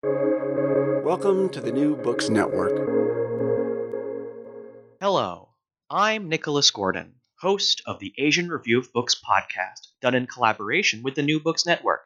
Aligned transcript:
Welcome 0.00 1.48
to 1.48 1.60
the 1.60 1.72
New 1.72 1.96
Books 1.96 2.28
Network. 2.28 2.70
Hello, 5.00 5.48
I'm 5.90 6.28
Nicholas 6.28 6.70
Gordon, 6.70 7.16
host 7.40 7.82
of 7.84 7.98
the 7.98 8.14
Asian 8.16 8.48
Review 8.48 8.78
of 8.78 8.92
Books 8.92 9.20
podcast, 9.20 9.88
done 10.00 10.14
in 10.14 10.28
collaboration 10.28 11.02
with 11.02 11.16
the 11.16 11.24
New 11.24 11.40
Books 11.40 11.66
Network. 11.66 12.02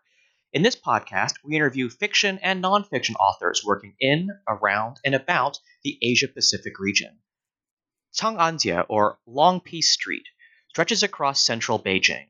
In 0.55 0.63
this 0.63 0.75
podcast, 0.75 1.35
we 1.45 1.55
interview 1.55 1.91
fiction 1.91 2.39
and 2.43 2.65
nonfiction 2.65 3.15
authors 3.21 3.63
working 3.63 3.95
in, 4.01 4.31
around, 4.49 4.97
and 5.05 5.15
about 5.15 5.59
the 5.85 5.99
Asia 6.01 6.29
Pacific 6.29 6.79
region. 6.79 7.19
Chang'anjie, 8.15 8.87
or 8.89 9.19
Long 9.27 9.61
Peace 9.61 9.93
Street, 9.93 10.25
stretches 10.71 11.03
across 11.03 11.45
central 11.45 11.79
Beijing. 11.79 12.29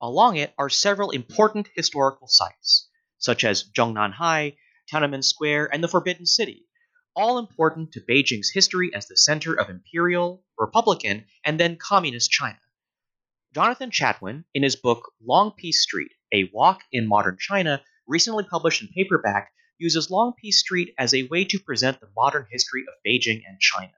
Along 0.00 0.38
it 0.38 0.54
are 0.56 0.70
several 0.70 1.10
important 1.10 1.68
historical 1.76 2.26
sites, 2.26 2.88
such 3.18 3.44
as 3.44 3.64
Zhongnanhai, 3.64 4.56
Tiananmen 4.94 5.24
Square, 5.24 5.74
and 5.74 5.82
the 5.82 5.88
Forbidden 5.88 6.24
City, 6.24 6.68
all 7.16 7.38
important 7.38 7.90
to 7.90 8.00
Beijing's 8.00 8.52
history 8.52 8.94
as 8.94 9.08
the 9.08 9.16
center 9.16 9.52
of 9.52 9.68
imperial, 9.68 10.44
republican, 10.56 11.24
and 11.44 11.58
then 11.58 11.76
communist 11.76 12.30
China. 12.30 12.60
Jonathan 13.52 13.90
Chatwin, 13.90 14.44
in 14.54 14.62
his 14.62 14.76
book 14.76 15.12
Long 15.20 15.50
Peace 15.50 15.82
Street 15.82 16.12
A 16.32 16.48
Walk 16.52 16.82
in 16.92 17.08
Modern 17.08 17.36
China, 17.40 17.82
recently 18.06 18.44
published 18.44 18.82
in 18.82 18.88
paperback, 18.94 19.50
uses 19.78 20.12
Long 20.12 20.32
Peace 20.40 20.60
Street 20.60 20.94
as 20.96 21.12
a 21.12 21.26
way 21.26 21.44
to 21.46 21.58
present 21.58 21.98
the 21.98 22.10
modern 22.14 22.46
history 22.48 22.82
of 22.82 22.94
Beijing 23.04 23.42
and 23.48 23.58
China. 23.58 23.94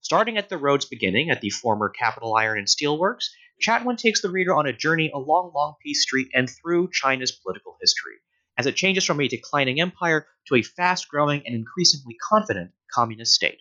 Starting 0.00 0.38
at 0.38 0.48
the 0.48 0.56
road's 0.56 0.86
beginning 0.86 1.28
at 1.28 1.42
the 1.42 1.50
former 1.50 1.90
Capital 1.90 2.34
Iron 2.36 2.56
and 2.56 2.70
Steel 2.70 2.98
Works, 2.98 3.30
Chatwin 3.60 3.98
takes 3.98 4.22
the 4.22 4.30
reader 4.30 4.54
on 4.54 4.66
a 4.66 4.72
journey 4.72 5.10
along 5.12 5.52
Long 5.54 5.74
Peace 5.82 6.04
Street 6.04 6.28
and 6.32 6.48
through 6.48 6.88
China's 6.90 7.32
political 7.32 7.76
history, 7.82 8.14
as 8.58 8.66
it 8.66 8.76
changes 8.76 9.04
from 9.04 9.20
a 9.20 9.28
declining 9.28 9.80
empire 9.80 10.26
to 10.48 10.56
a 10.56 10.62
fast 10.62 11.08
growing 11.08 11.42
and 11.46 11.54
increasingly 11.54 12.16
confident 12.28 12.72
communist 12.92 13.32
state. 13.32 13.60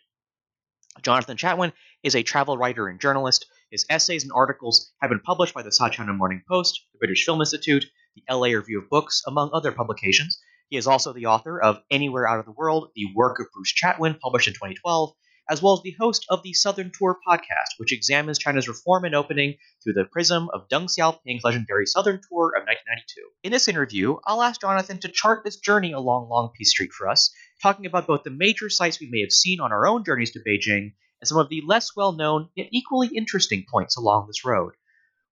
Jonathan 1.03 1.37
Chatwin 1.37 1.71
is 2.01 2.15
a 2.15 2.23
travel 2.23 2.57
writer 2.57 2.87
and 2.87 2.99
journalist. 2.99 3.45
His 3.69 3.85
essays 3.89 4.23
and 4.23 4.31
articles 4.33 4.91
have 4.99 5.09
been 5.09 5.19
published 5.19 5.53
by 5.53 5.61
the 5.61 5.71
South 5.71 5.91
China 5.91 6.13
Morning 6.13 6.41
Post, 6.49 6.81
the 6.93 6.97
British 6.97 7.23
Film 7.23 7.39
Institute, 7.39 7.85
the 8.15 8.23
LA 8.33 8.47
Review 8.47 8.81
of 8.81 8.89
Books, 8.89 9.21
among 9.27 9.51
other 9.53 9.71
publications. 9.71 10.41
He 10.69 10.77
is 10.77 10.87
also 10.87 11.13
the 11.13 11.27
author 11.27 11.61
of 11.61 11.81
Anywhere 11.91 12.27
Out 12.27 12.39
of 12.39 12.45
the 12.45 12.51
World, 12.51 12.89
the 12.95 13.07
work 13.15 13.39
of 13.39 13.45
Bruce 13.53 13.73
Chatwin, 13.73 14.19
published 14.19 14.47
in 14.47 14.53
2012, 14.55 15.13
as 15.49 15.61
well 15.61 15.73
as 15.73 15.81
the 15.81 15.95
host 15.99 16.25
of 16.29 16.43
the 16.43 16.53
Southern 16.53 16.91
Tour 16.97 17.17
podcast, 17.27 17.77
which 17.77 17.93
examines 17.93 18.37
China's 18.37 18.67
reform 18.67 19.05
and 19.05 19.15
opening 19.15 19.55
through 19.83 19.93
the 19.93 20.05
prism 20.05 20.49
of 20.53 20.67
Deng 20.67 20.85
Xiaoping's 20.85 21.43
legendary 21.43 21.85
Southern 21.85 22.19
Tour 22.29 22.53
of 22.55 22.63
1992. 22.65 23.21
In 23.43 23.51
this 23.51 23.67
interview, 23.67 24.17
I'll 24.25 24.41
ask 24.41 24.59
Jonathan 24.59 24.99
to 24.99 25.07
chart 25.07 25.43
this 25.43 25.57
journey 25.57 25.93
along 25.93 26.29
Long 26.29 26.51
Peace 26.57 26.71
Street 26.71 26.91
for 26.91 27.07
us, 27.07 27.31
talking 27.61 27.85
about 27.85 28.07
both 28.07 28.23
the 28.23 28.29
major 28.29 28.69
sites 28.69 28.99
we 28.99 29.09
may 29.09 29.21
have 29.21 29.31
seen 29.31 29.59
on 29.59 29.71
our 29.71 29.87
own 29.87 30.03
journeys 30.03 30.31
to 30.31 30.39
Beijing 30.39 30.93
and 31.21 31.27
some 31.27 31.37
of 31.37 31.49
the 31.49 31.63
less 31.65 31.95
well 31.95 32.11
known 32.11 32.49
yet 32.55 32.67
equally 32.71 33.07
interesting 33.07 33.65
points 33.69 33.97
along 33.97 34.27
this 34.27 34.45
road. 34.45 34.73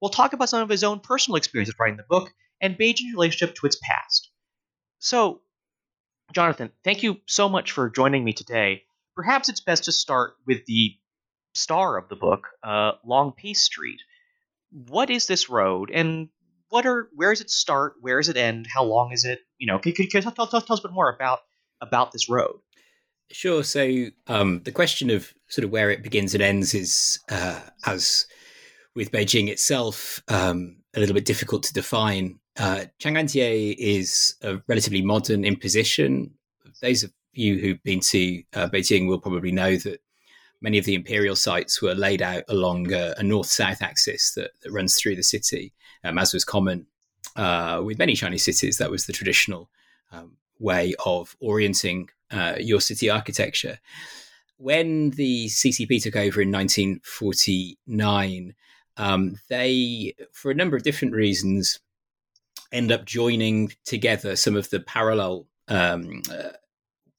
We'll 0.02 0.10
talk 0.10 0.34
about 0.34 0.50
some 0.50 0.62
of 0.62 0.70
his 0.70 0.84
own 0.84 1.00
personal 1.00 1.38
experiences 1.38 1.76
writing 1.80 1.98
the 1.98 2.04
book 2.08 2.32
and 2.62 2.78
Beijing's 2.78 3.14
relationship 3.14 3.56
to 3.56 3.66
its 3.66 3.78
past. 3.82 4.30
So, 5.00 5.42
Jonathan, 6.34 6.72
thank 6.84 7.04
you 7.04 7.18
so 7.28 7.50
much 7.50 7.72
for 7.72 7.90
joining 7.90 8.24
me 8.24 8.34
today 8.34 8.84
perhaps 9.16 9.50
it's 9.50 9.62
best 9.62 9.86
to 9.86 9.92
start 9.92 10.36
with 10.46 10.66
the 10.66 10.96
star 11.54 11.98
of 11.98 12.10
the 12.10 12.16
book, 12.16 12.48
uh, 12.64 12.94
Long 13.06 13.32
Peace 13.32 13.62
Street. 13.62 14.02
What 14.72 15.10
is 15.10 15.26
this 15.28 15.50
road, 15.50 15.90
and 15.94 16.30
what 16.70 16.86
are 16.86 17.10
where 17.16 17.32
does 17.32 17.42
it 17.42 17.50
start? 17.50 17.94
Where 18.02 18.20
does 18.20 18.30
it 18.30 18.38
end? 18.38 18.68
How 18.74 18.84
long 18.84 19.12
is 19.12 19.26
it? 19.26 19.40
You 19.58 19.68
know, 19.68 19.80
could, 19.80 19.96
could 19.96 20.10
tell, 20.10 20.24
tell, 20.32 20.48
tell, 20.48 20.64
us 20.70 20.80
a 20.80 20.88
bit 20.88 20.92
more 20.92 21.14
about 21.14 21.40
about 21.82 22.12
this 22.12 22.30
road? 22.30 22.60
Sure. 23.32 23.64
So 23.64 24.08
um, 24.28 24.62
the 24.64 24.72
question 24.72 25.10
of 25.10 25.34
sort 25.48 25.66
of 25.66 25.72
where 25.72 25.90
it 25.90 26.04
begins 26.04 26.34
and 26.34 26.44
ends 26.44 26.74
is, 26.74 27.20
uh, 27.30 27.60
as 27.86 28.28
with 28.96 29.12
Beijing 29.12 29.50
itself, 29.50 30.22
um, 30.28 30.78
a 30.96 31.00
little 31.00 31.16
bit 31.16 31.26
difficult 31.26 31.64
to 31.64 31.74
define. 31.74 32.40
Uh, 32.58 32.86
Chang'anjie 33.02 33.76
is 33.78 34.36
a 34.42 34.62
relatively 34.68 35.02
modern 35.02 35.44
imposition. 35.44 36.32
Those 36.82 37.04
of 37.04 37.12
you 37.38 37.60
who've 37.60 37.84
been 37.84 38.00
to 38.00 38.44
uh, 38.54 38.70
Beijing 38.70 39.08
will 39.08 39.20
probably 39.20 39.52
know 39.52 39.76
that 39.78 40.02
many 40.62 40.78
of 40.78 40.86
the 40.86 40.96
imperial 40.96 41.36
sites 41.36 41.82
were 41.82 41.94
laid 41.94 42.22
out 42.22 42.44
along 42.48 42.92
a, 42.92 43.14
a 43.18 43.24
north-south 43.24 43.82
axis 43.82 44.34
that, 44.34 44.52
that, 44.62 44.72
runs 44.72 44.96
through 44.96 45.16
the 45.16 45.24
city, 45.24 45.74
um, 46.04 46.18
as 46.18 46.34
was 46.34 46.44
common 46.44 46.86
uh, 47.36 47.82
with 47.84 48.00
many 48.00 48.16
Chinese 48.16 48.44
cities. 48.44 48.78
That 48.78 48.92
was 48.92 49.06
the 49.06 49.14
traditional 49.14 49.70
um, 50.12 50.38
way 50.60 50.96
of 51.06 51.36
orienting 51.40 52.10
uh, 52.32 52.56
your 52.60 52.82
city 52.82 53.10
architecture. 53.10 53.80
When 54.58 55.12
the 55.12 55.48
CCP 55.48 56.02
took 56.02 56.16
over 56.16 56.42
in 56.42 56.52
1949, 56.52 58.56
um, 58.98 59.38
they, 59.50 60.16
for 60.32 60.50
a 60.50 60.56
number 60.56 60.78
of 60.78 60.84
different 60.84 61.14
reasons, 61.14 61.80
end 62.72 62.92
up 62.92 63.06
joining 63.06 63.74
together 63.84 64.36
some 64.36 64.56
of 64.56 64.70
the 64.70 64.80
parallel 64.80 65.46
um, 65.68 66.22
uh, 66.32 66.52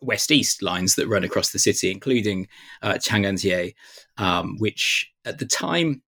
west 0.00 0.30
east 0.30 0.62
lines 0.62 0.94
that 0.94 1.08
run 1.08 1.24
across 1.24 1.50
the 1.50 1.58
city, 1.58 1.90
including 1.90 2.48
uh, 2.82 2.94
Chang'anjie, 2.94 3.74
um, 4.18 4.56
which 4.58 5.10
at 5.24 5.38
the 5.38 5.46
time 5.46 6.02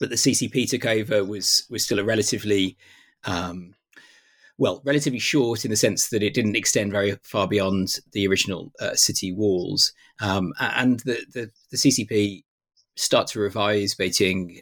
that 0.00 0.10
the 0.10 0.16
CCP 0.16 0.68
took 0.68 0.86
over 0.86 1.24
was 1.24 1.66
was 1.70 1.84
still 1.84 1.98
a 1.98 2.04
relatively 2.04 2.76
um, 3.24 3.74
well, 4.60 4.82
relatively 4.84 5.18
short 5.18 5.64
in 5.64 5.70
the 5.70 5.76
sense 5.76 6.10
that 6.10 6.22
it 6.22 6.34
didn't 6.34 6.54
extend 6.54 6.92
very 6.92 7.16
far 7.22 7.48
beyond 7.48 7.96
the 8.12 8.26
original 8.26 8.70
uh, 8.78 8.94
city 8.94 9.32
walls, 9.32 9.94
um, 10.20 10.52
and 10.60 11.00
the, 11.00 11.24
the, 11.32 11.50
the 11.70 11.78
CCP 11.78 12.44
start 12.94 13.26
to 13.28 13.40
revise 13.40 13.94
Beijing 13.94 14.60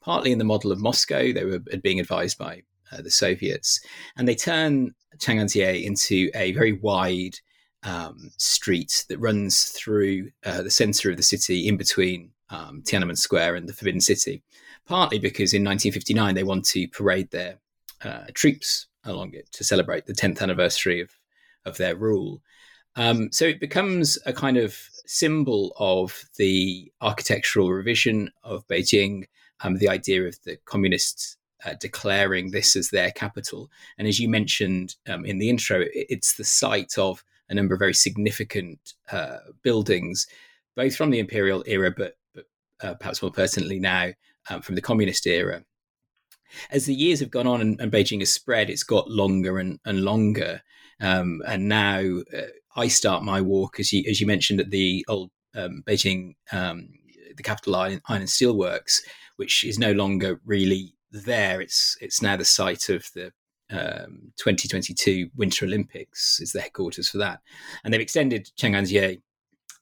partly 0.00 0.30
in 0.30 0.38
the 0.38 0.44
model 0.44 0.70
of 0.70 0.80
Moscow. 0.80 1.32
They 1.32 1.44
were 1.44 1.58
being 1.82 1.98
advised 1.98 2.38
by 2.38 2.62
uh, 2.92 3.02
the 3.02 3.10
Soviets, 3.10 3.80
and 4.16 4.28
they 4.28 4.36
turn 4.36 4.94
Chang'anjie 5.18 5.84
into 5.84 6.30
a 6.36 6.52
very 6.52 6.74
wide 6.74 7.34
um, 7.84 8.30
street 8.36 9.04
that 9.08 9.18
runs 9.18 9.64
through 9.64 10.30
uh, 10.44 10.62
the 10.62 10.70
center 10.70 11.10
of 11.10 11.16
the 11.16 11.22
city 11.22 11.66
in 11.68 11.76
between 11.76 12.30
um, 12.50 12.82
Tiananmen 12.82 13.18
Square 13.18 13.56
and 13.56 13.68
the 13.68 13.72
Forbidden 13.72 14.00
City, 14.00 14.42
partly 14.86 15.18
because 15.18 15.54
in 15.54 15.64
1959 15.64 16.34
they 16.34 16.44
want 16.44 16.64
to 16.66 16.88
parade 16.88 17.30
their 17.30 17.58
uh, 18.04 18.24
troops 18.34 18.86
along 19.04 19.34
it 19.34 19.50
to 19.52 19.64
celebrate 19.64 20.06
the 20.06 20.12
10th 20.12 20.40
anniversary 20.40 21.00
of, 21.00 21.10
of 21.64 21.76
their 21.76 21.96
rule. 21.96 22.40
Um, 22.94 23.32
so 23.32 23.46
it 23.46 23.60
becomes 23.60 24.18
a 24.26 24.32
kind 24.32 24.56
of 24.56 24.76
symbol 25.06 25.72
of 25.78 26.24
the 26.36 26.92
architectural 27.00 27.70
revision 27.70 28.30
of 28.44 28.66
Beijing, 28.68 29.26
um, 29.62 29.76
the 29.76 29.88
idea 29.88 30.24
of 30.24 30.38
the 30.44 30.56
communists 30.66 31.36
uh, 31.64 31.74
declaring 31.80 32.50
this 32.50 32.76
as 32.76 32.90
their 32.90 33.10
capital. 33.12 33.70
And 33.98 34.06
as 34.06 34.18
you 34.18 34.28
mentioned 34.28 34.96
um, 35.08 35.24
in 35.24 35.38
the 35.38 35.48
intro, 35.48 35.80
it, 35.80 35.90
it's 35.94 36.34
the 36.34 36.44
site 36.44 36.98
of 36.98 37.24
a 37.52 37.54
number 37.54 37.74
of 37.74 37.78
very 37.78 37.94
significant 37.94 38.94
uh, 39.12 39.36
buildings, 39.62 40.26
both 40.74 40.96
from 40.96 41.10
the 41.10 41.18
imperial 41.18 41.62
era, 41.66 41.92
but, 41.94 42.16
but 42.34 42.46
uh, 42.82 42.94
perhaps 42.94 43.22
more 43.22 43.30
pertinently 43.30 43.78
now 43.78 44.10
um, 44.48 44.62
from 44.62 44.74
the 44.74 44.80
communist 44.80 45.26
era. 45.26 45.62
As 46.70 46.86
the 46.86 46.94
years 46.94 47.20
have 47.20 47.30
gone 47.30 47.46
on 47.46 47.60
and, 47.60 47.80
and 47.80 47.92
Beijing 47.92 48.20
has 48.20 48.32
spread, 48.32 48.70
it's 48.70 48.82
got 48.82 49.10
longer 49.10 49.58
and, 49.58 49.78
and 49.84 50.02
longer. 50.02 50.62
Um, 51.00 51.42
and 51.46 51.68
now 51.68 52.20
uh, 52.36 52.42
I 52.74 52.88
start 52.88 53.22
my 53.22 53.40
walk, 53.40 53.78
as 53.78 53.92
you, 53.92 54.02
as 54.08 54.20
you 54.20 54.26
mentioned, 54.26 54.60
at 54.60 54.70
the 54.70 55.04
old 55.08 55.30
um, 55.54 55.82
Beijing, 55.86 56.34
um, 56.52 56.88
the 57.36 57.42
Capital 57.42 57.76
Iron, 57.76 58.00
Iron 58.08 58.22
and 58.22 58.30
Steel 58.30 58.56
Works, 58.56 59.02
which 59.36 59.64
is 59.64 59.78
no 59.78 59.92
longer 59.92 60.40
really 60.44 60.94
there. 61.10 61.60
It's 61.60 61.96
it's 62.00 62.22
now 62.22 62.36
the 62.36 62.44
site 62.44 62.88
of 62.88 63.06
the 63.14 63.32
um, 63.72 64.32
2022 64.36 65.30
Winter 65.36 65.64
Olympics 65.64 66.40
is 66.40 66.52
the 66.52 66.60
headquarters 66.60 67.08
for 67.08 67.18
that. 67.18 67.40
And 67.82 67.92
they've 67.92 68.00
extended 68.00 68.50
Chang'anjie 68.58 69.20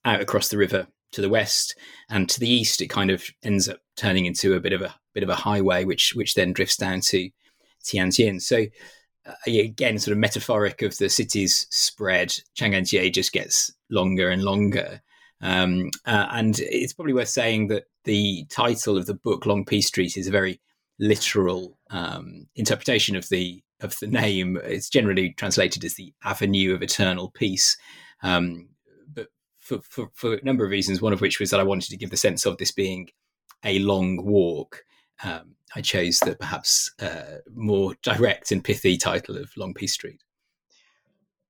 out 0.05 0.21
across 0.21 0.49
the 0.49 0.59
river 0.59 0.87
to 1.13 1.21
the 1.21 1.29
west 1.29 1.77
and 2.09 2.29
to 2.29 2.41
the 2.41 2.49
east. 2.49 2.81
It 2.81 2.89
kind 2.89 3.11
of 3.11 3.25
ends 3.43 3.69
up 3.69 3.79
turning 3.97 4.27
into 4.27 4.55
a 4.55 4.61
bit 4.61 4.73
of 4.73 4.83
a 4.83 4.95
bit 5.13 5.23
of 5.23 5.29
a 5.29 5.35
highway, 5.35 5.85
which 5.85 6.15
which 6.15 6.35
then 6.35 6.53
drifts 6.53 6.77
down 6.77 7.01
to 7.03 7.31
Tianjin. 7.85 8.41
So 8.41 8.67
uh, 9.27 9.33
again, 9.47 9.99
sort 9.99 10.13
of 10.13 10.19
metaphoric 10.19 10.83
of 10.83 10.97
the 10.99 11.09
city's 11.09 11.67
spread, 11.71 12.33
Chang'anjie 12.59 13.13
just 13.13 13.33
gets 13.33 13.73
longer 13.91 14.31
and 14.31 14.43
longer. 14.43 15.03
Um, 15.43 15.91
uh, 16.07 16.27
and 16.31 16.59
it's 16.59 16.93
probably 16.93 17.15
worth 17.15 17.29
saying 17.29 17.69
that 17.69 17.85
the 18.05 18.47
title 18.51 18.97
of 18.97 19.07
the 19.07 19.15
book, 19.15 19.47
Long 19.47 19.65
Peace 19.65 19.89
Street, 19.89 20.17
is 20.17 20.27
a 20.27 20.33
very 20.33 20.61
literal 20.99 21.79
um, 21.91 22.47
interpretation 22.57 23.17
of 23.17 23.29
the 23.31 23.63
of 23.81 23.99
the 23.99 24.07
name. 24.07 24.59
It's 24.65 24.89
generally 24.89 25.33
translated 25.33 25.85
as 25.85 25.95
the 25.95 26.13
Avenue 26.25 26.75
of 26.75 26.83
Eternal 26.83 27.31
Peace. 27.31 27.77
Um, 28.23 28.69
but 29.13 29.29
for, 29.59 29.81
for, 29.83 30.11
for, 30.15 30.35
a 30.35 30.45
number 30.45 30.65
of 30.65 30.71
reasons, 30.71 31.01
one 31.01 31.13
of 31.13 31.21
which 31.21 31.41
was 31.41 31.51
that 31.51 31.61
I 31.61 31.65
wanted 31.65 31.91
to 31.91 31.97
give 31.97 32.11
the 32.11 32.17
sense 32.17 32.47
of 32.47 32.59
this 32.59 32.73
being 32.73 33.11
a 33.65 33.79
long 33.81 34.25
walk. 34.25 34.85
Um, 35.23 35.57
I 35.75 35.83
chose 35.83 36.19
the 36.21 36.35
perhaps 36.35 36.91
uh, 37.01 37.39
more 37.55 37.95
direct 38.03 38.51
and 38.53 38.65
pithy 38.65 38.97
title 38.97 39.37
of 39.37 39.51
Long 39.57 39.75
Peace 39.75 39.93
Street. 39.93 40.23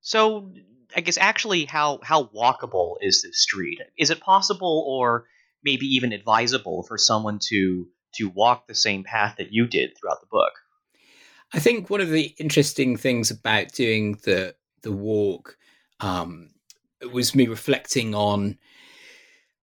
So 0.01 0.51
I 0.95 1.01
guess 1.01 1.17
actually, 1.17 1.65
how 1.65 1.99
how 2.03 2.25
walkable 2.25 2.95
is 3.01 3.21
this 3.21 3.41
street? 3.41 3.79
Is 3.97 4.09
it 4.09 4.19
possible, 4.19 4.85
or 4.87 5.25
maybe 5.63 5.85
even 5.85 6.11
advisable, 6.11 6.83
for 6.83 6.97
someone 6.97 7.39
to 7.49 7.87
to 8.15 8.29
walk 8.29 8.67
the 8.67 8.75
same 8.75 9.03
path 9.03 9.35
that 9.37 9.51
you 9.53 9.67
did 9.67 9.97
throughout 9.97 10.21
the 10.21 10.27
book? 10.29 10.51
I 11.53 11.59
think 11.59 11.89
one 11.89 12.01
of 12.01 12.09
the 12.09 12.33
interesting 12.37 12.97
things 12.97 13.31
about 13.31 13.73
doing 13.73 14.17
the 14.23 14.55
the 14.83 14.91
walk 14.91 15.57
um, 15.99 16.49
was 17.11 17.35
me 17.35 17.47
reflecting 17.47 18.15
on 18.15 18.57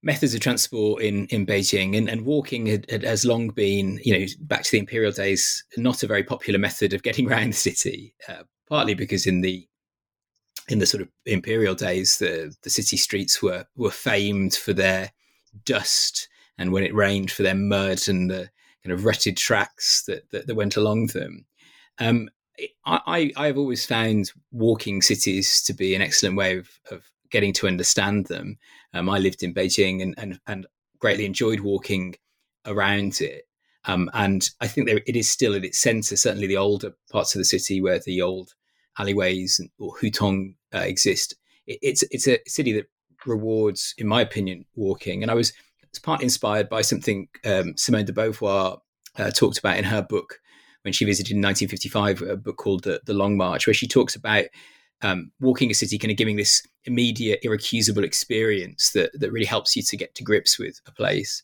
methods 0.02 0.34
of 0.34 0.40
transport 0.40 1.02
in 1.02 1.26
in 1.26 1.46
Beijing 1.46 1.96
and, 1.96 2.08
and 2.08 2.24
walking 2.24 2.66
had, 2.66 2.90
had, 2.90 3.02
has 3.02 3.24
long 3.24 3.48
been, 3.48 4.00
you 4.04 4.18
know, 4.18 4.26
back 4.40 4.62
to 4.64 4.70
the 4.72 4.78
imperial 4.78 5.12
days, 5.12 5.64
not 5.76 6.02
a 6.02 6.06
very 6.06 6.22
popular 6.22 6.58
method 6.58 6.92
of 6.92 7.02
getting 7.02 7.28
around 7.30 7.50
the 7.50 7.56
city. 7.56 8.14
Uh, 8.28 8.42
partly 8.68 8.94
because 8.94 9.26
in 9.26 9.40
the 9.40 9.66
in 10.68 10.80
the 10.80 10.86
sort 10.86 11.02
of 11.02 11.08
imperial 11.26 11.74
days, 11.74 12.18
the 12.18 12.54
the 12.62 12.70
city 12.70 12.96
streets 12.96 13.42
were 13.42 13.64
were 13.76 13.90
famed 13.90 14.54
for 14.54 14.72
their 14.72 15.12
dust, 15.64 16.28
and 16.58 16.72
when 16.72 16.82
it 16.82 16.94
rained, 16.94 17.30
for 17.30 17.42
their 17.42 17.54
mud 17.54 18.08
and 18.08 18.30
the 18.30 18.50
kind 18.82 18.92
of 18.92 19.04
rutted 19.04 19.36
tracks 19.36 20.02
that 20.06 20.28
that, 20.30 20.46
that 20.46 20.54
went 20.54 20.76
along 20.76 21.08
them. 21.08 21.46
Um, 21.98 22.28
I, 22.86 23.32
I 23.36 23.46
have 23.46 23.58
always 23.58 23.84
found 23.84 24.32
walking 24.50 25.02
cities 25.02 25.62
to 25.64 25.74
be 25.74 25.94
an 25.94 26.02
excellent 26.02 26.36
way 26.36 26.58
of, 26.58 26.68
of 26.90 27.10
getting 27.30 27.52
to 27.54 27.66
understand 27.66 28.26
them. 28.26 28.58
Um, 28.94 29.10
I 29.10 29.18
lived 29.18 29.42
in 29.42 29.52
Beijing 29.52 30.02
and, 30.02 30.14
and, 30.16 30.40
and 30.46 30.66
greatly 30.98 31.26
enjoyed 31.26 31.60
walking 31.60 32.14
around 32.64 33.20
it. 33.20 33.42
Um, 33.84 34.10
and 34.14 34.48
I 34.60 34.66
think 34.66 34.88
there, 34.88 35.00
it 35.06 35.16
is 35.16 35.28
still 35.28 35.54
at 35.54 35.64
its 35.64 35.78
centre, 35.78 36.16
certainly 36.16 36.46
the 36.46 36.56
older 36.56 36.92
parts 37.10 37.34
of 37.34 37.40
the 37.40 37.44
city 37.44 37.80
where 37.80 38.00
the 38.00 38.22
old 38.22 38.54
alleyways 38.98 39.60
or 39.78 39.94
hutong 39.96 40.56
uh, 40.74 40.78
exist. 40.78 41.36
It, 41.66 41.78
it's 41.82 42.04
it's 42.10 42.26
a 42.26 42.38
city 42.46 42.72
that 42.72 42.86
rewards, 43.26 43.94
in 43.98 44.06
my 44.06 44.20
opinion, 44.20 44.64
walking. 44.74 45.22
And 45.22 45.30
I 45.30 45.34
was, 45.34 45.52
was 45.90 45.98
partly 45.98 46.24
inspired 46.24 46.68
by 46.68 46.82
something 46.82 47.28
um, 47.44 47.76
Simone 47.76 48.04
de 48.06 48.12
Beauvoir 48.12 48.78
uh, 49.18 49.30
talked 49.30 49.58
about 49.58 49.78
in 49.78 49.84
her 49.84 50.02
book 50.02 50.40
when 50.86 50.92
she 50.92 51.04
visited 51.04 51.32
in 51.32 51.42
1955, 51.42 52.22
a 52.22 52.36
book 52.36 52.58
called 52.58 52.84
The, 52.84 53.00
the 53.06 53.12
Long 53.12 53.36
March, 53.36 53.66
where 53.66 53.74
she 53.74 53.88
talks 53.88 54.14
about 54.14 54.44
um, 55.02 55.32
walking 55.40 55.68
a 55.68 55.74
city, 55.74 55.98
kind 55.98 56.12
of 56.12 56.16
giving 56.16 56.36
this 56.36 56.64
immediate, 56.84 57.42
irrecusable 57.42 58.04
experience 58.04 58.92
that 58.92 59.10
that 59.18 59.32
really 59.32 59.46
helps 59.46 59.74
you 59.74 59.82
to 59.82 59.96
get 59.96 60.14
to 60.14 60.22
grips 60.22 60.60
with 60.60 60.80
a 60.86 60.92
place. 60.92 61.42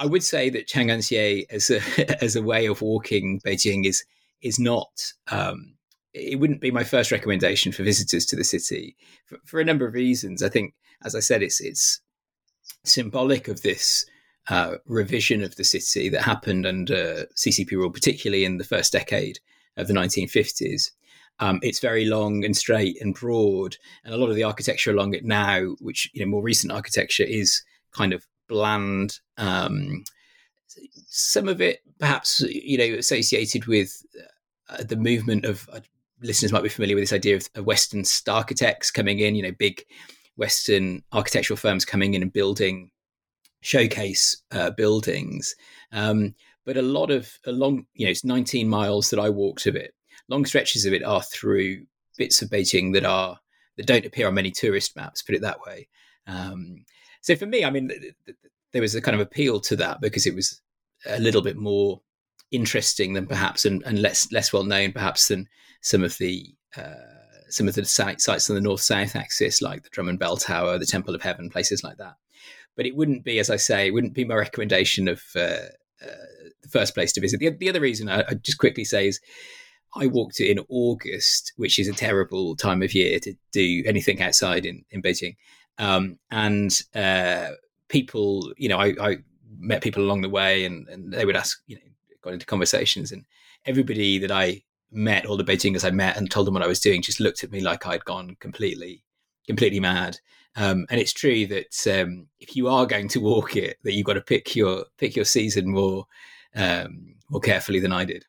I 0.00 0.06
would 0.06 0.24
say 0.24 0.50
that 0.50 0.66
Chang'anjie 0.66 1.46
as 1.50 1.70
a 1.70 1.80
as 2.22 2.34
a 2.34 2.42
way 2.42 2.66
of 2.66 2.82
walking 2.82 3.40
Beijing 3.46 3.86
is 3.86 4.04
is 4.42 4.58
not. 4.58 5.12
Um, 5.30 5.76
it 6.12 6.40
wouldn't 6.40 6.60
be 6.60 6.72
my 6.72 6.82
first 6.82 7.12
recommendation 7.12 7.70
for 7.70 7.84
visitors 7.84 8.26
to 8.26 8.34
the 8.34 8.42
city 8.42 8.96
for, 9.26 9.38
for, 9.44 9.60
a 9.60 9.64
number 9.64 9.86
of 9.86 9.94
reasons. 9.94 10.42
I 10.42 10.48
think, 10.48 10.74
as 11.04 11.14
I 11.14 11.20
said, 11.20 11.44
it's 11.44 11.60
it's 11.60 12.00
symbolic 12.82 13.46
of 13.46 13.62
this 13.62 14.04
uh, 14.48 14.76
revision 14.86 15.42
of 15.42 15.56
the 15.56 15.64
city 15.64 16.08
that 16.08 16.22
happened 16.22 16.66
under 16.66 17.26
CCP 17.36 17.72
rule, 17.72 17.90
particularly 17.90 18.44
in 18.44 18.58
the 18.58 18.64
first 18.64 18.92
decade 18.92 19.38
of 19.76 19.88
the 19.88 19.94
1950s. 19.94 20.90
Um, 21.40 21.60
it's 21.62 21.80
very 21.80 22.04
long 22.04 22.44
and 22.44 22.56
straight 22.56 23.00
and 23.00 23.14
broad, 23.14 23.76
and 24.04 24.12
a 24.12 24.16
lot 24.16 24.30
of 24.30 24.34
the 24.34 24.42
architecture 24.42 24.90
along 24.90 25.14
it 25.14 25.24
now, 25.24 25.76
which 25.80 26.10
you 26.12 26.20
know 26.20 26.30
more 26.30 26.42
recent 26.42 26.72
architecture, 26.72 27.24
is 27.24 27.62
kind 27.92 28.12
of 28.12 28.26
bland. 28.48 29.20
Um, 29.36 30.04
some 31.06 31.48
of 31.48 31.60
it, 31.60 31.80
perhaps, 31.98 32.40
you 32.40 32.78
know, 32.78 32.98
associated 32.98 33.66
with 33.66 34.02
uh, 34.68 34.82
the 34.82 34.96
movement 34.96 35.44
of 35.44 35.68
uh, 35.72 35.80
listeners 36.22 36.52
might 36.52 36.62
be 36.62 36.68
familiar 36.68 36.96
with 36.96 37.02
this 37.02 37.12
idea 37.12 37.36
of, 37.36 37.48
of 37.54 37.66
Western 37.66 38.02
architects 38.28 38.90
coming 38.90 39.20
in. 39.20 39.36
You 39.36 39.44
know, 39.44 39.52
big 39.52 39.84
Western 40.36 41.04
architectural 41.12 41.56
firms 41.56 41.84
coming 41.84 42.14
in 42.14 42.22
and 42.22 42.32
building 42.32 42.90
showcase 43.60 44.42
uh, 44.52 44.70
buildings. 44.70 45.54
Um, 45.92 46.34
but 46.64 46.76
a 46.76 46.82
lot 46.82 47.10
of 47.10 47.32
along, 47.46 47.86
you 47.94 48.06
know, 48.06 48.10
it's 48.10 48.24
19 48.24 48.68
miles 48.68 49.10
that 49.10 49.18
I 49.18 49.30
walked 49.30 49.66
of 49.66 49.76
it. 49.76 49.94
Long 50.28 50.44
stretches 50.44 50.84
of 50.84 50.92
it 50.92 51.02
are 51.02 51.22
through 51.22 51.84
bits 52.18 52.42
of 52.42 52.50
Beijing 52.50 52.92
that 52.92 53.04
are 53.04 53.38
that 53.76 53.86
don't 53.86 54.04
appear 54.04 54.28
on 54.28 54.34
many 54.34 54.50
tourist 54.50 54.94
maps. 54.96 55.22
Put 55.22 55.34
it 55.34 55.42
that 55.42 55.60
way. 55.66 55.88
Um, 56.26 56.84
so 57.22 57.34
for 57.36 57.46
me, 57.46 57.64
I 57.64 57.70
mean, 57.70 57.88
th- 57.88 58.14
th- 58.26 58.36
there 58.72 58.82
was 58.82 58.94
a 58.94 59.00
kind 59.00 59.14
of 59.14 59.20
appeal 59.20 59.60
to 59.60 59.76
that 59.76 60.00
because 60.00 60.26
it 60.26 60.34
was 60.34 60.60
a 61.06 61.18
little 61.18 61.40
bit 61.40 61.56
more 61.56 62.02
interesting 62.50 63.14
than 63.14 63.26
perhaps 63.26 63.64
and, 63.64 63.82
and 63.86 64.02
less 64.02 64.30
less 64.32 64.52
well 64.52 64.64
known 64.64 64.92
perhaps 64.92 65.28
than 65.28 65.48
some 65.80 66.04
of 66.04 66.18
the 66.18 66.54
uh, 66.76 66.94
some 67.48 67.66
of 67.66 67.74
the 67.74 67.84
sites 67.84 68.50
on 68.50 68.56
the 68.56 68.60
north 68.60 68.82
south 68.82 69.16
axis 69.16 69.62
like 69.62 69.82
the 69.82 69.88
Drum 69.90 70.08
and 70.08 70.18
Bell 70.18 70.36
Tower, 70.36 70.78
the 70.78 70.84
Temple 70.84 71.14
of 71.14 71.22
Heaven, 71.22 71.48
places 71.48 71.82
like 71.82 71.96
that 71.96 72.16
but 72.78 72.86
it 72.86 72.94
wouldn't 72.94 73.24
be, 73.24 73.40
as 73.40 73.50
I 73.50 73.56
say, 73.56 73.88
it 73.88 73.90
wouldn't 73.90 74.14
be 74.14 74.24
my 74.24 74.36
recommendation 74.36 75.08
of 75.08 75.20
uh, 75.34 75.66
uh, 76.00 76.28
the 76.62 76.68
first 76.70 76.94
place 76.94 77.12
to 77.12 77.20
visit. 77.20 77.40
The, 77.40 77.50
the 77.50 77.68
other 77.68 77.80
reason 77.80 78.08
I, 78.08 78.20
I 78.20 78.34
just 78.34 78.58
quickly 78.58 78.84
say 78.84 79.08
is 79.08 79.20
I 79.96 80.06
walked 80.06 80.38
it 80.38 80.48
in 80.48 80.64
August, 80.68 81.52
which 81.56 81.80
is 81.80 81.88
a 81.88 81.92
terrible 81.92 82.54
time 82.54 82.80
of 82.82 82.94
year 82.94 83.18
to 83.18 83.34
do 83.50 83.82
anything 83.84 84.22
outside 84.22 84.64
in, 84.64 84.84
in 84.92 85.02
Beijing. 85.02 85.36
Um, 85.78 86.20
and 86.30 86.70
uh, 86.94 87.48
people, 87.88 88.52
you 88.56 88.68
know, 88.68 88.78
I, 88.78 88.94
I, 89.00 89.16
met 89.60 89.82
people 89.82 90.04
along 90.04 90.20
the 90.20 90.28
way 90.28 90.64
and, 90.64 90.86
and 90.88 91.12
they 91.12 91.24
would 91.24 91.34
ask, 91.34 91.60
you 91.66 91.74
know, 91.74 91.82
got 92.22 92.32
into 92.32 92.46
conversations 92.46 93.10
and 93.10 93.24
everybody 93.66 94.18
that 94.18 94.30
I 94.30 94.62
met, 94.92 95.26
all 95.26 95.36
the 95.36 95.42
Beijingers 95.42 95.84
I 95.84 95.90
met 95.90 96.16
and 96.16 96.30
told 96.30 96.46
them 96.46 96.54
what 96.54 96.62
I 96.62 96.68
was 96.68 96.78
doing, 96.78 97.02
just 97.02 97.18
looked 97.18 97.42
at 97.42 97.50
me 97.50 97.60
like 97.60 97.84
I'd 97.84 98.04
gone 98.04 98.36
completely, 98.38 99.02
completely 99.48 99.80
mad. 99.80 100.18
Um, 100.56 100.86
and 100.90 101.00
it's 101.00 101.12
true 101.12 101.46
that 101.46 101.86
um, 101.86 102.26
if 102.40 102.56
you 102.56 102.68
are 102.68 102.86
going 102.86 103.08
to 103.08 103.20
walk 103.20 103.56
it, 103.56 103.76
that 103.84 103.92
you've 103.92 104.06
got 104.06 104.14
to 104.14 104.20
pick 104.20 104.56
your 104.56 104.86
pick 104.96 105.14
your 105.14 105.24
season 105.24 105.70
more 105.70 106.06
um, 106.56 107.14
more 107.30 107.40
carefully 107.40 107.80
than 107.80 107.92
I 107.92 108.04
did. 108.04 108.24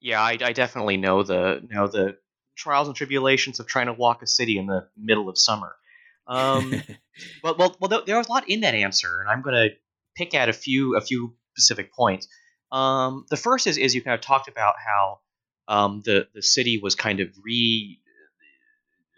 Yeah, 0.00 0.20
I, 0.20 0.36
I, 0.42 0.52
definitely 0.52 0.98
know 0.98 1.22
the 1.22 1.66
know 1.70 1.86
the 1.86 2.18
trials 2.56 2.88
and 2.88 2.96
tribulations 2.96 3.58
of 3.58 3.66
trying 3.66 3.86
to 3.86 3.94
walk 3.94 4.22
a 4.22 4.26
city 4.26 4.58
in 4.58 4.66
the 4.66 4.86
middle 4.96 5.30
of 5.30 5.38
summer. 5.38 5.76
Um, 6.26 6.74
but 7.42 7.58
well, 7.58 7.76
well, 7.80 8.02
there 8.04 8.18
was 8.18 8.28
a 8.28 8.32
lot 8.32 8.48
in 8.48 8.60
that 8.60 8.74
answer, 8.74 9.20
and 9.20 9.30
I'm 9.30 9.40
going 9.40 9.54
to 9.54 9.74
pick 10.16 10.34
out 10.34 10.48
a 10.48 10.52
few 10.52 10.96
a 10.96 11.00
few 11.00 11.34
specific 11.56 11.92
points. 11.94 12.28
Um, 12.70 13.24
the 13.30 13.36
first 13.36 13.66
is 13.66 13.78
is 13.78 13.94
you 13.94 14.02
kind 14.02 14.14
of 14.14 14.20
talked 14.20 14.48
about 14.48 14.74
how 14.84 15.20
um, 15.68 16.02
the 16.04 16.28
the 16.34 16.42
city 16.42 16.78
was 16.82 16.94
kind 16.94 17.20
of 17.20 17.28
re 17.42 18.00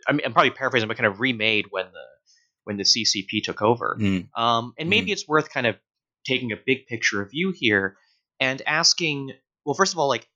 I 0.08 0.12
mean, 0.12 0.23
I'm 0.25 0.32
probably 0.32 0.50
paraphrasing, 0.50 0.88
but 0.88 0.97
kind 0.97 1.06
of 1.06 1.20
remade 1.20 1.67
when 1.70 1.87
the 1.87 2.05
when 2.65 2.77
the 2.77 2.82
CCP 2.82 3.44
took 3.44 3.63
over. 3.63 3.96
Mm. 3.98 4.29
Um, 4.36 4.75
and 4.77 4.91
maybe 4.91 5.10
mm. 5.10 5.13
it's 5.13 5.29
worth 5.29 5.51
kind 5.51 5.67
of 5.67 5.77
taking 6.27 6.51
a 6.53 6.56
big 6.56 6.86
picture 6.86 7.25
view 7.25 7.55
here 7.56 7.96
and 8.41 8.60
asking, 8.67 9.31
well, 9.65 9.75
first 9.75 9.93
of 9.93 9.98
all, 9.98 10.08
like, 10.08 10.29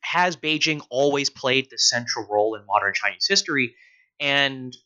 has 0.00 0.36
Beijing 0.36 0.80
always 0.90 1.28
played 1.28 1.68
the 1.70 1.78
central 1.78 2.26
role 2.30 2.54
in 2.54 2.64
modern 2.66 2.94
Chinese 2.94 3.26
history? 3.28 3.74
And 4.20 4.76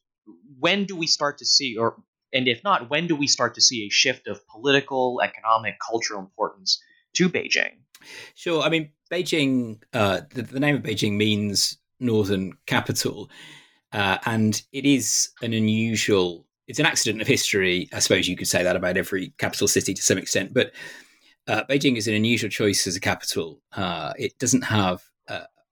when 0.58 0.84
do 0.84 0.96
we 0.96 1.06
start 1.06 1.38
to 1.38 1.44
see, 1.44 1.76
or 1.76 1.96
and 2.32 2.48
if 2.48 2.64
not, 2.64 2.88
when 2.88 3.06
do 3.06 3.14
we 3.14 3.26
start 3.26 3.54
to 3.56 3.60
see 3.60 3.86
a 3.86 3.90
shift 3.90 4.26
of 4.26 4.40
political, 4.48 5.20
economic, 5.22 5.74
cultural 5.86 6.20
importance 6.20 6.82
to 7.16 7.28
Beijing? 7.28 7.74
Sure. 8.34 8.62
I 8.62 8.70
mean, 8.70 8.90
Beijing, 9.10 9.82
uh, 9.92 10.22
the, 10.30 10.42
the 10.42 10.60
name 10.60 10.76
of 10.76 10.82
Beijing 10.82 11.12
means 11.12 11.76
northern 12.00 12.54
capital. 12.66 13.30
Uh, 13.92 14.18
and 14.26 14.62
it 14.72 14.84
is 14.84 15.30
an 15.42 15.52
unusual, 15.52 16.46
it's 16.66 16.78
an 16.78 16.86
accident 16.86 17.20
of 17.20 17.28
history. 17.28 17.88
I 17.92 17.98
suppose 17.98 18.28
you 18.28 18.36
could 18.36 18.48
say 18.48 18.62
that 18.62 18.76
about 18.76 18.96
every 18.96 19.32
capital 19.38 19.68
city 19.68 19.94
to 19.94 20.02
some 20.02 20.18
extent. 20.18 20.54
But 20.54 20.72
uh, 21.46 21.64
Beijing 21.68 21.96
is 21.96 22.08
an 22.08 22.14
unusual 22.14 22.50
choice 22.50 22.86
as 22.86 22.96
a 22.96 23.00
capital. 23.00 23.60
Uh, 23.72 24.12
it 24.16 24.38
doesn't 24.38 24.62
have 24.62 25.02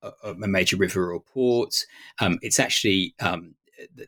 a, 0.03 0.13
a, 0.25 0.49
major 0.49 0.77
river 0.77 1.13
or 1.13 1.21
port. 1.21 1.85
Um, 2.21 2.39
it's 2.43 2.59
actually, 2.59 3.15
um, 3.21 3.55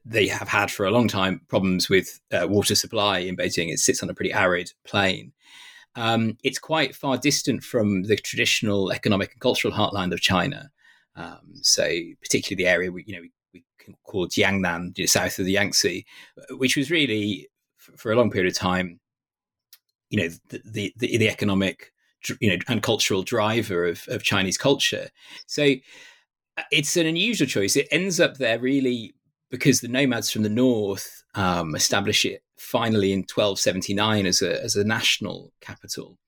they 0.05 0.27
have 0.27 0.49
had 0.49 0.71
for 0.71 0.87
a 0.87 0.91
long 0.91 1.09
time 1.09 1.41
problems 1.49 1.89
with 1.89 2.21
uh, 2.33 2.47
water 2.49 2.75
supply 2.75 3.19
in 3.19 3.37
Beijing. 3.37 3.73
It 3.73 3.79
sits 3.79 4.03
on 4.03 4.11
a 4.11 4.15
pretty 4.15 4.33
arid 4.33 4.73
plain. 4.85 5.33
Um, 5.95 6.39
it's 6.43 6.59
quite 6.59 6.95
far 6.95 7.19
distant 7.19 7.63
from 7.63 8.05
the 8.05 8.17
traditional 8.17 8.93
economic 8.93 9.33
and 9.33 9.41
cultural 9.41 9.75
heartland 9.75 10.13
of 10.13 10.21
China. 10.21 10.71
Um, 11.17 11.53
so, 11.61 11.85
particularly 12.23 12.65
the 12.65 12.71
area 12.71 12.91
we, 12.91 13.05
you 13.07 13.15
know, 13.15 13.21
we 13.21 13.33
called 14.05 14.31
Jiangnan, 14.31 14.97
you 14.97 15.05
know, 15.05 15.07
south 15.07 15.39
of 15.39 15.47
the 15.47 15.53
Yangtze, 15.53 16.05
which 16.51 16.77
was 16.77 16.91
really 16.91 17.49
for 17.97 18.13
a 18.13 18.17
long 18.17 18.31
period 18.31 18.51
of 18.51 18.59
time, 18.59 19.01
you 20.11 20.21
know, 20.21 20.29
the 20.49 20.93
the, 20.97 21.17
the 21.17 21.29
economic, 21.29 21.93
you 22.41 22.51
know, 22.51 22.59
and 22.69 22.83
cultural 22.83 23.23
driver 23.23 23.87
of, 23.87 24.05
of 24.09 24.23
Chinese 24.23 24.59
culture. 24.59 25.09
So 25.47 25.75
uh, 26.57 26.63
it's 26.71 26.97
an 26.97 27.07
unusual 27.07 27.49
choice. 27.49 27.77
It 27.77 27.89
ends 27.91 28.21
up 28.21 28.37
there 28.37 28.59
really 28.59 29.15
because 29.51 29.81
the 29.81 29.89
nomads 29.89 30.31
from 30.31 30.43
the 30.43 30.49
north 30.49 31.25
um, 31.35 31.75
establish 31.75 32.25
it 32.25 32.43
finally 32.57 33.13
in 33.13 33.21
1279 33.21 34.27
as 34.27 34.43
a 34.43 34.63
as 34.63 34.77
a 34.77 34.85
national 34.85 35.53
capital, 35.61 36.19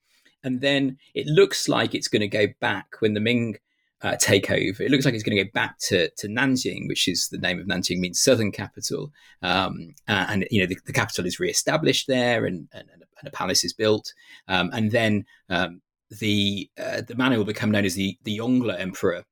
and 0.43 0.61
then 0.61 0.99
it 1.15 1.27
looks 1.27 1.69
like 1.69 1.95
it's 1.95 2.09
going 2.09 2.21
to 2.21 2.29
go 2.29 2.49
back 2.61 2.87
when 3.01 3.15
the 3.15 3.21
Ming 3.21 3.57
uh, 4.05 4.17
takeover. 4.17 4.81
It 4.81 4.91
looks 4.91 5.07
like 5.07 5.15
it's 5.15 5.23
going 5.23 5.37
to 5.37 5.45
go 5.45 5.51
back 5.55 5.79
to, 5.79 6.11
to 6.11 6.29
Nanjing, 6.29 6.87
which 6.89 7.09
is 7.09 7.29
the 7.29 7.39
name 7.39 7.59
of 7.59 7.67
Nanjing 7.67 7.99
means 7.99 8.21
southern 8.21 8.53
capital. 8.53 9.11
Um, 9.43 9.95
and, 10.07 10.47
you 10.51 10.61
know, 10.61 10.67
the, 10.67 10.77
the, 10.85 10.93
capital 10.93 11.25
is 11.25 11.41
reestablished 11.41 12.07
there 12.07 12.45
and, 12.45 12.69
and, 12.73 12.87
and, 12.91 13.03
a 13.27 13.31
palace 13.31 13.65
is 13.65 13.73
built. 13.73 14.13
Um, 14.47 14.69
and 14.75 14.91
then 14.91 15.25
um, 15.49 15.81
the 16.11 16.69
uh, 16.79 17.01
the 17.01 17.15
man 17.15 17.33
who 17.33 17.39
will 17.39 17.47
become 17.47 17.71
known 17.71 17.87
as 17.87 17.95
the, 17.95 18.19
the 18.25 18.39
Yongle 18.39 18.79
Emperor 18.79 19.25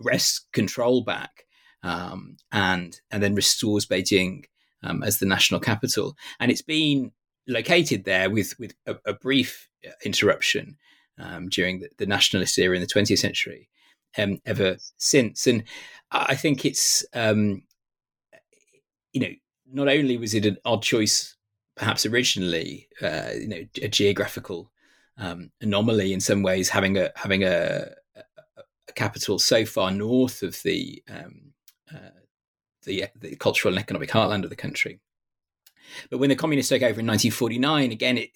wrests 0.00 0.44
control 0.52 1.02
back 1.02 1.44
um, 1.84 2.36
and, 2.50 3.00
and 3.12 3.22
then 3.22 3.36
restores 3.36 3.86
Beijing 3.86 4.46
um, 4.82 5.04
as 5.04 5.20
the 5.20 5.26
national 5.26 5.60
capital. 5.60 6.16
And 6.40 6.50
it's 6.50 6.62
been 6.62 7.12
located 7.46 8.04
there 8.04 8.28
with, 8.28 8.58
with 8.58 8.74
a, 8.86 8.96
a 9.06 9.12
brief 9.12 9.68
interruption 10.04 10.76
um, 11.20 11.48
during 11.48 11.78
the, 11.78 11.90
the, 11.98 12.06
nationalist 12.06 12.58
era 12.58 12.74
in 12.74 12.80
the 12.80 12.88
20th 12.88 13.18
century 13.18 13.68
um, 14.18 14.40
ever 14.46 14.76
since. 14.96 15.46
And 15.46 15.64
I 16.10 16.34
think 16.34 16.64
it's, 16.64 17.04
um, 17.14 17.62
you 19.12 19.20
know, 19.20 19.30
not 19.72 19.88
only 19.88 20.16
was 20.16 20.34
it 20.34 20.46
an 20.46 20.58
odd 20.64 20.82
choice, 20.82 21.36
perhaps 21.76 22.06
originally, 22.06 22.88
uh, 23.02 23.30
you 23.34 23.48
know, 23.48 23.64
a 23.82 23.88
geographical 23.88 24.70
um, 25.18 25.50
anomaly 25.60 26.12
in 26.12 26.20
some 26.20 26.42
ways, 26.42 26.68
having 26.68 26.98
a 26.98 27.10
having 27.14 27.44
a, 27.44 27.86
a, 28.16 28.92
capital 28.94 29.38
so 29.38 29.64
far 29.64 29.90
north 29.90 30.42
of 30.42 30.60
the, 30.62 31.02
um, 31.08 31.52
uh, 31.92 32.10
the 32.84 33.06
the 33.16 33.36
cultural 33.36 33.74
and 33.74 33.82
economic 33.82 34.10
heartland 34.10 34.44
of 34.44 34.50
the 34.50 34.56
country. 34.56 35.00
But 36.10 36.18
when 36.18 36.30
the 36.30 36.36
communists 36.36 36.70
took 36.70 36.82
over 36.82 37.00
in 37.00 37.06
1949, 37.06 37.92
again, 37.92 38.18
it 38.18 38.30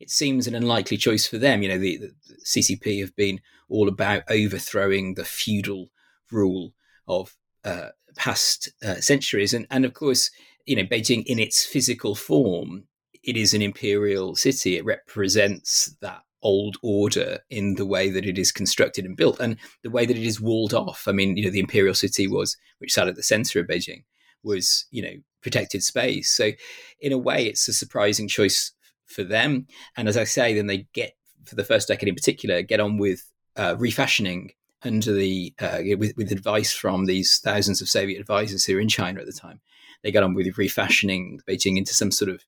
it 0.00 0.10
seems 0.10 0.46
an 0.46 0.54
unlikely 0.54 0.96
choice 0.96 1.26
for 1.26 1.38
them. 1.38 1.62
You 1.62 1.68
know, 1.70 1.78
the, 1.78 1.98
the, 1.98 2.14
CCP 2.44 3.00
have 3.00 3.14
been 3.16 3.40
all 3.68 3.88
about 3.88 4.22
overthrowing 4.28 5.14
the 5.14 5.24
feudal 5.24 5.90
rule 6.30 6.72
of 7.06 7.36
uh, 7.64 7.88
past 8.16 8.70
uh, 8.84 8.96
centuries, 8.96 9.54
and 9.54 9.66
and 9.70 9.84
of 9.84 9.94
course, 9.94 10.30
you 10.66 10.76
know, 10.76 10.84
Beijing 10.84 11.24
in 11.26 11.38
its 11.38 11.64
physical 11.64 12.14
form, 12.14 12.84
it 13.22 13.36
is 13.36 13.54
an 13.54 13.62
imperial 13.62 14.34
city. 14.34 14.76
It 14.76 14.84
represents 14.84 15.96
that 16.00 16.22
old 16.42 16.76
order 16.82 17.38
in 17.48 17.76
the 17.76 17.86
way 17.86 18.10
that 18.10 18.26
it 18.26 18.36
is 18.38 18.52
constructed 18.52 19.04
and 19.04 19.16
built, 19.16 19.40
and 19.40 19.56
the 19.82 19.90
way 19.90 20.06
that 20.06 20.16
it 20.16 20.26
is 20.26 20.40
walled 20.40 20.74
off. 20.74 21.04
I 21.06 21.12
mean, 21.12 21.36
you 21.36 21.44
know, 21.44 21.50
the 21.50 21.60
imperial 21.60 21.94
city 21.94 22.26
was, 22.26 22.56
which 22.78 22.92
sat 22.92 23.08
at 23.08 23.16
the 23.16 23.22
center 23.22 23.60
of 23.60 23.66
Beijing, 23.66 24.04
was 24.42 24.86
you 24.90 25.02
know 25.02 25.14
protected 25.42 25.82
space. 25.82 26.30
So, 26.30 26.52
in 27.00 27.12
a 27.12 27.18
way, 27.18 27.46
it's 27.46 27.68
a 27.68 27.72
surprising 27.72 28.28
choice 28.28 28.72
for 29.06 29.24
them. 29.24 29.66
And 29.96 30.08
as 30.08 30.16
I 30.16 30.24
say, 30.24 30.54
then 30.54 30.66
they 30.66 30.86
get 30.92 31.12
for 31.44 31.54
the 31.56 31.64
first 31.64 31.88
decade 31.88 32.08
in 32.08 32.14
particular 32.14 32.62
get 32.62 32.80
on 32.80 32.98
with 32.98 33.30
uh, 33.56 33.76
refashioning 33.78 34.52
under 34.82 35.12
the 35.12 35.54
uh, 35.60 35.78
with, 35.96 36.16
with 36.16 36.32
advice 36.32 36.72
from 36.72 37.06
these 37.06 37.38
thousands 37.38 37.80
of 37.80 37.88
Soviet 37.88 38.20
advisors 38.20 38.64
who 38.64 38.74
were 38.74 38.80
in 38.80 38.88
China 38.88 39.20
at 39.20 39.26
the 39.26 39.32
time. 39.32 39.60
They 40.02 40.12
got 40.12 40.22
on 40.22 40.34
with 40.34 40.58
refashioning 40.58 41.40
Beijing 41.48 41.78
into 41.78 41.94
some 41.94 42.10
sort 42.10 42.30
of 42.30 42.44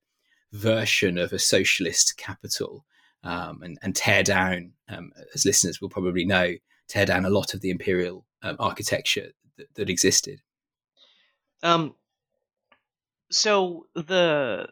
version 0.53 1.19
of 1.19 1.33
a 1.33 1.39
socialist 1.39 2.17
capital 2.17 2.85
um, 3.25 3.63
and, 3.63 3.79
and, 3.83 3.97
tear 3.97 4.23
down, 4.23 4.73
um, 4.89 5.11
as 5.35 5.45
listeners 5.45 5.81
will 5.81 5.89
probably 5.89 6.25
know, 6.25 6.55
tear 6.87 7.07
down 7.07 7.25
a 7.25 7.31
lot 7.31 7.55
of 7.55 7.61
the 7.61 7.71
imperial 7.71 8.25
um, 8.43 8.57
architecture 8.61 9.33
that, 9.57 9.75
that 9.75 9.91
existed. 9.91 10.41
Um, 11.63 11.95
so 13.31 13.87
the 13.95 14.69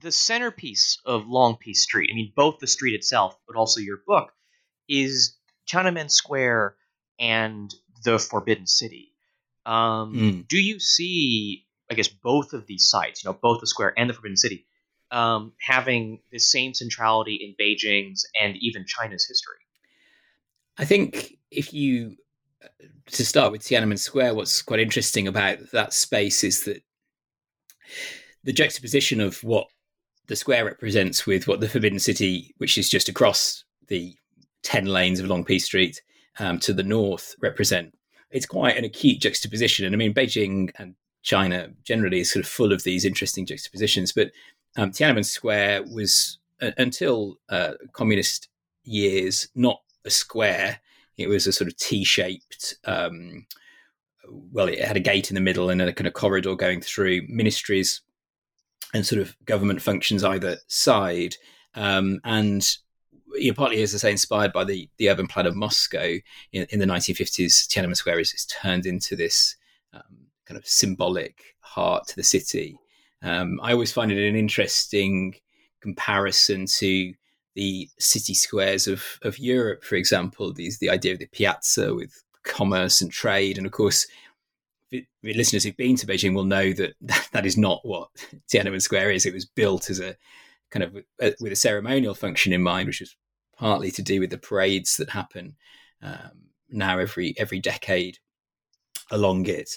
the 0.00 0.12
centerpiece 0.12 0.98
of 1.06 1.26
Long 1.26 1.56
Peace 1.56 1.82
Street, 1.82 2.10
I 2.12 2.14
mean, 2.14 2.32
both 2.36 2.58
the 2.58 2.66
street 2.66 2.94
itself, 2.94 3.36
but 3.46 3.56
also 3.56 3.80
your 3.80 4.00
book, 4.06 4.32
is 4.86 5.37
Tiananmen 5.70 6.10
Square 6.10 6.74
and 7.18 7.74
the 8.04 8.18
Forbidden 8.18 8.66
City. 8.66 9.12
Um, 9.66 10.14
mm. 10.14 10.48
Do 10.48 10.58
you 10.58 10.80
see, 10.80 11.66
I 11.90 11.94
guess, 11.94 12.08
both 12.08 12.52
of 12.52 12.66
these 12.66 12.88
sites, 12.88 13.22
you 13.22 13.30
know, 13.30 13.38
both 13.40 13.60
the 13.60 13.66
square 13.66 13.92
and 13.96 14.08
the 14.08 14.14
Forbidden 14.14 14.36
City, 14.36 14.66
um, 15.10 15.52
having 15.60 16.20
the 16.30 16.38
same 16.38 16.74
centrality 16.74 17.34
in 17.34 17.54
Beijing's 17.62 18.26
and 18.40 18.56
even 18.56 18.86
China's 18.86 19.26
history? 19.26 19.56
I 20.78 20.84
think 20.84 21.36
if 21.50 21.74
you, 21.74 22.16
uh, 22.62 22.68
to 23.06 23.26
start 23.26 23.52
with 23.52 23.62
Tiananmen 23.62 23.98
Square, 23.98 24.34
what's 24.34 24.62
quite 24.62 24.80
interesting 24.80 25.26
about 25.26 25.58
that 25.72 25.92
space 25.92 26.44
is 26.44 26.64
that 26.64 26.82
the 28.44 28.52
juxtaposition 28.52 29.20
of 29.20 29.42
what 29.42 29.66
the 30.28 30.36
square 30.36 30.64
represents 30.64 31.26
with 31.26 31.48
what 31.48 31.60
the 31.60 31.68
Forbidden 31.68 31.98
City, 31.98 32.54
which 32.58 32.78
is 32.78 32.88
just 32.88 33.08
across 33.08 33.64
the 33.88 34.14
10 34.62 34.86
lanes 34.86 35.20
of 35.20 35.26
Long 35.26 35.44
Peace 35.44 35.64
Street 35.64 36.02
um, 36.38 36.58
to 36.60 36.72
the 36.72 36.82
north, 36.82 37.34
represent. 37.40 37.96
It's 38.30 38.46
quite 38.46 38.76
an 38.76 38.84
acute 38.84 39.20
juxtaposition. 39.20 39.86
And 39.86 39.94
I 39.94 39.98
mean, 39.98 40.14
Beijing 40.14 40.70
and 40.78 40.94
China 41.22 41.70
generally 41.84 42.20
is 42.20 42.30
sort 42.30 42.44
of 42.44 42.50
full 42.50 42.72
of 42.72 42.82
these 42.82 43.04
interesting 43.04 43.46
juxtapositions. 43.46 44.12
But 44.12 44.30
um, 44.76 44.90
Tiananmen 44.90 45.24
Square 45.24 45.84
was, 45.84 46.38
uh, 46.60 46.72
until 46.76 47.38
uh, 47.48 47.72
communist 47.92 48.48
years, 48.84 49.48
not 49.54 49.80
a 50.04 50.10
square. 50.10 50.80
It 51.16 51.28
was 51.28 51.46
a 51.46 51.52
sort 51.52 51.68
of 51.68 51.76
T 51.76 52.04
shaped, 52.04 52.76
um, 52.84 53.46
well, 54.52 54.68
it 54.68 54.84
had 54.84 54.96
a 54.96 55.00
gate 55.00 55.30
in 55.30 55.34
the 55.34 55.40
middle 55.40 55.70
and 55.70 55.80
a 55.80 55.92
kind 55.92 56.06
of 56.06 56.12
corridor 56.12 56.54
going 56.54 56.80
through 56.80 57.22
ministries 57.28 58.02
and 58.94 59.06
sort 59.06 59.20
of 59.20 59.36
government 59.44 59.82
functions 59.82 60.24
either 60.24 60.58
side. 60.68 61.36
Um, 61.74 62.20
and 62.24 62.76
you 63.34 63.50
know, 63.50 63.54
partly, 63.54 63.82
as 63.82 63.94
I 63.94 63.98
say, 63.98 64.10
inspired 64.10 64.52
by 64.52 64.64
the, 64.64 64.88
the 64.96 65.10
urban 65.10 65.26
plan 65.26 65.46
of 65.46 65.56
Moscow 65.56 66.16
in, 66.52 66.66
in 66.70 66.78
the 66.78 66.86
1950s, 66.86 67.66
Tiananmen 67.66 67.96
Square 67.96 68.20
is, 68.20 68.32
is 68.32 68.46
turned 68.46 68.86
into 68.86 69.16
this 69.16 69.56
um, 69.92 70.28
kind 70.46 70.58
of 70.58 70.66
symbolic 70.66 71.56
heart 71.60 72.06
to 72.08 72.16
the 72.16 72.22
city. 72.22 72.78
Um, 73.22 73.60
I 73.62 73.72
always 73.72 73.92
find 73.92 74.10
it 74.10 74.28
an 74.28 74.36
interesting 74.36 75.34
comparison 75.80 76.66
to 76.66 77.14
the 77.54 77.88
city 77.98 78.34
squares 78.34 78.86
of, 78.86 79.04
of 79.22 79.38
Europe, 79.38 79.82
for 79.82 79.96
example. 79.96 80.52
These 80.52 80.78
the 80.78 80.90
idea 80.90 81.12
of 81.12 81.18
the 81.18 81.26
piazza 81.26 81.94
with 81.94 82.22
commerce 82.44 83.00
and 83.00 83.10
trade, 83.10 83.58
and 83.58 83.66
of 83.66 83.72
course, 83.72 84.06
listeners 85.22 85.64
who've 85.64 85.76
been 85.76 85.96
to 85.96 86.06
Beijing 86.06 86.34
will 86.34 86.44
know 86.44 86.72
that 86.72 86.94
that 87.32 87.46
is 87.46 87.56
not 87.56 87.80
what 87.84 88.08
Tiananmen 88.52 88.82
Square 88.82 89.10
is. 89.10 89.26
It 89.26 89.34
was 89.34 89.44
built 89.44 89.90
as 89.90 90.00
a 90.00 90.16
kind 90.70 90.82
of 90.82 90.96
a, 91.20 91.34
with 91.40 91.52
a 91.52 91.56
ceremonial 91.56 92.14
function 92.14 92.52
in 92.52 92.62
mind, 92.62 92.86
which 92.86 93.00
is 93.00 93.16
partly 93.56 93.90
to 93.90 94.02
do 94.02 94.20
with 94.20 94.30
the 94.30 94.38
parades 94.38 94.96
that 94.96 95.10
happen 95.10 95.56
um, 96.02 96.48
now 96.70 96.98
every 96.98 97.34
every 97.38 97.60
decade 97.60 98.18
along 99.10 99.46
it. 99.46 99.70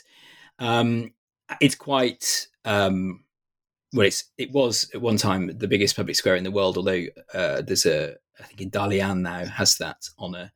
Um, 0.59 1.13
it's 1.59 1.75
quite 1.75 2.47
um, 2.65 3.23
well. 3.93 4.07
It's 4.07 4.25
it 4.37 4.51
was 4.51 4.89
at 4.93 5.01
one 5.01 5.17
time 5.17 5.57
the 5.57 5.67
biggest 5.67 5.95
public 5.95 6.15
square 6.15 6.35
in 6.35 6.43
the 6.43 6.51
world. 6.51 6.77
Although 6.77 7.05
uh, 7.33 7.61
there's 7.61 7.85
a 7.85 8.15
I 8.39 8.43
think 8.43 8.61
in 8.61 8.71
Dalian 8.71 9.21
now 9.21 9.45
has 9.45 9.77
that 9.77 9.97
honor. 10.17 10.51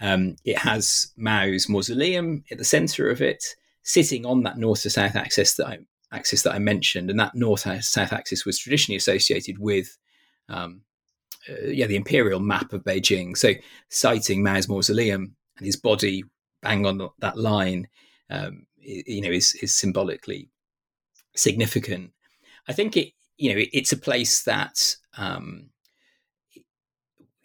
Um, 0.00 0.36
it 0.44 0.58
has 0.58 1.12
Mao's 1.16 1.68
mausoleum 1.68 2.44
at 2.50 2.58
the 2.58 2.64
center 2.64 3.08
of 3.10 3.22
it 3.22 3.44
sitting 3.84 4.26
on 4.26 4.42
that 4.42 4.58
north 4.58 4.82
to 4.82 4.90
south 4.90 5.14
axis 5.14 5.54
that 5.54 5.66
I 5.66 5.78
axis 6.12 6.42
that 6.42 6.54
I 6.54 6.58
mentioned, 6.58 7.10
and 7.10 7.18
that 7.18 7.34
north 7.34 7.66
south 7.84 8.12
axis 8.12 8.44
was 8.44 8.58
traditionally 8.58 8.96
associated 8.96 9.58
with, 9.58 9.98
um, 10.48 10.82
uh, 11.48 11.66
yeah, 11.66 11.86
the 11.86 11.96
imperial 11.96 12.40
map 12.40 12.72
of 12.72 12.84
Beijing. 12.84 13.36
So 13.36 13.52
citing 13.88 14.42
Mao's 14.42 14.68
mausoleum 14.68 15.34
and 15.58 15.66
his 15.66 15.76
body 15.76 16.24
bang 16.62 16.86
on 16.86 17.10
that 17.18 17.36
line, 17.36 17.88
um, 18.30 18.66
you 18.78 19.20
know, 19.20 19.30
is 19.30 19.54
is 19.62 19.74
symbolically 19.74 20.48
significant. 21.34 22.12
I 22.68 22.72
think 22.72 22.96
it, 22.96 23.12
you 23.36 23.52
know, 23.52 23.58
it, 23.58 23.70
it's 23.72 23.92
a 23.92 23.96
place 23.96 24.42
that. 24.44 24.96
Um, 25.16 25.70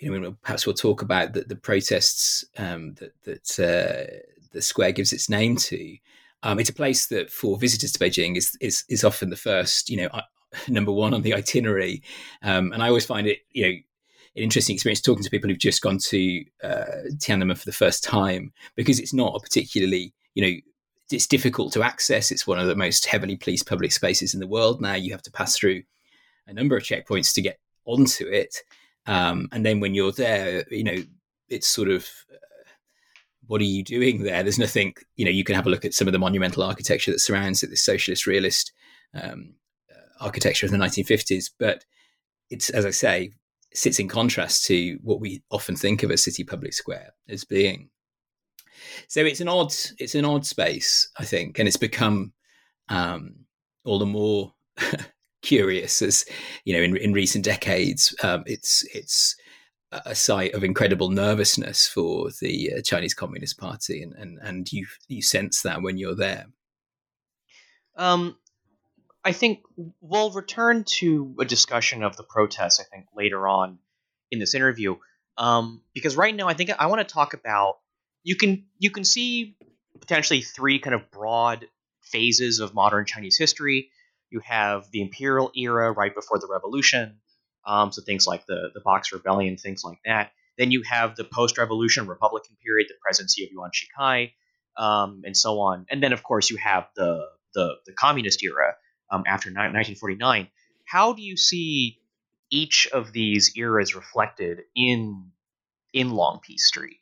you 0.01 0.18
know, 0.18 0.38
perhaps 0.42 0.66
we'll 0.66 0.74
talk 0.75 1.01
about 1.01 1.34
the, 1.34 1.42
the 1.42 1.58
protests 1.58 2.46
um, 2.58 2.94
that 2.96 3.12
that 3.24 3.60
uh, 3.60 4.48
the 4.54 4.62
square 4.62 4.94
gives 4.94 5.12
its 5.12 5.30
name 5.30 5.58
to. 5.58 5.98
Um, 6.43 6.60
it's 6.60 6.69
a 6.69 6.74
place 6.74 7.08
that 7.08 7.29
for 7.29 7.58
visitors 7.58 7.91
to 7.93 8.00
Beijing 8.00 8.38
is 8.38 8.58
is, 8.62 8.84
is 8.89 9.03
often 9.03 9.29
the 9.29 9.36
first, 9.36 9.89
you 9.89 9.98
know, 9.98 10.08
uh, 10.08 10.22
number 10.67 10.91
one 10.91 11.13
on 11.13 11.22
the 11.22 11.34
itinerary. 11.36 12.01
Um, 12.41 12.72
and 12.72 12.81
I 12.84 12.88
always 12.88 13.05
find 13.05 13.27
it, 13.27 13.39
you 13.51 13.63
know, 13.63 13.77
an 14.36 14.43
interesting 14.43 14.75
experience 14.75 15.01
talking 15.01 15.24
to 15.24 15.29
people 15.29 15.50
who've 15.50 15.58
just 15.58 15.81
gone 15.81 15.98
to 15.98 16.46
uh, 16.63 17.10
Tiananmen 17.17 17.58
for 17.58 17.65
the 17.65 17.72
first 17.72 18.03
time 18.03 18.53
because 18.75 19.00
it's 19.00 19.13
not 19.13 19.36
a 19.36 19.39
particularly, 19.39 20.13
you 20.36 20.43
know, 20.43 20.60
it's 21.12 21.27
difficult 21.27 21.74
to 21.74 21.84
access. 21.84 22.31
It's 22.31 22.46
one 22.46 22.60
of 22.60 22.67
the 22.67 22.75
most 22.75 23.05
heavily 23.05 23.36
policed 23.36 23.67
public 23.67 23.91
spaces 23.91 24.34
in 24.34 24.39
the 24.39 24.48
world. 24.48 24.79
Now 24.79 24.93
you 24.93 25.12
have 25.12 25.24
to 25.24 25.31
pass 25.31 25.58
through 25.58 25.84
a 26.48 26.53
number 26.53 26.77
of 26.77 26.84
checkpoints 26.84 27.34
to 27.34 27.41
get 27.41 27.60
onto 27.86 28.27
it. 28.27 28.63
Um, 29.08 29.50
and 29.51 29.65
then 29.65 29.79
when 29.79 29.96
you're 29.96 30.12
there, 30.12 30.65
you 30.69 30.84
know, 30.84 31.03
it's 31.50 31.67
sort 31.67 31.89
of 31.89 32.08
what 33.50 33.62
are 33.62 33.65
you 33.65 33.84
doing 33.84 34.22
there? 34.22 34.44
There's 34.44 34.60
nothing, 34.60 34.94
you 35.15 35.25
know, 35.25 35.32
you 35.32 35.44
can 35.44 35.56
have 35.56 35.65
a 35.65 35.72
look 35.72 35.84
at 35.84 35.96
some 35.96 36.08
of 36.08 36.12
the 36.12 36.20
monumental 36.20 36.62
architecture 36.62 37.10
that 37.10 37.18
surrounds 37.18 37.63
it, 37.63 37.72
the 37.72 37.77
socialist 37.77 38.27
realist 38.27 38.72
um, 39.15 39.56
uh, 39.91 40.24
architecture 40.24 40.68
of 40.68 40.72
the 40.72 40.77
1950s. 40.77 41.50
But 41.58 41.84
it's, 42.51 42.70
as 42.70 42.86
I 42.86 42.91
say, 42.91 43.32
sits 43.74 43.98
in 43.98 44.08
contrast 44.08 44.65
to 44.65 45.00
what 45.01 45.20
we 45.20 45.41
often 45.50 45.75
think 45.75 46.03
of 46.03 46.12
a 46.12 46.18
city 46.18 46.44
public 46.44 46.74
square 46.74 47.15
as 47.27 47.44
being. 47.44 47.89
So 49.08 49.22
it's 49.22 49.41
an 49.41 49.48
odd 49.48 49.74
it's 49.98 50.13
an 50.13 50.25
odd 50.25 50.46
space, 50.46 51.10
I 51.18 51.25
think, 51.25 51.58
and 51.58 51.68
it's 51.68 51.75
become 51.75 52.34
um, 52.88 53.46
all 53.84 53.98
the 53.98 54.06
more 54.06 54.53
curious 55.41 56.03
as 56.03 56.24
you 56.65 56.74
know 56.75 56.84
in, 56.84 56.96
in 56.98 57.13
recent 57.13 57.46
decades. 57.46 58.15
Um, 58.22 58.44
it's 58.46 58.86
it's 58.94 59.36
a 59.91 60.15
site 60.15 60.53
of 60.53 60.63
incredible 60.63 61.10
nervousness 61.10 61.88
for 61.88 62.29
the 62.41 62.74
uh, 62.77 62.81
Chinese 62.81 63.13
Communist 63.13 63.58
Party, 63.58 64.03
and, 64.03 64.13
and 64.13 64.39
and 64.41 64.72
you 64.72 64.88
you 65.08 65.22
sense 65.22 65.63
that 65.63 65.81
when 65.81 65.98
you're 65.98 66.15
there. 66.15 66.48
Um, 67.96 68.38
I 69.24 69.31
think 69.31 69.60
we'll 70.00 70.31
return 70.31 70.84
to 71.00 71.36
a 71.39 71.46
discussion 71.46 72.03
of 72.03 72.15
the 72.17 72.24
protests. 72.24 72.79
I 72.79 72.84
think 72.84 73.08
later 73.15 73.48
on 73.48 73.79
in 74.31 74.39
this 74.39 74.55
interview, 74.55 74.96
um, 75.38 75.81
because 75.93 76.15
right 76.15 76.36
now 76.36 76.48
I 76.48 76.53
think 76.53 76.69
I 76.77 76.88
want 76.88 77.05
to 77.05 77.13
talk 77.13 77.34
about 77.34 77.79
you 78.24 78.36
can 78.36 78.65
you 78.77 78.91
can 78.91 79.03
see 79.03 79.58
potentially 80.00 80.41
three 80.41 80.79
kind 80.79 80.93
of 80.93 81.10
broad 81.12 81.67
phases 82.01 82.60
of 82.60 82.74
modern 82.74 83.05
Chinese 83.05 83.38
history. 83.38 83.89
You 84.29 84.41
have 84.41 84.89
the 84.91 85.01
imperial 85.01 85.51
era 85.55 85.91
right 85.91 86.13
before 86.13 86.39
the 86.39 86.48
revolution, 86.48 87.19
um, 87.66 87.92
so 87.92 88.01
things 88.01 88.25
like 88.28 88.46
the 88.46 88.70
the 88.74 88.82
Boxer 88.82 89.18
Rebellion, 89.18 89.58
things 89.58 89.84
like 89.84 90.00
that. 90.06 90.32
Then 90.58 90.72
you 90.72 90.84
have 90.84 91.16
the 91.16 91.24
post-revolution 91.24 92.08
Republican 92.08 92.58
period, 92.63 92.88
the 92.89 92.96
presidency 93.01 93.46
of 93.46 93.51
Yuan 93.51 93.72
Shikai, 93.72 94.32
um, 94.78 95.22
and 95.24 95.36
so 95.36 95.60
on. 95.60 95.86
And 95.89 96.04
then, 96.04 96.12
of 96.12 96.24
course, 96.24 96.50
you 96.50 96.58
have 96.58 96.88
the 96.96 97.25
the, 97.54 97.75
the 97.86 97.94
communist 97.94 98.44
era 98.44 98.75
um, 99.12 99.24
after 99.25 99.50
1949. 99.50 100.48
How 100.86 101.13
do 101.13 101.22
you 101.22 101.38
see 101.38 102.00
each 102.51 102.88
of 102.94 103.12
these 103.12 103.54
eras 103.56 103.96
reflected 103.96 104.60
in 104.75 105.32
in 105.94 106.12
Long 106.12 106.39
Peace 106.42 106.68
Street? 106.68 106.98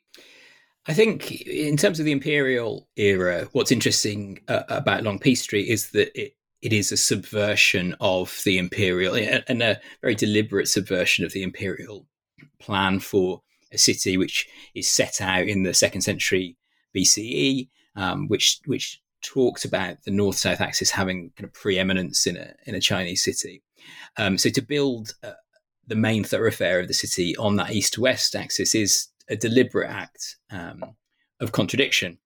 I 0.86 0.94
think, 0.94 1.30
in 1.42 1.76
terms 1.76 2.00
of 2.00 2.06
the 2.06 2.12
imperial 2.12 2.88
era, 2.96 3.46
what's 3.52 3.70
interesting 3.70 4.40
uh, 4.48 4.62
about 4.68 5.02
Long 5.02 5.18
Peace 5.18 5.42
Street 5.42 5.68
is 5.68 5.90
that 5.90 6.18
it 6.18 6.34
it 6.60 6.72
is 6.72 6.90
a 6.90 6.96
subversion 6.96 7.94
of 8.00 8.40
the 8.44 8.58
imperial 8.58 9.14
and 9.14 9.62
a 9.62 9.80
very 10.00 10.14
deliberate 10.14 10.68
subversion 10.68 11.24
of 11.24 11.32
the 11.32 11.42
imperial 11.42 12.06
plan 12.58 13.00
for 13.00 13.42
a 13.72 13.78
city, 13.78 14.16
which 14.16 14.48
is 14.74 14.90
set 14.90 15.20
out 15.20 15.46
in 15.46 15.62
the 15.62 15.74
second 15.74 16.00
century 16.00 16.56
BCE, 16.96 17.68
um, 17.96 18.28
which 18.28 18.60
which 18.66 19.00
talks 19.22 19.64
about 19.64 20.02
the 20.04 20.10
north 20.10 20.36
south 20.36 20.60
axis 20.60 20.90
having 20.90 21.32
kind 21.36 21.44
of 21.44 21.52
preeminence 21.52 22.26
in 22.26 22.36
a 22.36 22.54
in 22.66 22.74
a 22.74 22.80
Chinese 22.80 23.22
city. 23.22 23.62
Um, 24.16 24.38
so 24.38 24.50
to 24.50 24.62
build 24.62 25.12
uh, 25.22 25.32
the 25.86 25.96
main 25.96 26.24
thoroughfare 26.24 26.80
of 26.80 26.88
the 26.88 26.94
city 26.94 27.36
on 27.36 27.56
that 27.56 27.72
east 27.72 27.98
west 27.98 28.34
axis 28.34 28.74
is 28.74 29.08
a 29.28 29.36
deliberate 29.36 29.90
act 29.90 30.36
um, 30.50 30.82
of 31.40 31.52
contradiction 31.52 32.18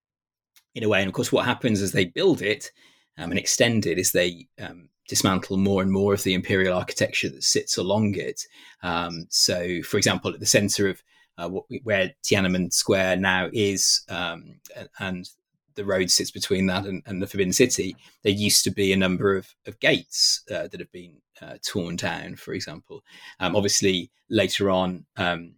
in 0.75 0.85
a 0.85 0.89
way. 0.89 1.01
And 1.01 1.09
of 1.09 1.15
course, 1.15 1.33
what 1.33 1.45
happens 1.45 1.83
as 1.83 1.93
they 1.93 2.05
build 2.05 2.41
it 2.41 2.71
um, 3.19 3.31
and 3.31 3.39
extended 3.39 3.99
is 3.99 4.13
they 4.13 4.47
um, 4.61 4.89
dismantle 5.09 5.57
more 5.57 5.83
and 5.83 5.91
more 5.91 6.15
of 6.15 6.23
the 6.23 6.35
imperial 6.35 6.77
architecture 6.77 7.29
that 7.29 7.45
sits 7.45 7.77
along 7.77 8.15
it. 8.15 8.47
Um, 8.83 9.27
so, 9.29 9.83
for 9.83 9.97
example, 9.97 10.33
at 10.33 10.41
the 10.41 10.47
center 10.47 10.89
of 10.89 11.03
uh, 11.39 11.49
where 11.83 12.13
Tiananmen 12.23 12.73
Square 12.73 13.17
now 13.17 13.49
is, 13.53 14.03
um, 14.09 14.61
and 14.99 15.29
the 15.75 15.85
road 15.85 16.11
sits 16.11 16.31
between 16.31 16.67
that 16.67 16.85
and, 16.85 17.03
and, 17.07 17.23
the 17.23 17.27
Forbidden 17.27 17.53
City, 17.53 17.97
there 18.23 18.33
used 18.33 18.65
to 18.65 18.71
be 18.71 18.93
a 18.93 18.97
number 18.97 19.37
of, 19.37 19.55
of 19.67 19.81
gates 19.81 20.43
uh, 20.51 20.69
that 20.69 20.81
have 20.81 20.93
been 20.93 21.17
uh, 21.41 21.55
torn 21.67 21.97
down, 21.97 22.37
for 22.37 22.53
example. 22.53 23.03
Um, 23.41 23.57
obviously, 23.57 24.11
later 24.29 24.71
on, 24.71 25.07
um, 25.17 25.55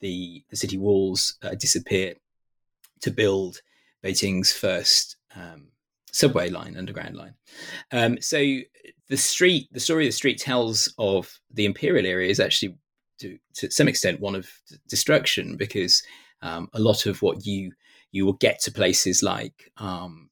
the, 0.00 0.44
the 0.50 0.56
city 0.56 0.78
walls 0.78 1.36
uh, 1.42 1.54
disappear 1.54 2.14
to 3.00 3.10
build 3.10 3.62
Beijing's 4.04 4.52
first 4.52 5.16
um, 5.36 5.68
subway 6.12 6.50
line, 6.50 6.76
underground 6.76 7.16
line. 7.16 7.34
Um, 7.90 8.20
so 8.20 8.58
the 9.08 9.16
street, 9.16 9.68
the 9.72 9.80
story 9.80 10.06
the 10.06 10.12
street 10.12 10.38
tells 10.38 10.92
of 10.98 11.40
the 11.52 11.64
imperial 11.64 12.06
area 12.06 12.30
is 12.30 12.40
actually 12.40 12.76
to, 13.18 13.38
to 13.54 13.70
some 13.70 13.88
extent 13.88 14.20
one 14.20 14.34
of 14.34 14.48
destruction 14.88 15.56
because 15.56 16.02
um, 16.42 16.68
a 16.74 16.80
lot 16.80 17.06
of 17.06 17.22
what 17.22 17.46
you 17.46 17.72
you 18.10 18.26
will 18.26 18.34
get 18.34 18.60
to 18.60 18.70
places 18.70 19.22
like 19.22 19.70
um, 19.78 20.28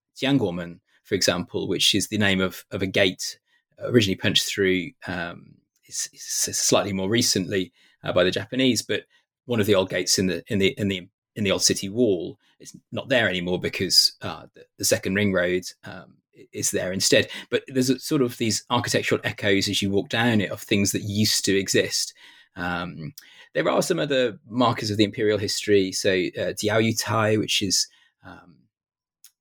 for 1.04 1.14
example, 1.14 1.66
which 1.66 1.94
is 1.94 2.08
the 2.08 2.18
name 2.18 2.40
of, 2.40 2.64
of 2.70 2.82
a 2.82 2.86
gate 2.86 3.38
originally 3.82 4.16
punched 4.16 4.44
through 4.46 4.90
um, 5.06 5.54
it's, 5.84 6.08
it's 6.12 6.58
slightly 6.58 6.92
more 6.92 7.08
recently 7.08 7.72
uh, 8.04 8.12
by 8.12 8.22
the 8.22 8.30
Japanese, 8.30 8.82
but 8.82 9.04
one 9.46 9.60
of 9.60 9.66
the 9.66 9.74
old 9.74 9.90
gates 9.90 10.18
in 10.18 10.26
the 10.26 10.44
in 10.46 10.58
the 10.58 10.68
in 10.78 10.88
the 10.88 11.08
in 11.34 11.44
the 11.44 11.50
old 11.50 11.62
city 11.62 11.88
wall 11.88 12.38
is 12.60 12.76
not 12.92 13.08
there 13.08 13.28
anymore 13.28 13.58
because 13.58 14.12
uh, 14.22 14.46
the, 14.54 14.64
the, 14.78 14.84
second 14.84 15.14
ring 15.14 15.32
road 15.32 15.64
um, 15.84 16.14
is 16.52 16.70
there 16.70 16.92
instead. 16.92 17.28
But 17.50 17.62
there's 17.68 17.90
a, 17.90 17.98
sort 17.98 18.22
of 18.22 18.36
these 18.38 18.64
architectural 18.70 19.20
echoes 19.24 19.68
as 19.68 19.82
you 19.82 19.90
walk 19.90 20.08
down 20.08 20.40
it 20.40 20.50
of 20.50 20.60
things 20.60 20.92
that 20.92 21.02
used 21.02 21.44
to 21.46 21.58
exist. 21.58 22.14
Um, 22.56 23.14
there 23.54 23.68
are 23.68 23.82
some 23.82 23.98
other 23.98 24.38
markers 24.48 24.90
of 24.90 24.96
the 24.96 25.04
imperial 25.04 25.38
history. 25.38 25.92
So 25.92 26.10
uh, 26.10 26.52
Diaoyutai, 26.52 27.38
which 27.38 27.62
is 27.62 27.88
um, 28.24 28.56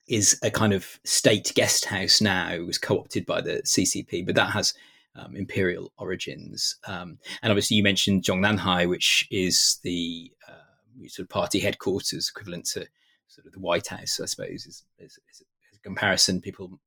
is 0.08 0.40
a 0.44 0.50
kind 0.50 0.74
of 0.74 1.00
state 1.04 1.52
guest 1.56 1.86
house 1.86 2.20
now. 2.20 2.52
It 2.52 2.66
was 2.66 2.80
co-opted 2.80 3.26
by 3.26 3.42
the 3.42 3.62
CCP, 3.64 4.26
but 4.26 4.36
that 4.36 4.52
has 4.52 4.74
um, 5.16 5.36
imperial 5.36 5.92
origins. 5.98 6.78
Um, 6.88 7.20
and 7.42 7.52
obviously, 7.52 7.78
you 7.78 7.84
mentioned 7.84 8.24
Zhongnanhai, 8.24 8.90
which 8.90 9.28
is 9.30 9.80
the 9.84 10.32
uh, 10.48 11.08
sort 11.08 11.26
of 11.26 11.30
party 11.30 11.60
headquarters, 11.60 12.30
equivalent 12.30 12.66
to 12.68 12.88
sort 13.30 13.48
of 13.48 13.54
the 13.54 13.60
White 13.60 13.88
House, 13.88 14.20
I 14.22 14.26
suppose, 14.26 14.66
is, 14.66 14.84
is, 14.98 15.18
is 15.30 15.44
a 15.74 15.80
comparison 15.80 16.42
people 16.42 16.80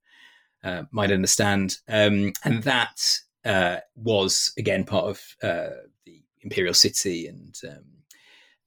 uh, 0.64 0.82
might 0.90 1.10
understand. 1.10 1.78
Um, 1.88 2.32
and 2.44 2.62
that 2.64 3.20
uh, 3.44 3.78
was 3.96 4.52
again 4.58 4.84
part 4.84 5.06
of 5.06 5.20
uh, 5.42 5.74
the 6.04 6.22
imperial 6.42 6.74
city 6.74 7.26
and 7.26 7.58
um, 7.68 7.84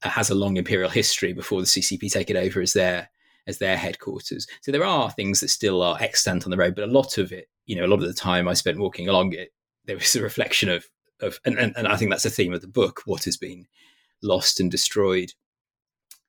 has 0.00 0.30
a 0.30 0.34
long 0.34 0.56
imperial 0.56 0.90
history 0.90 1.32
before 1.32 1.60
the 1.60 1.66
CCP 1.66 2.10
take 2.10 2.30
it 2.30 2.36
over 2.36 2.60
as 2.60 2.72
their 2.72 3.10
as 3.46 3.58
their 3.58 3.76
headquarters. 3.76 4.46
So 4.62 4.72
there 4.72 4.84
are 4.84 5.10
things 5.10 5.40
that 5.40 5.48
still 5.48 5.80
are 5.80 6.00
extant 6.00 6.44
on 6.44 6.50
the 6.50 6.56
road, 6.56 6.74
but 6.74 6.88
a 6.88 6.92
lot 6.92 7.16
of 7.16 7.30
it, 7.30 7.48
you 7.64 7.76
know, 7.76 7.86
a 7.86 7.88
lot 7.88 8.00
of 8.00 8.08
the 8.08 8.12
time 8.12 8.48
I 8.48 8.54
spent 8.54 8.78
walking 8.78 9.08
along 9.08 9.34
it, 9.34 9.52
there 9.84 9.96
was 9.96 10.16
a 10.16 10.22
reflection 10.22 10.68
of 10.68 10.86
of 11.20 11.40
and, 11.44 11.58
and, 11.58 11.74
and 11.76 11.88
I 11.88 11.96
think 11.96 12.10
that's 12.10 12.24
the 12.24 12.30
theme 12.30 12.52
of 12.52 12.60
the 12.60 12.68
book, 12.68 13.02
what 13.06 13.24
has 13.24 13.36
been 13.36 13.66
lost 14.22 14.60
and 14.60 14.70
destroyed 14.70 15.32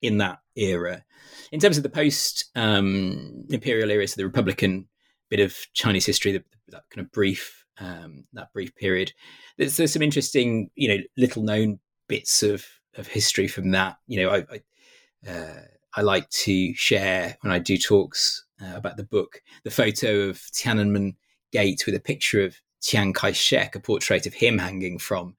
in 0.01 0.17
that 0.17 0.39
era. 0.55 1.03
In 1.51 1.59
terms 1.59 1.77
of 1.77 1.83
the 1.83 1.89
post 1.89 2.45
um, 2.55 3.45
imperial 3.49 3.91
era, 3.91 4.07
so 4.07 4.15
the 4.17 4.25
Republican 4.25 4.87
bit 5.29 5.39
of 5.39 5.55
Chinese 5.73 6.05
history, 6.05 6.31
the, 6.31 6.43
that 6.69 6.83
kind 6.89 7.05
of 7.05 7.11
brief 7.11 7.65
um, 7.79 8.25
that 8.33 8.51
brief 8.53 8.75
period. 8.75 9.13
There's, 9.57 9.77
there's, 9.77 9.93
some 9.93 10.01
interesting, 10.01 10.71
you 10.75 10.87
know, 10.87 10.97
little 11.15 11.43
known 11.43 11.79
bits 12.07 12.43
of 12.43 12.65
of 12.95 13.07
history 13.07 13.47
from 13.47 13.71
that. 13.71 13.97
You 14.07 14.23
know, 14.23 14.29
I 14.29 14.37
I, 14.37 15.29
uh, 15.29 15.61
I 15.95 16.01
like 16.01 16.29
to 16.29 16.73
share 16.73 17.37
when 17.41 17.51
I 17.51 17.59
do 17.59 17.77
talks 17.77 18.45
uh, 18.61 18.75
about 18.75 18.97
the 18.97 19.03
book 19.03 19.41
the 19.63 19.71
photo 19.71 20.29
of 20.29 20.37
Tiananmen 20.37 21.15
Gate 21.51 21.83
with 21.85 21.95
a 21.95 21.99
picture 21.99 22.43
of 22.43 22.59
Chiang 22.81 23.13
Kai 23.13 23.31
shek, 23.31 23.75
a 23.75 23.79
portrait 23.79 24.27
of 24.27 24.33
him 24.33 24.57
hanging 24.57 24.99
from 24.99 25.35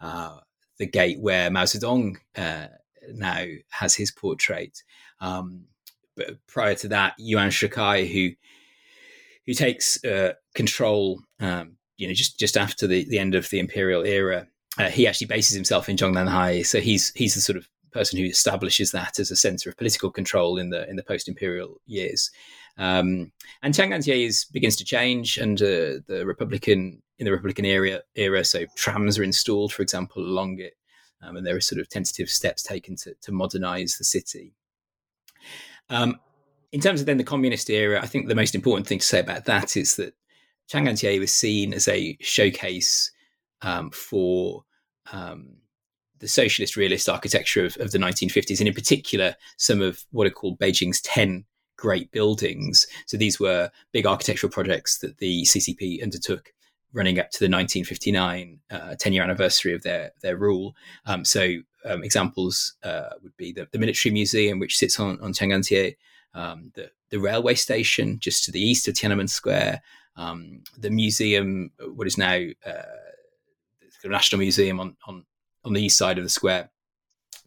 uh, 0.00 0.38
the 0.78 0.86
gate 0.86 1.20
where 1.20 1.50
Mao 1.50 1.64
Zedong 1.64 2.16
uh, 2.36 2.68
now 3.12 3.44
has 3.70 3.94
his 3.94 4.10
portrait. 4.10 4.82
Um, 5.20 5.64
but 6.16 6.38
prior 6.46 6.74
to 6.76 6.88
that, 6.88 7.14
Yuan 7.18 7.50
Shikai, 7.50 8.10
who 8.12 8.34
who 9.46 9.54
takes 9.54 10.04
uh, 10.04 10.34
control 10.54 11.22
um, 11.40 11.78
you 11.98 12.06
know, 12.06 12.14
just 12.14 12.38
just 12.38 12.56
after 12.56 12.86
the, 12.86 13.04
the 13.04 13.18
end 13.18 13.34
of 13.34 13.50
the 13.50 13.58
imperial 13.58 14.04
era, 14.04 14.46
uh, 14.78 14.88
he 14.88 15.06
actually 15.06 15.26
bases 15.26 15.54
himself 15.54 15.88
in 15.88 15.96
Zhongnanhai. 15.96 16.64
So 16.64 16.80
he's 16.80 17.12
he's 17.14 17.34
the 17.34 17.40
sort 17.40 17.58
of 17.58 17.68
person 17.92 18.18
who 18.18 18.24
establishes 18.24 18.92
that 18.92 19.18
as 19.18 19.30
a 19.30 19.36
center 19.36 19.68
of 19.68 19.76
political 19.76 20.10
control 20.10 20.56
in 20.56 20.70
the 20.70 20.88
in 20.88 20.96
the 20.96 21.02
post 21.02 21.28
imperial 21.28 21.80
years. 21.86 22.30
Um, 22.78 23.32
and 23.62 23.74
Chang'an 23.74 24.06
is 24.06 24.44
begins 24.44 24.76
to 24.76 24.84
change 24.84 25.38
under 25.38 25.98
the 25.98 26.24
Republican 26.24 27.02
in 27.18 27.24
the 27.24 27.32
Republican 27.32 27.64
era. 27.64 28.00
Era, 28.14 28.44
so 28.44 28.64
trams 28.76 29.18
are 29.18 29.24
installed, 29.24 29.72
for 29.72 29.82
example, 29.82 30.22
along 30.22 30.60
it, 30.60 30.74
um, 31.22 31.36
and 31.36 31.46
there 31.46 31.56
are 31.56 31.60
sort 31.60 31.80
of 31.80 31.88
tentative 31.88 32.28
steps 32.28 32.62
taken 32.62 32.96
to, 32.96 33.14
to 33.22 33.32
modernize 33.32 33.96
the 33.96 34.04
city. 34.04 34.54
Um, 35.90 36.18
in 36.72 36.80
terms 36.80 37.00
of 37.00 37.06
then 37.06 37.16
the 37.16 37.24
communist 37.24 37.70
era, 37.70 38.00
I 38.02 38.06
think 38.06 38.28
the 38.28 38.34
most 38.34 38.54
important 38.54 38.86
thing 38.86 38.98
to 38.98 39.06
say 39.06 39.20
about 39.20 39.46
that 39.46 39.76
is 39.76 39.96
that 39.96 40.14
Chang'an 40.70 41.18
was 41.18 41.32
seen 41.32 41.72
as 41.72 41.88
a 41.88 42.16
showcase 42.20 43.10
um, 43.62 43.90
for 43.90 44.64
um, 45.12 45.56
the 46.18 46.28
socialist 46.28 46.76
realist 46.76 47.08
architecture 47.08 47.64
of, 47.64 47.76
of, 47.78 47.92
the 47.92 47.98
1950s, 47.98 48.58
and 48.58 48.68
in 48.68 48.74
particular, 48.74 49.34
some 49.56 49.80
of 49.80 50.04
what 50.10 50.26
are 50.26 50.30
called 50.30 50.58
Beijing's 50.58 51.00
10 51.00 51.44
great 51.76 52.10
buildings. 52.10 52.86
So 53.06 53.16
these 53.16 53.40
were 53.40 53.70
big 53.92 54.06
architectural 54.06 54.52
projects 54.52 54.98
that 54.98 55.18
the 55.18 55.44
CCP 55.44 56.02
undertook 56.02 56.52
running 56.92 57.18
up 57.18 57.30
to 57.30 57.38
the 57.40 57.44
1959 57.44 58.60
uh, 58.70 58.94
10 58.98 59.12
year 59.12 59.22
anniversary 59.22 59.74
of 59.74 59.82
their 59.82 60.12
their 60.22 60.36
rule. 60.36 60.74
Um, 61.06 61.24
so 61.24 61.58
um, 61.84 62.02
examples 62.02 62.74
uh, 62.82 63.10
would 63.22 63.36
be 63.36 63.52
the, 63.52 63.68
the, 63.70 63.78
military 63.78 64.12
museum, 64.12 64.58
which 64.58 64.76
sits 64.76 64.98
on 64.98 65.20
on 65.20 65.32
Chang'anjie, 65.32 65.96
um, 66.34 66.72
the 66.74 66.90
the 67.10 67.18
railway 67.18 67.54
station 67.54 68.18
just 68.18 68.44
to 68.44 68.52
the 68.52 68.60
east 68.60 68.88
of 68.88 68.94
Tiananmen 68.94 69.30
Square, 69.30 69.82
um, 70.16 70.62
the 70.76 70.90
museum, 70.90 71.70
what 71.94 72.06
is 72.06 72.18
now 72.18 72.38
uh, 72.66 72.82
the 74.02 74.08
National 74.08 74.40
Museum 74.40 74.80
on, 74.80 74.96
on 75.06 75.24
on 75.64 75.72
the 75.72 75.82
east 75.82 75.98
side 75.98 76.18
of 76.18 76.24
the 76.24 76.30
square, 76.30 76.70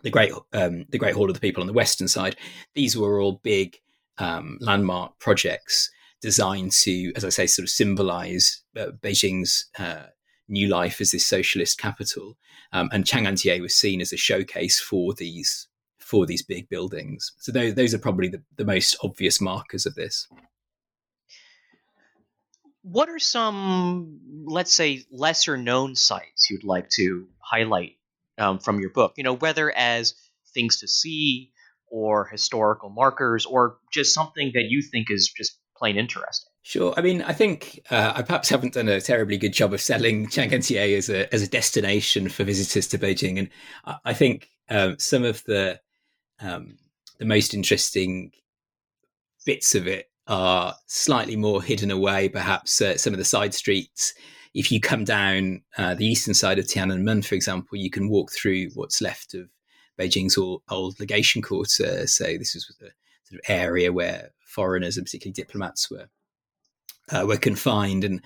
the 0.04 0.10
great 0.10 0.32
um, 0.54 0.86
the 0.90 0.98
Great 0.98 1.16
Hall 1.16 1.30
of 1.30 1.34
the 1.34 1.42
People 1.42 1.62
on 1.62 1.68
the 1.68 1.74
western 1.74 2.08
side. 2.08 2.36
These 2.74 2.98
were 2.98 3.20
all 3.20 3.42
big 3.44 3.80
um, 4.18 4.58
landmark 4.62 5.18
projects 5.20 5.90
designed 6.22 6.72
to, 6.72 7.12
as 7.16 7.26
I 7.26 7.30
say, 7.30 7.48
sort 7.48 7.64
of 7.66 7.70
symbolize 7.70 8.64
uh, 8.78 8.92
Beijing's 9.02 9.66
uh, 9.78 10.08
new 10.48 10.68
life 10.68 11.02
as 11.02 11.12
this 11.12 11.26
socialist 11.26 11.80
capital. 11.80 12.38
Um, 12.74 12.90
and 12.94 13.06
Chang'anjie 13.06 13.62
was 13.62 13.76
seen 13.76 14.02
as 14.02 14.14
a 14.14 14.18
showcase 14.18 14.80
for 14.80 15.14
these 15.14 15.68
for 16.00 16.26
these 16.26 16.44
big 16.44 16.68
buildings. 16.68 17.32
So 17.38 17.54
those, 17.54 17.76
those 17.76 17.94
are 17.94 18.00
probably 18.00 18.28
the, 18.28 18.44
the 18.58 18.66
most 18.66 18.98
obvious 19.02 19.40
markers 19.40 19.86
of 19.86 19.96
this. 19.96 20.28
What 22.82 23.08
are 23.08 23.20
some, 23.20 24.20
let's 24.46 24.74
say, 24.74 25.06
lesser 25.10 25.56
known 25.56 25.96
sites 25.96 26.50
you'd 26.50 26.66
like 26.66 26.90
to 26.98 27.28
highlight 27.40 27.94
um, 28.38 28.60
from 28.60 28.82
your 28.82 28.90
book? 28.90 29.14
You 29.16 29.24
know, 29.24 29.36
whether 29.36 29.72
as 29.72 30.16
things 30.54 30.80
to 30.80 30.88
see 30.88 31.54
or 31.88 32.26
historical 32.26 32.90
markers 32.90 33.46
or 33.46 33.78
just 33.94 34.14
something 34.14 34.52
that 34.56 34.66
you 34.68 34.82
think 34.82 35.10
is 35.10 35.32
just 35.34 35.61
plain 35.82 35.98
interesting. 35.98 36.52
Sure. 36.62 36.94
I 36.96 37.02
mean, 37.02 37.24
I 37.24 37.34
think 37.34 37.80
uh, 37.90 38.14
I 38.16 38.22
perhaps 38.22 38.50
haven't 38.50 38.76
done 38.76 38.88
a 38.88 39.02
terribly 39.02 39.38
good 39.38 39.52
job 39.52 39.74
of 39.74 39.82
selling 39.82 40.28
Chang'anjie 40.36 40.96
as 40.96 41.10
a 41.10 41.34
as 41.34 41.42
a 41.42 41.50
destination 41.50 42.30
for 42.30 42.44
visitors 42.44 42.88
to 42.90 43.00
Beijing, 43.00 43.40
and 43.40 43.50
I, 44.06 44.14
think 44.14 44.50
um, 44.70 45.00
some 45.00 45.24
of 45.24 45.44
the 45.46 45.80
um, 46.40 46.78
the 47.18 47.26
most 47.26 47.56
interesting 47.56 48.32
bits 49.44 49.74
of 49.74 49.88
it 49.88 50.12
are 50.28 50.76
slightly 50.86 51.36
more 51.36 51.64
hidden 51.64 51.90
away. 51.90 52.30
Perhaps 52.30 52.80
uh, 52.80 52.96
some 52.96 53.14
of 53.14 53.18
the 53.18 53.26
side 53.26 53.56
streets. 53.56 54.14
If 54.54 54.72
you 54.72 54.82
come 54.82 55.06
down 55.06 55.62
uh, 55.78 55.96
the 55.96 56.06
eastern 56.06 56.34
side 56.34 56.60
of 56.60 56.66
Tiananmen, 56.66 57.26
for 57.26 57.36
example, 57.36 57.78
you 57.78 57.90
can 57.90 58.10
walk 58.10 58.34
through 58.34 58.68
what's 58.76 59.02
left 59.02 59.34
of 59.34 59.50
Beijing's 59.98 60.38
old, 60.38 60.62
old 60.70 61.00
legation 61.00 61.42
quarter. 61.42 62.06
So 62.06 62.26
this 62.38 62.54
was 62.54 62.70
of 62.70 62.92
area 63.48 63.92
where 63.92 64.32
foreigners 64.46 64.98
and 64.98 65.06
particularly 65.06 65.34
diplomats 65.34 65.90
were 65.90 66.08
uh, 67.12 67.26
were 67.26 67.38
confined, 67.38 68.04
and 68.04 68.22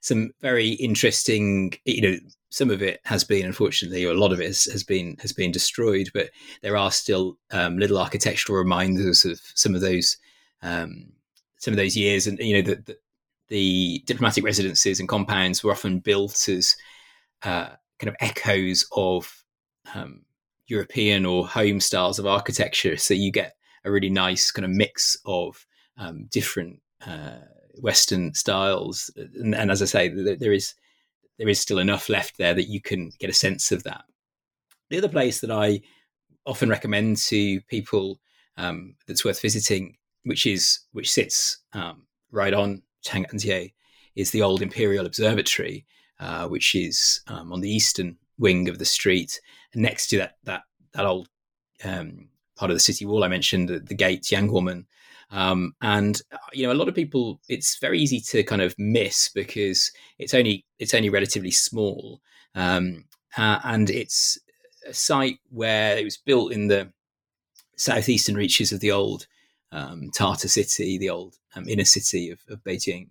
some 0.00 0.30
very 0.40 0.70
interesting. 0.70 1.72
You 1.84 2.00
know, 2.02 2.16
some 2.50 2.70
of 2.70 2.82
it 2.82 3.00
has 3.04 3.24
been, 3.24 3.46
unfortunately, 3.46 4.04
or 4.04 4.12
a 4.12 4.18
lot 4.18 4.32
of 4.32 4.40
it 4.40 4.46
has, 4.46 4.64
has 4.64 4.82
been 4.82 5.16
has 5.20 5.32
been 5.32 5.52
destroyed, 5.52 6.10
but 6.14 6.30
there 6.62 6.76
are 6.76 6.90
still 6.90 7.38
um, 7.50 7.78
little 7.78 7.98
architectural 7.98 8.58
reminders 8.58 9.24
of 9.24 9.40
some 9.54 9.74
of 9.74 9.80
those 9.80 10.16
um, 10.62 11.12
some 11.58 11.72
of 11.72 11.78
those 11.78 11.96
years, 11.96 12.26
and 12.26 12.38
you 12.38 12.54
know 12.54 12.62
the, 12.62 12.82
the, 12.82 12.96
the 13.48 14.02
diplomatic 14.06 14.44
residences 14.44 15.00
and 15.00 15.08
compounds 15.08 15.62
were 15.62 15.72
often 15.72 15.98
built 15.98 16.48
as 16.48 16.76
uh, 17.42 17.70
kind 17.98 18.08
of 18.08 18.16
echoes 18.20 18.86
of 18.92 19.44
um, 19.94 20.22
European 20.66 21.26
or 21.26 21.46
home 21.46 21.80
styles 21.80 22.18
of 22.18 22.26
architecture. 22.26 22.96
So 22.96 23.12
you 23.14 23.30
get 23.30 23.54
a 23.84 23.90
really 23.90 24.10
nice 24.10 24.50
kind 24.50 24.64
of 24.64 24.70
mix 24.70 25.16
of 25.24 25.66
um, 25.96 26.26
different 26.30 26.80
uh, 27.06 27.38
Western 27.80 28.34
styles. 28.34 29.10
And, 29.16 29.54
and, 29.54 29.70
as 29.70 29.82
I 29.82 29.86
say, 29.86 30.08
there 30.08 30.52
is 30.52 30.74
there 31.38 31.48
is 31.48 31.60
still 31.60 31.78
enough 31.78 32.08
left 32.08 32.36
there 32.36 32.54
that 32.54 32.68
you 32.68 32.80
can 32.80 33.12
get 33.18 33.30
a 33.30 33.34
sense 33.34 33.72
of 33.72 33.82
that. 33.84 34.04
The 34.90 34.98
other 34.98 35.08
place 35.08 35.40
that 35.40 35.50
I 35.50 35.80
often 36.46 36.68
recommend 36.68 37.16
to 37.16 37.60
people 37.62 38.20
um, 38.56 38.96
that's 39.06 39.24
worth 39.24 39.40
visiting, 39.40 39.96
which 40.24 40.46
is 40.46 40.80
which 40.92 41.10
sits 41.10 41.58
um, 41.72 42.06
right 42.30 42.52
on 42.52 42.82
Chang'anjie, 43.04 43.72
is 44.16 44.30
the 44.30 44.42
old 44.42 44.60
Imperial 44.60 45.06
Observatory, 45.06 45.86
uh, 46.18 46.46
which 46.48 46.74
is 46.74 47.22
um, 47.28 47.52
on 47.52 47.60
the 47.60 47.70
eastern 47.70 48.18
wing 48.38 48.68
of 48.68 48.78
the 48.78 48.84
street, 48.84 49.40
and 49.72 49.82
next 49.82 50.08
to 50.08 50.18
that 50.18 50.36
that 50.44 50.62
that 50.92 51.06
old 51.06 51.28
um, 51.84 52.28
part 52.60 52.70
of 52.70 52.76
the 52.76 52.80
city 52.80 53.06
wall 53.06 53.24
I 53.24 53.28
mentioned, 53.28 53.70
the, 53.70 53.80
the 53.80 53.94
gate 53.94 54.22
Jianguomen. 54.22 54.84
Um, 55.30 55.74
and 55.80 56.20
uh, 56.30 56.36
you 56.52 56.66
know, 56.66 56.72
a 56.72 56.80
lot 56.80 56.88
of 56.88 56.94
people, 56.94 57.40
it's 57.48 57.78
very 57.78 57.98
easy 57.98 58.20
to 58.20 58.42
kind 58.42 58.60
of 58.60 58.74
miss 58.78 59.30
because 59.30 59.90
it's 60.18 60.34
only 60.34 60.66
it's 60.78 60.92
only 60.92 61.08
relatively 61.08 61.52
small, 61.52 62.20
um, 62.54 63.04
uh, 63.36 63.60
and 63.64 63.88
it's 63.88 64.38
a 64.86 64.92
site 64.92 65.38
where 65.50 65.96
it 65.96 66.04
was 66.04 66.16
built 66.18 66.52
in 66.52 66.68
the 66.68 66.92
southeastern 67.76 68.34
reaches 68.34 68.72
of 68.72 68.80
the 68.80 68.90
old 68.90 69.26
um, 69.72 70.10
Tartar 70.10 70.48
city, 70.48 70.98
the 70.98 71.10
old 71.10 71.36
um, 71.54 71.66
inner 71.68 71.84
city 71.84 72.30
of, 72.30 72.40
of 72.48 72.62
Beijing, 72.64 73.08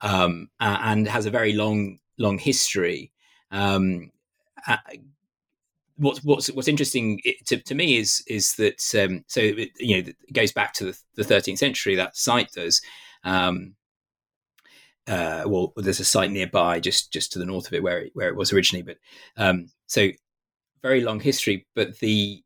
um, 0.00 0.48
and 0.60 1.08
has 1.08 1.26
a 1.26 1.30
very 1.30 1.52
long 1.52 1.98
long 2.16 2.38
history. 2.38 3.12
Uh, 3.50 4.76
what's 5.96 6.22
what's 6.24 6.48
what's 6.48 6.68
interesting 6.68 7.20
to, 7.46 7.56
to 7.58 7.74
me 7.74 7.96
is 7.96 8.22
is 8.26 8.54
that 8.54 8.82
um, 9.02 9.24
so 9.26 9.40
it, 9.40 9.70
you 9.78 9.96
know 9.96 10.08
it 10.08 10.32
goes 10.32 10.52
back 10.52 10.72
to 10.74 10.84
the, 10.84 10.98
the 11.16 11.22
13th 11.22 11.58
century 11.58 11.94
that 11.94 12.16
site 12.16 12.50
does 12.52 12.80
um, 13.24 13.74
uh, 15.06 15.44
well 15.46 15.72
there's 15.76 16.00
a 16.00 16.04
site 16.04 16.30
nearby 16.30 16.80
just 16.80 17.12
just 17.12 17.32
to 17.32 17.38
the 17.38 17.46
north 17.46 17.66
of 17.66 17.72
it 17.72 17.82
where 17.82 18.00
it, 18.00 18.10
where 18.14 18.28
it 18.28 18.36
was 18.36 18.52
originally 18.52 18.82
but 18.82 18.96
um, 19.36 19.68
so 19.86 20.08
very 20.82 21.00
long 21.00 21.20
history 21.20 21.66
but 21.74 21.98
the 21.98 22.42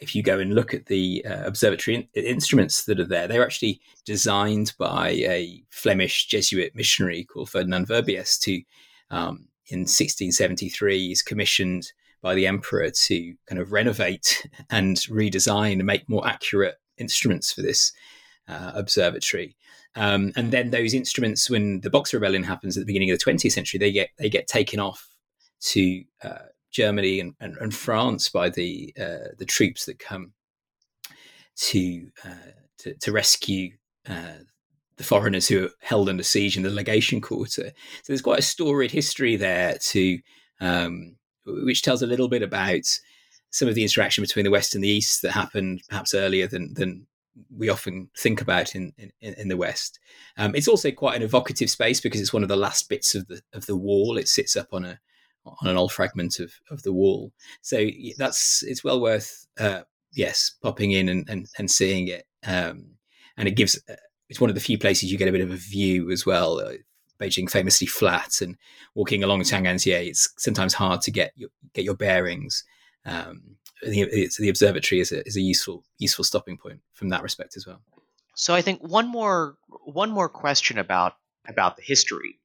if 0.00 0.14
you 0.14 0.22
go 0.22 0.38
and 0.38 0.54
look 0.54 0.74
at 0.74 0.86
the 0.86 1.24
uh, 1.28 1.44
observatory 1.44 2.08
in, 2.14 2.22
instruments 2.24 2.84
that 2.84 3.00
are 3.00 3.06
there 3.06 3.28
they're 3.28 3.44
actually 3.44 3.80
designed 4.04 4.72
by 4.78 5.10
a 5.10 5.62
Flemish 5.70 6.26
Jesuit 6.26 6.72
missionary 6.74 7.24
called 7.24 7.50
Ferdinand 7.50 7.86
Verbiest 7.86 8.44
who 8.44 8.58
um, 9.14 9.48
in 9.70 9.80
1673 9.80 11.12
is 11.12 11.22
commissioned 11.22 11.92
by 12.22 12.34
the 12.34 12.46
emperor 12.46 12.90
to 12.90 13.34
kind 13.48 13.60
of 13.60 13.72
renovate 13.72 14.46
and 14.70 14.96
redesign 15.08 15.74
and 15.74 15.84
make 15.84 16.08
more 16.08 16.26
accurate 16.26 16.76
instruments 16.98 17.52
for 17.52 17.62
this 17.62 17.92
uh, 18.48 18.72
observatory. 18.74 19.56
Um, 19.94 20.32
and 20.36 20.52
then 20.52 20.70
those 20.70 20.94
instruments, 20.94 21.50
when 21.50 21.80
the 21.80 21.90
Boxer 21.90 22.18
Rebellion 22.18 22.44
happens 22.44 22.76
at 22.76 22.80
the 22.80 22.86
beginning 22.86 23.10
of 23.10 23.18
the 23.18 23.24
20th 23.24 23.52
century, 23.52 23.78
they 23.78 23.92
get 23.92 24.10
they 24.18 24.28
get 24.28 24.46
taken 24.46 24.80
off 24.80 25.08
to 25.60 26.04
uh, 26.22 26.46
Germany 26.70 27.20
and, 27.20 27.34
and, 27.40 27.56
and, 27.56 27.74
France 27.74 28.28
by 28.28 28.48
the 28.48 28.94
uh, 29.00 29.32
the 29.38 29.44
troops 29.44 29.86
that 29.86 29.98
come 29.98 30.32
to 31.56 32.08
uh, 32.24 32.52
to, 32.78 32.94
to, 32.94 33.10
rescue 33.10 33.72
uh, 34.08 34.44
the 34.96 35.04
foreigners 35.04 35.48
who 35.48 35.64
are 35.64 35.70
held 35.80 36.08
under 36.08 36.22
siege 36.22 36.56
in 36.56 36.62
the 36.62 36.70
legation 36.70 37.20
quarter. 37.20 37.64
So 37.64 37.72
there's 38.06 38.22
quite 38.22 38.38
a 38.38 38.42
storied 38.42 38.92
history 38.92 39.36
there 39.36 39.78
to 39.78 40.18
um, 40.60 41.16
which 41.64 41.82
tells 41.82 42.02
a 42.02 42.06
little 42.06 42.28
bit 42.28 42.42
about 42.42 42.86
some 43.50 43.68
of 43.68 43.74
the 43.74 43.82
interaction 43.82 44.22
between 44.22 44.44
the 44.44 44.50
West 44.50 44.74
and 44.74 44.84
the 44.84 44.88
East 44.88 45.22
that 45.22 45.32
happened 45.32 45.82
perhaps 45.88 46.14
earlier 46.14 46.46
than 46.46 46.74
than 46.74 47.06
we 47.56 47.68
often 47.68 48.10
think 48.16 48.40
about 48.40 48.74
in 48.74 48.92
in, 48.98 49.12
in 49.20 49.48
the 49.48 49.56
West. 49.56 49.98
Um, 50.36 50.54
it's 50.54 50.68
also 50.68 50.90
quite 50.90 51.16
an 51.16 51.22
evocative 51.22 51.70
space 51.70 52.00
because 52.00 52.20
it's 52.20 52.32
one 52.32 52.42
of 52.42 52.48
the 52.48 52.56
last 52.56 52.88
bits 52.88 53.14
of 53.14 53.26
the 53.28 53.42
of 53.52 53.66
the 53.66 53.76
wall. 53.76 54.18
It 54.18 54.28
sits 54.28 54.56
up 54.56 54.68
on 54.72 54.84
a 54.84 54.98
on 55.44 55.68
an 55.68 55.76
old 55.76 55.92
fragment 55.92 56.38
of, 56.40 56.52
of 56.70 56.82
the 56.82 56.92
wall. 56.92 57.32
So 57.62 57.88
that's 58.16 58.62
it's 58.62 58.84
well 58.84 59.00
worth 59.00 59.46
uh, 59.58 59.82
yes 60.12 60.56
popping 60.62 60.92
in 60.92 61.08
and, 61.08 61.28
and, 61.28 61.46
and 61.58 61.70
seeing 61.70 62.08
it. 62.08 62.26
Um, 62.46 62.96
and 63.36 63.48
it 63.48 63.52
gives 63.52 63.78
uh, 63.88 63.94
it's 64.28 64.40
one 64.40 64.50
of 64.50 64.54
the 64.54 64.60
few 64.60 64.78
places 64.78 65.10
you 65.10 65.18
get 65.18 65.28
a 65.28 65.32
bit 65.32 65.40
of 65.40 65.50
a 65.50 65.56
view 65.56 66.10
as 66.10 66.26
well. 66.26 66.58
Uh, 66.58 66.74
Beijing 67.20 67.50
famously 67.50 67.86
flat, 67.86 68.40
and 68.40 68.56
walking 68.94 69.24
along 69.24 69.42
Chang'anjie, 69.42 70.08
it's 70.08 70.28
sometimes 70.38 70.74
hard 70.74 71.00
to 71.02 71.10
get 71.10 71.32
your, 71.36 71.50
get 71.74 71.84
your 71.84 71.94
bearings. 71.94 72.64
Um, 73.04 73.56
the, 73.82 74.30
the 74.38 74.48
observatory 74.48 75.00
is 75.00 75.12
a, 75.12 75.26
is 75.26 75.36
a 75.36 75.40
useful 75.40 75.84
useful 75.98 76.24
stopping 76.24 76.58
point 76.58 76.80
from 76.94 77.10
that 77.10 77.22
respect 77.22 77.56
as 77.56 77.66
well. 77.66 77.80
So 78.34 78.54
I 78.54 78.62
think 78.62 78.80
one 78.80 79.08
more 79.08 79.56
one 79.84 80.10
more 80.10 80.28
question 80.28 80.78
about 80.78 81.14
about 81.48 81.76
the 81.76 81.82
history. 81.82 82.38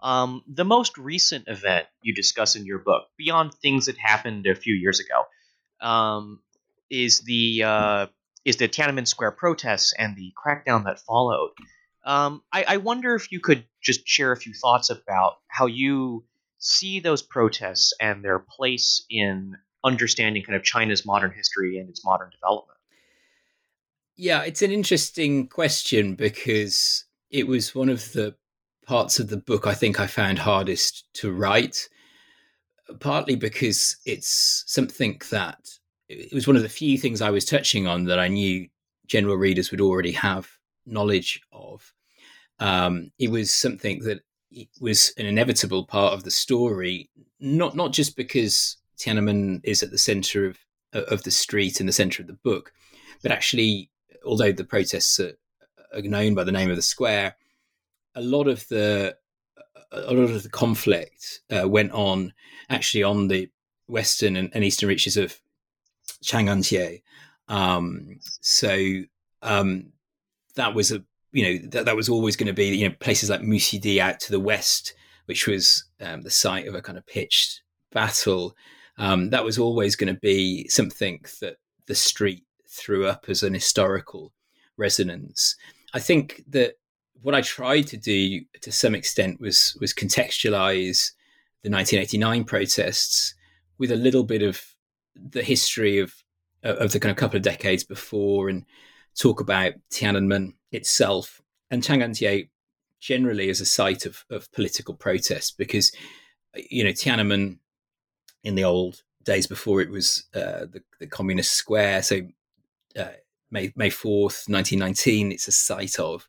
Um, 0.00 0.42
the 0.48 0.64
most 0.64 0.98
recent 0.98 1.46
event 1.46 1.86
you 2.02 2.12
discuss 2.14 2.56
in 2.56 2.66
your 2.66 2.78
book, 2.78 3.04
beyond 3.16 3.54
things 3.54 3.86
that 3.86 3.96
happened 3.98 4.46
a 4.46 4.54
few 4.54 4.74
years 4.74 5.00
ago, 5.00 5.86
um, 5.86 6.40
is 6.90 7.20
the 7.20 7.62
uh, 7.64 8.06
is 8.44 8.56
the 8.56 8.68
Tiananmen 8.68 9.06
Square 9.06 9.32
protests 9.32 9.94
and 9.96 10.16
the 10.16 10.32
crackdown 10.36 10.84
that 10.84 11.00
followed. 11.00 11.50
Um, 12.04 12.42
I, 12.52 12.64
I 12.66 12.76
wonder 12.78 13.14
if 13.14 13.30
you 13.30 13.40
could 13.40 13.64
just 13.80 14.06
share 14.06 14.32
a 14.32 14.36
few 14.36 14.54
thoughts 14.54 14.90
about 14.90 15.34
how 15.48 15.66
you 15.66 16.24
see 16.58 17.00
those 17.00 17.22
protests 17.22 17.92
and 18.00 18.24
their 18.24 18.38
place 18.38 19.04
in 19.10 19.56
understanding 19.84 20.42
kind 20.42 20.56
of 20.56 20.62
China's 20.62 21.04
modern 21.04 21.32
history 21.32 21.78
and 21.78 21.88
its 21.88 22.04
modern 22.04 22.30
development. 22.30 22.78
Yeah, 24.16 24.42
it's 24.42 24.62
an 24.62 24.70
interesting 24.70 25.48
question 25.48 26.14
because 26.14 27.04
it 27.30 27.46
was 27.46 27.74
one 27.74 27.88
of 27.88 28.12
the 28.12 28.34
parts 28.86 29.18
of 29.18 29.28
the 29.28 29.36
book 29.36 29.66
I 29.66 29.74
think 29.74 29.98
I 29.98 30.06
found 30.06 30.38
hardest 30.38 31.04
to 31.14 31.32
write, 31.32 31.88
partly 33.00 33.36
because 33.36 33.96
it's 34.04 34.64
something 34.66 35.20
that 35.30 35.58
it 36.08 36.32
was 36.32 36.46
one 36.46 36.56
of 36.56 36.62
the 36.62 36.68
few 36.68 36.98
things 36.98 37.22
I 37.22 37.30
was 37.30 37.44
touching 37.44 37.86
on 37.86 38.04
that 38.04 38.18
I 38.18 38.28
knew 38.28 38.68
general 39.06 39.36
readers 39.36 39.70
would 39.70 39.80
already 39.80 40.12
have 40.12 40.48
knowledge 40.86 41.40
of. 41.52 41.92
Um, 42.58 43.10
it 43.18 43.30
was 43.30 43.52
something 43.52 44.00
that 44.00 44.20
was 44.80 45.12
an 45.16 45.26
inevitable 45.26 45.84
part 45.84 46.12
of 46.12 46.24
the 46.24 46.30
story, 46.30 47.10
not 47.40 47.74
not 47.74 47.92
just 47.92 48.16
because 48.16 48.76
Tiananmen 48.98 49.60
is 49.64 49.82
at 49.82 49.90
the 49.90 49.98
center 49.98 50.46
of 50.46 50.58
of 50.92 51.22
the 51.22 51.30
street 51.30 51.80
in 51.80 51.86
the 51.86 51.92
center 51.92 52.22
of 52.22 52.28
the 52.28 52.34
book, 52.44 52.72
but 53.22 53.32
actually, 53.32 53.90
although 54.24 54.52
the 54.52 54.64
protests 54.64 55.18
are, 55.18 55.32
are 55.94 56.02
known 56.02 56.34
by 56.34 56.44
the 56.44 56.52
name 56.52 56.70
of 56.70 56.76
the 56.76 56.82
square, 56.82 57.36
a 58.14 58.20
lot 58.20 58.46
of 58.46 58.66
the 58.68 59.16
a 59.90 60.12
lot 60.12 60.30
of 60.30 60.42
the 60.42 60.48
conflict 60.48 61.40
uh, 61.50 61.68
went 61.68 61.92
on 61.92 62.32
actually 62.70 63.02
on 63.02 63.28
the 63.28 63.48
western 63.88 64.36
and, 64.36 64.50
and 64.54 64.64
eastern 64.64 64.88
reaches 64.88 65.16
of 65.16 65.38
Chang'an 66.24 67.00
Um, 67.48 68.18
so 68.20 69.02
um, 69.42 69.92
that 70.56 70.74
was 70.74 70.92
a 70.92 71.02
you 71.32 71.44
know 71.44 71.68
that, 71.70 71.86
that 71.86 71.96
was 71.96 72.08
always 72.08 72.36
going 72.36 72.46
to 72.46 72.52
be 72.52 72.76
you 72.76 72.88
know 72.88 72.94
places 73.00 73.30
like 73.30 73.40
Muxidi 73.40 73.98
out 73.98 74.20
to 74.20 74.32
the 74.32 74.40
west, 74.40 74.94
which 75.26 75.46
was 75.46 75.84
um, 76.00 76.22
the 76.22 76.30
site 76.30 76.66
of 76.66 76.74
a 76.74 76.82
kind 76.82 76.98
of 76.98 77.06
pitched 77.06 77.62
battle. 77.90 78.54
Um, 78.98 79.30
that 79.30 79.44
was 79.44 79.58
always 79.58 79.96
going 79.96 80.14
to 80.14 80.20
be 80.20 80.68
something 80.68 81.24
that 81.40 81.56
the 81.86 81.94
street 81.94 82.44
threw 82.68 83.06
up 83.06 83.26
as 83.28 83.42
an 83.42 83.54
historical 83.54 84.32
resonance. 84.76 85.56
I 85.94 86.00
think 86.00 86.42
that 86.48 86.74
what 87.22 87.34
I 87.34 87.40
tried 87.40 87.86
to 87.88 87.96
do 87.96 88.40
to 88.60 88.72
some 88.72 88.94
extent 88.94 89.40
was 89.40 89.76
was 89.80 89.94
contextualize 89.94 91.12
the 91.62 91.70
1989 91.70 92.44
protests 92.44 93.34
with 93.78 93.92
a 93.92 93.96
little 93.96 94.24
bit 94.24 94.42
of 94.42 94.60
the 95.14 95.42
history 95.42 95.98
of 95.98 96.14
of 96.62 96.92
the 96.92 97.00
kind 97.00 97.10
of 97.10 97.16
couple 97.16 97.36
of 97.36 97.42
decades 97.42 97.84
before 97.84 98.48
and 98.48 98.64
talk 99.16 99.40
about 99.40 99.74
Tiananmen 99.90 100.54
itself 100.70 101.42
and 101.70 101.82
Chang'anjie 101.82 102.48
generally 103.00 103.50
as 103.50 103.60
a 103.60 103.66
site 103.66 104.06
of, 104.06 104.24
of 104.30 104.50
political 104.52 104.94
protest 104.94 105.58
because 105.58 105.92
you 106.54 106.84
know 106.84 106.90
Tiananmen 106.90 107.58
in 108.44 108.54
the 108.54 108.64
old 108.64 109.02
days 109.24 109.46
before 109.46 109.80
it 109.80 109.90
was 109.90 110.24
uh, 110.34 110.66
the, 110.70 110.82
the 111.00 111.06
communist 111.06 111.52
square 111.52 112.02
so 112.02 112.20
uh, 112.98 113.08
May 113.50 113.72
May 113.76 113.90
4th 113.90 114.48
1919 114.48 115.32
it's 115.32 115.48
a 115.48 115.52
site 115.52 115.98
of 115.98 116.28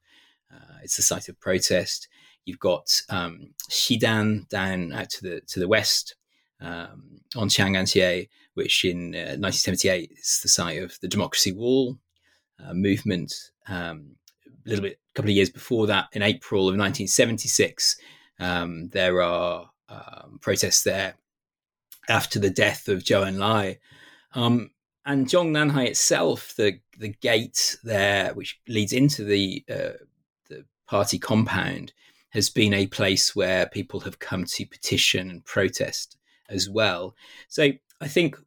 uh, 0.54 0.78
it's 0.84 1.00
a 1.00 1.02
site 1.02 1.30
of 1.30 1.40
protest. 1.40 2.08
You've 2.46 2.60
got 2.60 3.02
um, 3.10 3.54
Xidan 3.70 4.48
down 4.50 4.92
out 4.92 5.10
to 5.12 5.24
the 5.24 5.42
to 5.42 5.60
the 5.60 5.68
west 5.68 6.16
um, 6.60 7.22
on 7.36 7.50
Chang'anjie 7.50 8.30
which 8.56 8.86
in 8.86 9.12
1978 9.14 10.10
uh, 10.10 10.14
is 10.20 10.40
the 10.44 10.50
site 10.50 10.82
of 10.82 11.00
the 11.02 11.08
democracy 11.08 11.52
wall 11.52 11.98
uh, 12.64 12.74
movement. 12.74 13.34
Um, 13.68 14.16
a 14.66 14.70
little 14.70 14.84
bit, 14.84 14.94
a 14.94 15.14
couple 15.16 15.32
of 15.32 15.36
years 15.36 15.50
before 15.50 15.88
that, 15.88 16.08
in 16.14 16.22
April 16.22 16.62
of 16.62 16.78
1976, 16.78 17.98
um, 18.40 18.90
there 18.90 19.22
are 19.22 19.70
um, 19.90 20.40
protests 20.42 20.84
there 20.84 21.16
after 22.10 22.40
the 22.40 22.50
death 22.50 22.88
of 22.88 23.04
Zhou 23.04 23.24
Enlai. 23.24 23.78
Um, 24.34 24.72
and 25.06 25.28
Zhongnanhai 25.28 25.88
itself, 25.88 26.56
the 26.56 26.80
the 26.98 27.10
gate 27.10 27.78
there, 27.84 28.34
which 28.34 28.60
leads 28.68 28.94
into 28.94 29.24
the 29.24 29.64
uh, 29.70 29.98
the 30.50 30.66
party 30.88 31.20
compound, 31.20 31.94
has 32.30 32.50
been 32.50 32.74
a 32.74 32.88
place 32.88 33.36
where 33.36 33.68
people 33.68 34.00
have 34.02 34.20
come 34.20 34.46
to 34.46 34.66
petition 34.66 35.30
and 35.30 35.46
protest 35.46 36.18
as 36.50 36.70
well. 36.70 37.16
So 37.48 37.72
I 38.00 38.08
think 38.08 38.38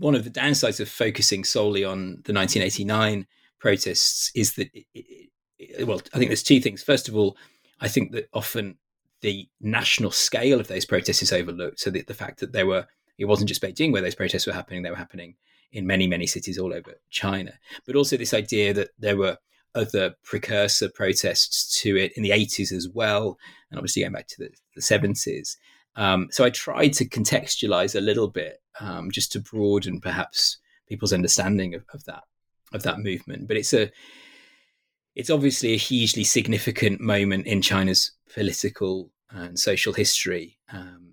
one 0.00 0.14
of 0.14 0.24
the 0.24 0.30
downsides 0.30 0.80
of 0.80 0.88
focusing 0.88 1.44
solely 1.44 1.84
on 1.84 2.22
the 2.24 2.32
1989 2.32 3.26
protests 3.58 4.32
is 4.34 4.54
that, 4.54 4.68
it, 4.74 5.28
it, 5.58 5.86
well, 5.86 6.00
I 6.14 6.18
think 6.18 6.30
there's 6.30 6.42
two 6.42 6.60
things. 6.60 6.82
First 6.82 7.08
of 7.08 7.14
all, 7.14 7.36
I 7.80 7.88
think 7.88 8.12
that 8.12 8.28
often 8.32 8.78
the 9.20 9.46
national 9.60 10.10
scale 10.10 10.58
of 10.58 10.68
those 10.68 10.86
protests 10.86 11.22
is 11.22 11.32
overlooked. 11.32 11.80
So 11.80 11.90
the, 11.90 12.02
the 12.02 12.14
fact 12.14 12.40
that 12.40 12.52
there 12.52 12.66
were, 12.66 12.86
it 13.18 13.26
wasn't 13.26 13.48
just 13.48 13.62
Beijing 13.62 13.92
where 13.92 14.00
those 14.00 14.14
protests 14.14 14.46
were 14.46 14.54
happening, 14.54 14.82
they 14.82 14.90
were 14.90 14.96
happening 14.96 15.34
in 15.72 15.86
many, 15.86 16.06
many 16.06 16.26
cities 16.26 16.58
all 16.58 16.72
over 16.72 16.94
China. 17.10 17.52
But 17.86 17.94
also 17.94 18.16
this 18.16 18.34
idea 18.34 18.72
that 18.72 18.88
there 18.98 19.18
were 19.18 19.36
other 19.74 20.14
precursor 20.24 20.88
protests 20.88 21.78
to 21.82 21.96
it 21.96 22.12
in 22.16 22.22
the 22.22 22.30
80s 22.30 22.72
as 22.72 22.88
well, 22.88 23.38
and 23.70 23.78
obviously 23.78 24.02
going 24.02 24.12
back 24.12 24.28
to 24.28 24.38
the, 24.38 24.50
the 24.74 24.80
70s. 24.80 25.56
Um, 25.96 26.28
so 26.30 26.44
I 26.44 26.50
tried 26.50 26.92
to 26.94 27.08
contextualize 27.08 27.96
a 27.96 28.00
little 28.00 28.28
bit 28.28 28.60
um, 28.80 29.10
just 29.10 29.32
to 29.32 29.40
broaden 29.40 30.00
perhaps 30.00 30.58
people's 30.88 31.12
understanding 31.12 31.74
of, 31.74 31.84
of 31.92 32.04
that 32.04 32.24
of 32.72 32.82
that 32.84 33.00
movement. 33.00 33.48
But 33.48 33.56
it's 33.56 33.74
a 33.74 33.90
it's 35.14 35.30
obviously 35.30 35.72
a 35.72 35.78
hugely 35.78 36.24
significant 36.24 37.00
moment 37.00 37.46
in 37.46 37.62
China's 37.62 38.12
political 38.32 39.10
and 39.30 39.58
social 39.58 39.92
history. 39.92 40.58
Um, 40.72 41.12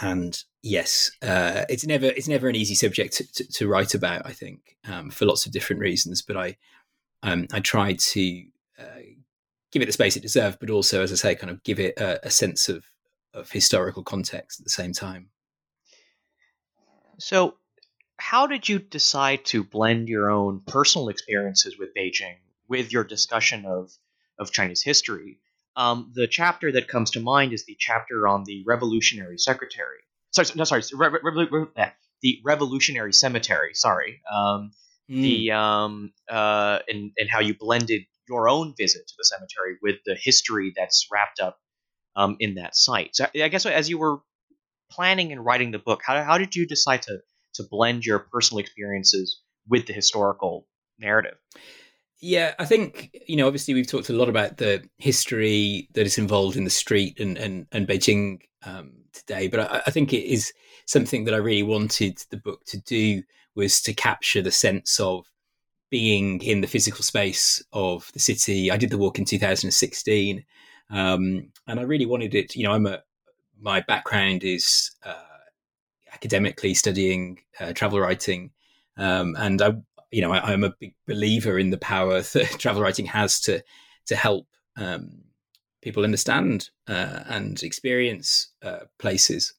and 0.00 0.42
yes, 0.62 1.10
uh, 1.22 1.64
it's 1.68 1.86
never 1.86 2.06
it's 2.06 2.28
never 2.28 2.48
an 2.48 2.56
easy 2.56 2.74
subject 2.74 3.14
to, 3.14 3.32
to, 3.32 3.52
to 3.52 3.68
write 3.68 3.94
about. 3.94 4.26
I 4.26 4.32
think 4.32 4.76
um, 4.88 5.10
for 5.10 5.26
lots 5.26 5.46
of 5.46 5.52
different 5.52 5.80
reasons. 5.80 6.22
But 6.22 6.36
I 6.36 6.56
um, 7.22 7.46
I 7.52 7.60
tried 7.60 7.98
to 8.00 8.44
uh, 8.78 9.02
give 9.72 9.82
it 9.82 9.86
the 9.86 9.92
space 9.92 10.16
it 10.16 10.22
deserved, 10.22 10.58
but 10.60 10.70
also, 10.70 11.02
as 11.02 11.12
I 11.12 11.16
say, 11.16 11.34
kind 11.34 11.50
of 11.50 11.62
give 11.64 11.80
it 11.80 11.98
a, 11.98 12.26
a 12.26 12.30
sense 12.30 12.68
of 12.68 12.84
of 13.34 13.50
historical 13.50 14.02
context 14.02 14.60
at 14.60 14.64
the 14.64 14.70
same 14.70 14.92
time. 14.92 15.30
So, 17.18 17.56
how 18.16 18.46
did 18.46 18.68
you 18.68 18.78
decide 18.78 19.44
to 19.46 19.62
blend 19.62 20.08
your 20.08 20.30
own 20.30 20.60
personal 20.66 21.08
experiences 21.08 21.78
with 21.78 21.94
Beijing 21.94 22.36
with 22.68 22.92
your 22.92 23.04
discussion 23.04 23.64
of, 23.64 23.90
of 24.38 24.52
Chinese 24.52 24.82
history? 24.82 25.40
Um, 25.76 26.12
the 26.14 26.26
chapter 26.26 26.72
that 26.72 26.88
comes 26.88 27.12
to 27.12 27.20
mind 27.20 27.52
is 27.52 27.64
the 27.64 27.76
chapter 27.78 28.26
on 28.26 28.44
the 28.44 28.64
Revolutionary 28.66 29.38
Secretary. 29.38 29.98
Sorry, 30.32 30.48
no, 30.56 30.64
sorry, 30.64 30.82
re- 30.92 31.20
re- 31.22 31.48
re- 31.50 31.92
the 32.22 32.40
Revolutionary 32.44 33.12
Cemetery. 33.12 33.74
Sorry, 33.74 34.20
um, 34.30 34.72
mm. 35.08 35.22
the 35.22 35.52
um, 35.52 36.12
uh, 36.28 36.80
and 36.88 37.12
and 37.16 37.30
how 37.30 37.40
you 37.40 37.54
blended 37.54 38.02
your 38.28 38.48
own 38.48 38.74
visit 38.76 39.06
to 39.06 39.14
the 39.16 39.24
cemetery 39.24 39.78
with 39.80 39.96
the 40.04 40.16
history 40.20 40.72
that's 40.76 41.08
wrapped 41.10 41.40
up 41.40 41.58
um, 42.18 42.36
in 42.40 42.56
that 42.56 42.76
site. 42.76 43.16
So 43.16 43.26
I 43.34 43.48
guess 43.48 43.64
as 43.64 43.88
you 43.88 43.96
were 43.96 44.18
planning 44.90 45.32
and 45.32 45.44
writing 45.44 45.70
the 45.70 45.78
book, 45.78 46.02
how, 46.04 46.22
how 46.22 46.36
did 46.36 46.54
you 46.54 46.66
decide 46.66 47.02
to 47.02 47.20
to 47.54 47.62
blend 47.64 48.04
your 48.04 48.18
personal 48.18 48.60
experiences 48.60 49.40
with 49.66 49.86
the 49.86 49.92
historical 49.92 50.66
narrative? 50.98 51.36
Yeah, 52.20 52.54
I 52.58 52.64
think 52.64 53.16
you 53.26 53.36
know. 53.36 53.46
Obviously, 53.46 53.74
we've 53.74 53.86
talked 53.86 54.10
a 54.10 54.12
lot 54.12 54.28
about 54.28 54.56
the 54.56 54.84
history 54.98 55.88
that 55.94 56.04
is 56.04 56.18
involved 56.18 56.56
in 56.56 56.64
the 56.64 56.70
street 56.70 57.20
and 57.20 57.38
and, 57.38 57.66
and 57.70 57.86
Beijing 57.86 58.40
um, 58.64 58.92
today, 59.12 59.46
but 59.46 59.60
I, 59.60 59.82
I, 59.86 59.90
think 59.92 60.12
it 60.12 60.24
is 60.24 60.52
something 60.86 61.24
that 61.24 61.34
I 61.34 61.36
really 61.36 61.62
wanted 61.62 62.18
the 62.30 62.36
book 62.36 62.64
to 62.66 62.80
do 62.80 63.22
was 63.54 63.80
to 63.82 63.94
capture 63.94 64.42
the 64.42 64.50
sense 64.50 64.98
of 64.98 65.26
being 65.90 66.42
in 66.42 66.60
the 66.60 66.66
physical 66.66 67.04
space 67.04 67.62
of 67.72 68.10
the 68.14 68.18
city. 68.18 68.68
I 68.68 68.76
did 68.76 68.90
the 68.90 68.98
walk 68.98 69.20
in 69.20 69.24
2016, 69.24 70.44
um, 70.90 71.52
and 71.66 71.78
I 71.78 71.82
really 71.82 72.06
wanted 72.06 72.34
it. 72.34 72.56
You 72.56 72.64
know, 72.64 72.72
I'm 72.72 72.86
a 72.86 73.02
my 73.60 73.80
background 73.80 74.44
is 74.44 74.92
uh, 75.04 75.14
academically 76.12 76.74
studying 76.74 77.40
uh, 77.60 77.72
travel 77.72 78.00
writing, 78.00 78.50
um, 78.96 79.36
and 79.38 79.60
I, 79.60 79.74
you 80.10 80.22
know, 80.22 80.32
I, 80.32 80.52
am 80.52 80.64
a 80.64 80.74
big 80.80 80.94
believer 81.06 81.58
in 81.58 81.70
the 81.70 81.78
power 81.78 82.20
that 82.32 82.58
travel 82.58 82.82
writing 82.82 83.06
has 83.06 83.40
to 83.42 83.62
to 84.06 84.16
help 84.16 84.46
um, 84.76 85.24
people 85.82 86.04
understand 86.04 86.70
uh, 86.88 87.20
and 87.26 87.62
experience 87.62 88.48
uh, 88.62 88.80
places 88.98 89.54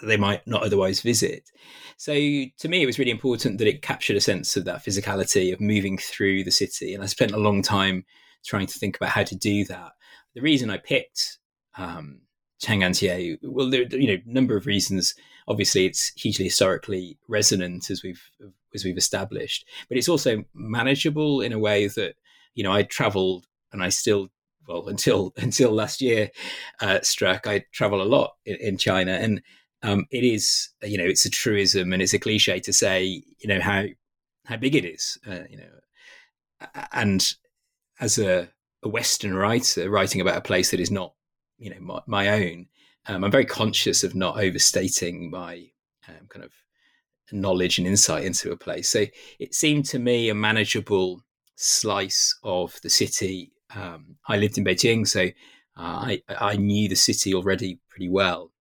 that 0.00 0.06
they 0.06 0.16
might 0.16 0.46
not 0.46 0.62
otherwise 0.62 1.00
visit. 1.00 1.50
So 1.96 2.12
to 2.12 2.68
me, 2.68 2.82
it 2.82 2.86
was 2.86 2.98
really 2.98 3.10
important 3.10 3.58
that 3.58 3.68
it 3.68 3.82
captured 3.82 4.16
a 4.16 4.20
sense 4.20 4.56
of 4.56 4.64
that 4.64 4.84
physicality 4.84 5.52
of 5.52 5.60
moving 5.60 5.98
through 5.98 6.44
the 6.44 6.50
city, 6.50 6.94
and 6.94 7.02
I 7.02 7.06
spent 7.06 7.32
a 7.32 7.38
long 7.38 7.62
time 7.62 8.04
trying 8.44 8.66
to 8.66 8.78
think 8.78 8.96
about 8.96 9.10
how 9.10 9.22
to 9.22 9.36
do 9.36 9.64
that. 9.64 9.92
The 10.34 10.42
reason 10.42 10.70
I 10.70 10.78
picked 10.78 11.38
um, 11.76 12.20
Chang'anjie, 12.62 13.38
well, 13.42 13.70
there 13.70 13.82
are 13.82 13.96
you 13.96 14.08
know 14.08 14.22
number 14.26 14.56
of 14.56 14.66
reasons. 14.66 15.14
Obviously, 15.46 15.86
it's 15.86 16.08
hugely 16.16 16.46
historically 16.46 17.18
resonant 17.28 17.90
as 17.90 18.02
we've 18.02 18.22
as 18.74 18.84
we've 18.84 18.96
established, 18.96 19.66
but 19.88 19.98
it's 19.98 20.08
also 20.08 20.44
manageable 20.54 21.40
in 21.40 21.52
a 21.52 21.58
way 21.58 21.86
that 21.88 22.14
you 22.54 22.64
know 22.64 22.72
I 22.72 22.82
travelled 22.82 23.46
and 23.72 23.82
I 23.82 23.90
still 23.90 24.28
well 24.66 24.88
until 24.88 25.32
until 25.36 25.72
last 25.72 26.00
year 26.00 26.30
uh, 26.80 27.00
struck 27.02 27.46
I 27.46 27.64
travel 27.72 28.02
a 28.02 28.04
lot 28.04 28.34
in, 28.46 28.56
in 28.56 28.78
China 28.78 29.12
and 29.12 29.42
um, 29.82 30.06
it 30.10 30.24
is 30.24 30.70
you 30.82 30.96
know 30.96 31.04
it's 31.04 31.26
a 31.26 31.30
truism 31.30 31.92
and 31.92 32.00
it's 32.00 32.14
a 32.14 32.18
cliche 32.18 32.60
to 32.60 32.72
say 32.72 33.04
you 33.04 33.48
know 33.48 33.60
how 33.60 33.84
how 34.46 34.56
big 34.56 34.74
it 34.74 34.84
is 34.84 35.18
uh, 35.26 35.44
you 35.50 35.58
know 35.58 36.68
and 36.92 37.34
as 38.00 38.18
a 38.18 38.48
a 38.84 38.88
Western 38.88 39.34
writer 39.34 39.90
writing 39.90 40.20
about 40.20 40.36
a 40.36 40.42
place 40.42 40.70
that 40.70 40.80
is 40.80 40.90
not, 40.90 41.14
you 41.58 41.70
know, 41.70 41.80
my, 41.80 42.00
my 42.06 42.28
own, 42.28 42.66
um, 43.06 43.24
I'm 43.24 43.30
very 43.30 43.46
conscious 43.46 44.04
of 44.04 44.14
not 44.14 44.38
overstating 44.38 45.30
my 45.30 45.66
um, 46.08 46.26
kind 46.28 46.44
of 46.44 46.52
knowledge 47.32 47.78
and 47.78 47.86
insight 47.86 48.24
into 48.24 48.52
a 48.52 48.56
place. 48.56 48.88
So 48.90 49.06
it 49.38 49.54
seemed 49.54 49.86
to 49.86 49.98
me 49.98 50.28
a 50.28 50.34
manageable 50.34 51.22
slice 51.56 52.38
of 52.44 52.78
the 52.82 52.90
city. 52.90 53.52
Um, 53.74 54.16
I 54.28 54.36
lived 54.36 54.58
in 54.58 54.64
Beijing, 54.64 55.08
so 55.08 55.22
uh, 55.22 55.30
I, 55.76 56.22
I 56.28 56.56
knew 56.56 56.88
the 56.88 56.94
city 56.94 57.34
already 57.34 57.80
pretty 57.88 58.08
well. 58.08 58.52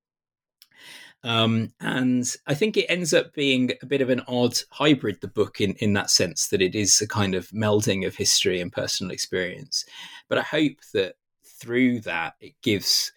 Um, 1.24 1.74
and 1.80 2.26
I 2.48 2.54
think 2.54 2.76
it 2.76 2.88
ends 2.90 3.14
up 3.14 3.34
being 3.34 3.72
a 3.82 3.86
bit 3.86 4.02
of 4.02 4.10
an 4.10 4.22
odd 4.28 4.58
hybrid, 4.72 5.22
the 5.22 5.28
book, 5.28 5.62
in, 5.62 5.74
in 5.76 5.94
that 5.94 6.10
sense 6.10 6.50
that 6.50 6.62
it 6.62 6.76
is 6.76 7.00
a 7.02 7.08
kind 7.08 7.34
of 7.34 7.48
melding 7.50 8.06
of 8.06 8.16
history 8.16 8.60
and 8.60 8.72
personal 8.72 9.12
experience. 9.12 9.86
But 10.28 10.38
I 10.38 10.42
hope 10.42 10.78
that 10.94 11.16
through 11.46 12.02
that, 12.02 12.34
it 12.42 12.56
gives 12.62 13.14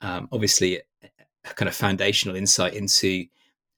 um, 0.00 0.28
obviously 0.32 0.78
a, 0.78 1.08
a, 1.44 1.54
kind 1.54 1.68
of 1.68 1.74
foundational 1.74 2.34
insight 2.34 2.72
into, 2.72 3.26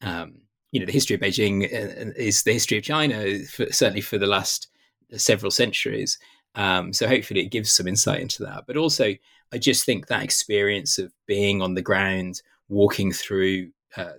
um, 0.00 0.42
you 0.70 0.78
know, 0.78 0.86
the 0.86 0.92
history 0.92 1.16
of 1.16 1.20
Beijing 1.20 1.64
uh, 1.64 2.12
is 2.16 2.44
the 2.44 2.52
history 2.52 2.78
of 2.78 2.84
China, 2.84 3.38
for, 3.50 3.66
certainly 3.72 4.00
for 4.00 4.16
the 4.16 4.26
last 4.28 4.68
several 5.16 5.50
centuries. 5.50 6.18
Um, 6.54 6.92
so 6.92 7.08
hopefully 7.08 7.40
it 7.40 7.50
gives 7.50 7.72
some 7.72 7.88
insight 7.88 8.20
into 8.20 8.44
that. 8.44 8.64
But 8.66 8.76
also, 8.76 9.14
I 9.52 9.58
just 9.58 9.84
think 9.84 10.06
that 10.06 10.22
experience 10.22 10.98
of 10.98 11.12
being 11.26 11.60
on 11.60 11.74
the 11.74 11.82
ground 11.82 12.42
walking 12.72 13.12
through 13.12 13.70
uh, 13.96 14.14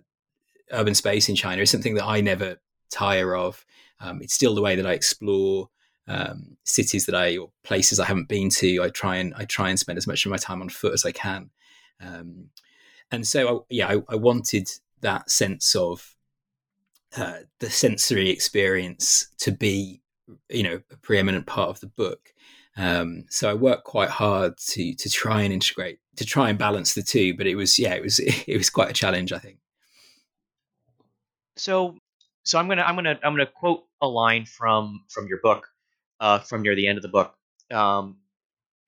urban 0.71 0.95
space 0.95 1.27
in 1.27 1.35
China 1.35 1.61
is 1.61 1.71
something 1.71 1.95
that 1.95 2.05
I 2.05 2.21
never 2.21 2.57
tire 2.91 3.35
of. 3.35 3.65
Um, 3.99 4.21
it's 4.21 4.33
still 4.33 4.55
the 4.55 4.61
way 4.61 4.75
that 4.75 4.85
I 4.85 4.93
explore 4.93 5.69
um, 6.07 6.57
cities 6.63 7.05
that 7.05 7.15
I 7.15 7.37
or 7.37 7.49
places 7.63 7.99
I 7.99 8.05
haven't 8.05 8.27
been 8.27 8.49
to. 8.49 8.83
I 8.83 8.89
try 8.89 9.17
and 9.17 9.33
I 9.35 9.45
try 9.45 9.69
and 9.69 9.79
spend 9.79 9.97
as 9.97 10.07
much 10.07 10.25
of 10.25 10.31
my 10.31 10.37
time 10.37 10.61
on 10.61 10.69
foot 10.69 10.93
as 10.93 11.05
I 11.05 11.11
can. 11.11 11.49
Um, 12.01 12.49
and 13.11 13.25
so, 13.27 13.47
I, 13.47 13.59
yeah, 13.69 13.87
I, 13.87 14.01
I, 14.09 14.15
wanted 14.15 14.67
that 15.01 15.29
sense 15.29 15.75
of 15.75 16.15
uh, 17.15 17.39
the 17.59 17.69
sensory 17.69 18.29
experience 18.29 19.27
to 19.37 19.51
be, 19.51 20.01
you 20.49 20.63
know, 20.63 20.81
a 20.91 20.97
preeminent 20.97 21.45
part 21.45 21.69
of 21.69 21.79
the 21.79 21.87
book. 21.87 22.33
Um, 22.75 23.25
so 23.29 23.49
I 23.49 23.53
worked 23.53 23.83
quite 23.83 24.09
hard 24.09 24.57
to 24.57 24.95
to 24.95 25.09
try 25.09 25.43
and 25.43 25.53
integrate, 25.53 25.99
to 26.17 26.25
try 26.25 26.49
and 26.49 26.57
balance 26.57 26.93
the 26.93 27.03
two. 27.03 27.35
But 27.35 27.47
it 27.47 27.55
was, 27.55 27.77
yeah, 27.79 27.93
it 27.93 28.03
was 28.03 28.19
it 28.47 28.57
was 28.57 28.69
quite 28.69 28.89
a 28.89 28.93
challenge, 28.93 29.31
I 29.31 29.39
think. 29.39 29.57
So, 31.55 31.97
so 32.43 32.59
I'm 32.59 32.67
gonna 32.67 32.83
I'm 32.83 32.95
gonna 32.95 33.19
I'm 33.23 33.33
gonna 33.33 33.45
quote 33.45 33.83
a 34.01 34.07
line 34.07 34.45
from 34.45 35.03
from 35.09 35.27
your 35.27 35.39
book, 35.41 35.67
uh, 36.19 36.39
from 36.39 36.61
near 36.61 36.75
the 36.75 36.87
end 36.87 36.97
of 36.97 37.01
the 37.01 37.09
book, 37.09 37.35
um, 37.71 38.17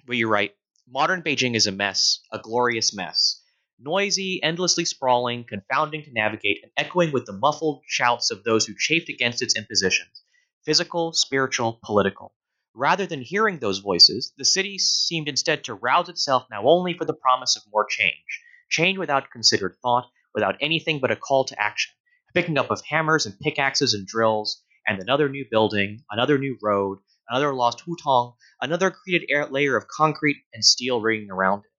where 0.06 0.18
you 0.18 0.28
write, 0.28 0.56
"Modern 0.88 1.22
Beijing 1.22 1.56
is 1.56 1.68
a 1.68 1.72
mess, 1.72 2.22
a 2.32 2.40
glorious 2.40 2.94
mess." 2.94 3.42
Noisy, 3.78 4.42
endlessly 4.42 4.86
sprawling, 4.86 5.44
confounding 5.44 6.02
to 6.04 6.12
navigate, 6.14 6.62
and 6.64 6.72
echoing 6.78 7.12
with 7.12 7.26
the 7.26 7.34
muffled 7.34 7.84
shouts 7.86 8.32
of 8.32 8.42
those 8.46 8.66
who 8.66 8.74
chafed 8.78 9.10
against 9.10 9.42
its 9.42 9.58
impositions 9.58 10.24
physical, 10.66 11.14
spiritual, 11.14 11.80
political. 11.84 12.34
Rather 12.78 13.06
than 13.06 13.22
hearing 13.22 13.60
those 13.60 13.80
voices, 13.80 14.34
the 14.38 14.44
city 14.44 14.78
seemed 14.78 15.30
instead 15.30 15.64
to 15.64 15.74
rouse 15.74 16.10
itself 16.10 16.46
now 16.52 16.68
only 16.68 16.94
for 16.94 17.06
the 17.06 17.14
promise 17.14 17.56
of 17.56 17.64
more 17.72 17.86
change. 17.86 18.42
Change 18.70 18.98
without 18.98 19.32
considered 19.32 19.78
thought, 19.82 20.10
without 20.34 20.58
anything 20.60 21.00
but 21.00 21.10
a 21.10 21.16
call 21.16 21.46
to 21.46 21.62
action. 21.62 21.94
A 22.30 22.34
picking 22.34 22.58
up 22.58 22.70
of 22.70 22.82
hammers 22.90 23.26
and 23.26 23.40
pickaxes 23.40 23.94
and 23.94 24.06
drills, 24.06 24.62
and 24.86 25.00
another 25.00 25.30
new 25.30 25.46
building, 25.50 26.04
another 26.12 26.38
new 26.38 26.58
road, 26.62 27.00
another 27.30 27.54
lost 27.54 27.82
hutong, 27.86 28.36
another 28.62 28.92
created 28.92 29.30
layer 29.52 29.78
of 29.78 29.88
concrete 29.88 30.44
and 30.54 30.64
steel 30.64 31.00
ringing 31.00 31.32
around 31.32 31.60
it. 31.60 31.72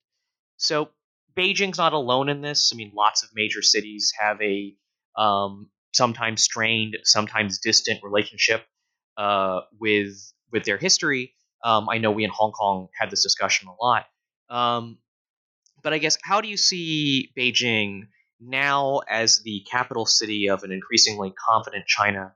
So 0.57 0.89
Beijing's 1.37 1.77
not 1.77 1.93
alone 1.93 2.31
in 2.31 2.41
this. 2.41 2.73
I 2.73 2.77
mean, 2.77 2.93
lots 2.95 3.23
of 3.23 3.29
major 3.35 3.61
cities 3.61 4.15
have 4.19 4.41
a 4.41 4.75
um, 5.17 5.71
sometimes 5.93 6.43
strained, 6.43 6.97
sometimes 7.05 7.59
distant 7.59 8.01
relationship 8.03 8.65
uh, 9.19 9.61
with 9.79 10.17
with 10.53 10.65
their 10.65 10.79
history. 10.79 11.35
Um, 11.65 11.89
I 11.89 11.99
know 11.99 12.11
we 12.11 12.25
in 12.25 12.31
Hong 12.31 12.53
Kong 12.53 12.89
had 12.99 13.11
this 13.11 13.23
discussion 13.23 13.69
a 13.69 13.85
lot. 13.85 14.07
Um, 14.49 14.99
but 15.83 15.93
I 15.93 15.99
guess 15.99 16.19
how 16.23 16.41
do 16.41 16.49
you 16.49 16.57
see 16.57 17.33
Beijing 17.37 18.09
now 18.41 19.01
as 19.09 19.41
the 19.43 19.65
capital 19.71 20.07
city 20.07 20.49
of 20.49 20.63
an 20.63 20.73
increasingly 20.73 21.33
confident 21.49 21.87
China, 21.87 22.35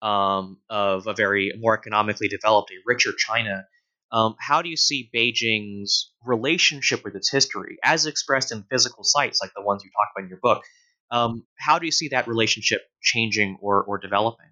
um, 0.00 0.58
of 0.70 1.06
a 1.06 1.14
very 1.14 1.52
more 1.58 1.76
economically 1.76 2.28
developed, 2.28 2.70
a 2.70 2.74
richer 2.86 3.12
China? 3.16 3.66
Um, 4.10 4.36
how 4.38 4.60
do 4.62 4.68
you 4.68 4.76
see 4.76 5.10
Beijing's 5.14 6.12
relationship 6.24 7.02
with 7.02 7.16
its 7.16 7.30
history, 7.30 7.78
as 7.82 8.06
expressed 8.06 8.52
in 8.52 8.64
physical 8.70 9.04
sites 9.04 9.40
like 9.40 9.52
the 9.56 9.62
ones 9.62 9.82
you 9.84 9.90
talk 9.90 10.08
about 10.14 10.24
in 10.24 10.28
your 10.28 10.38
book? 10.42 10.62
Um, 11.10 11.44
how 11.58 11.78
do 11.78 11.86
you 11.86 11.92
see 11.92 12.08
that 12.08 12.28
relationship 12.28 12.82
changing 13.02 13.58
or, 13.60 13.82
or 13.82 13.98
developing? 13.98 14.46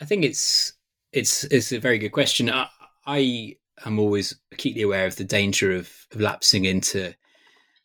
I 0.00 0.04
think 0.04 0.24
it's 0.24 0.72
it's 1.12 1.44
it's 1.44 1.72
a 1.72 1.78
very 1.78 1.98
good 1.98 2.12
question. 2.12 2.50
I, 2.50 2.68
I 3.06 3.56
am 3.84 3.98
always 3.98 4.34
acutely 4.50 4.82
aware 4.82 5.06
of 5.06 5.16
the 5.16 5.24
danger 5.24 5.72
of, 5.72 5.90
of 6.12 6.20
lapsing 6.20 6.64
into 6.64 7.14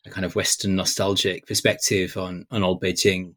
a 0.06 0.10
kind 0.10 0.24
of 0.24 0.34
Western 0.34 0.76
nostalgic 0.76 1.46
perspective 1.46 2.16
on 2.16 2.46
on 2.50 2.62
old 2.62 2.82
Beijing, 2.82 3.34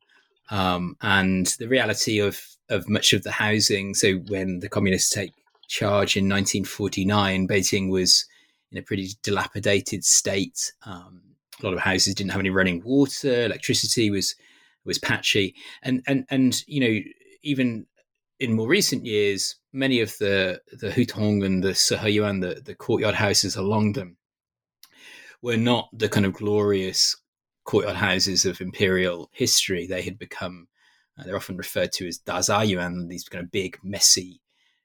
um, 0.50 0.96
and 1.02 1.48
the 1.60 1.68
reality 1.68 2.20
of 2.20 2.42
of 2.70 2.88
much 2.88 3.14
of 3.14 3.24
the 3.24 3.32
housing. 3.32 3.94
So 3.94 4.16
when 4.28 4.60
the 4.60 4.70
communists 4.70 5.10
take 5.10 5.34
charge 5.68 6.16
in 6.16 6.26
1949, 6.26 7.48
Beijing 7.48 7.90
was 7.90 8.26
in 8.72 8.78
a 8.78 8.82
pretty 8.82 9.10
dilapidated 9.24 10.06
state. 10.06 10.72
Um, 10.86 11.22
a 11.62 11.66
lot 11.66 11.74
of 11.74 11.80
houses 11.80 12.16
didn't 12.16 12.32
have 12.32 12.40
any 12.40 12.50
running 12.50 12.82
water. 12.84 13.46
Electricity 13.46 14.10
was 14.10 14.36
was 14.86 14.98
patchy, 14.98 15.54
and 15.84 16.02
and 16.08 16.26
and 16.30 16.64
you 16.68 16.80
know 16.80 17.00
even 17.44 17.86
in 18.42 18.56
more 18.56 18.68
recent 18.68 19.06
years, 19.06 19.56
many 19.72 20.02
of 20.02 20.18
the 20.18 20.60
the 20.74 20.90
Hutong 20.90 21.46
and 21.46 21.64
the 21.64 21.74
Siheyuan, 21.74 22.42
the, 22.42 22.60
the 22.60 22.74
courtyard 22.74 23.14
houses 23.14 23.56
along 23.56 23.94
them, 23.94 24.18
were 25.44 25.58
not 25.58 25.90
the 25.94 26.10
kind 26.10 26.26
of 26.26 26.34
glorious 26.34 27.16
courtyard 27.66 27.98
houses 27.98 28.46
of 28.46 28.60
imperial 28.60 29.30
history. 29.32 29.86
They 29.86 30.02
had 30.02 30.18
become, 30.18 30.68
uh, 31.18 31.24
they're 31.24 31.36
often 31.36 31.56
referred 31.56 31.92
to 31.94 32.08
as 32.08 32.18
Dazayuan, 32.18 33.10
these 33.10 33.30
kind 33.30 33.44
of 33.46 33.52
big, 33.52 33.78
messy 33.84 34.42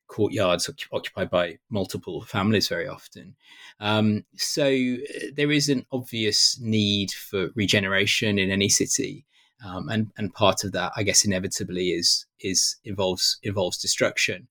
courtyards 0.07 0.71
occupied 0.93 1.31
by 1.31 1.59
multiple 1.71 2.21
families 2.23 2.69
very 2.69 2.87
often. 2.87 3.37
Um, 3.81 4.27
so 4.37 4.67
uh, 4.67 5.29
there 5.35 5.51
is 5.51 5.71
an 5.71 5.87
obvious 5.91 6.61
need 6.61 7.11
for 7.11 7.49
regeneration 7.55 8.39
in 8.39 8.51
any 8.51 8.69
city 8.69 9.25
um, 9.65 9.89
and 9.89 10.13
and 10.17 10.35
part 10.35 10.65
of 10.65 10.73
that, 10.73 10.93
I 10.97 11.03
guess, 11.03 11.25
inevitably 11.25 11.91
is 11.91 12.27
is 12.41 12.77
involves 12.85 13.39
involves 13.43 13.79
destruction 13.79 14.49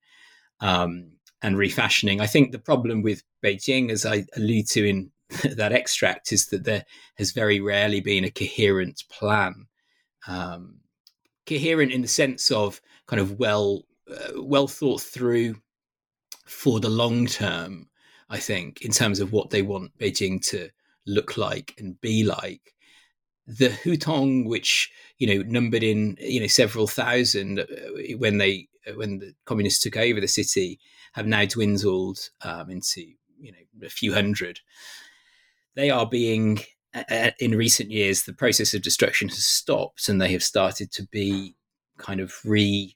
um, 0.60 1.12
and 1.42 1.58
refashioning. 1.58 2.22
I 2.22 2.28
think 2.28 2.52
the 2.52 2.60
problem 2.60 3.02
with 3.02 3.24
Beijing, 3.44 3.92
as 3.92 4.06
I 4.06 4.26
allude 4.36 4.68
to 4.70 4.86
in 4.86 5.12
that 5.56 5.72
extract, 5.72 6.32
is 6.32 6.48
that 6.48 6.64
there 6.64 6.86
has 7.18 7.32
very 7.32 7.60
rarely 7.60 8.02
been 8.02 8.26
a 8.26 8.32
coherent 8.32 9.04
plan, 9.10 9.68
um, 10.28 10.78
coherent 11.46 11.92
in 11.92 12.02
the 12.02 12.08
sense 12.08 12.52
of 12.52 12.82
kind 13.08 13.20
of 13.20 13.40
well 13.40 13.84
uh, 14.10 14.42
well 14.42 14.68
thought 14.68 15.02
through 15.02 15.56
for 16.46 16.80
the 16.80 16.90
long 16.90 17.28
term. 17.28 17.90
I 18.28 18.40
think 18.40 18.82
in 18.82 18.92
terms 18.92 19.20
of 19.20 19.32
what 19.32 19.52
they 19.52 19.62
want 19.62 19.96
Beijing 20.00 20.44
to 20.50 20.70
look 21.06 21.38
like 21.38 21.76
and 21.78 22.02
be 22.02 22.24
like 22.24 22.74
the 23.48 23.70
Hutong, 23.70 24.46
which 24.48 24.92
you 25.18 25.28
know 25.28 25.44
numbered 25.48 25.84
in 25.84 26.18
you 26.20 26.40
know 26.40 26.48
several 26.48 26.88
thousand 26.88 27.60
uh, 27.60 27.66
when 28.18 28.38
they 28.38 28.68
uh, 28.88 28.94
when 28.94 29.20
the 29.20 29.34
communists 29.46 29.82
took 29.82 29.98
over 29.98 30.20
the 30.20 30.28
city, 30.28 30.80
have 31.14 31.28
now 31.28 31.46
dwindled 31.46 32.30
um, 32.42 32.70
into 32.70 33.02
you 33.40 33.52
know 33.52 33.86
a 33.86 33.90
few 33.90 34.14
hundred. 34.14 34.60
They 35.76 35.90
are 35.90 36.08
being 36.08 36.60
uh, 36.94 37.32
in 37.40 37.52
recent 37.52 37.92
years 37.92 38.24
the 38.24 38.34
process 38.34 38.74
of 38.74 38.82
destruction 38.82 39.30
has 39.30 39.46
stopped, 39.46 40.10
and 40.10 40.22
they 40.22 40.32
have 40.32 40.44
started 40.44 40.92
to 40.94 41.04
be 41.08 41.56
kind 41.98 42.20
of 42.20 42.34
re. 42.44 42.96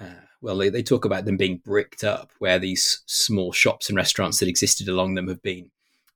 Uh, 0.00 0.22
well, 0.42 0.58
they, 0.58 0.68
they 0.68 0.82
talk 0.82 1.04
about 1.04 1.24
them 1.24 1.38
being 1.38 1.60
bricked 1.64 2.04
up, 2.04 2.30
where 2.38 2.58
these 2.58 3.02
small 3.06 3.50
shops 3.52 3.88
and 3.88 3.96
restaurants 3.96 4.38
that 4.38 4.48
existed 4.48 4.88
along 4.88 5.14
them 5.14 5.26
have 5.28 5.42
been 5.42 5.70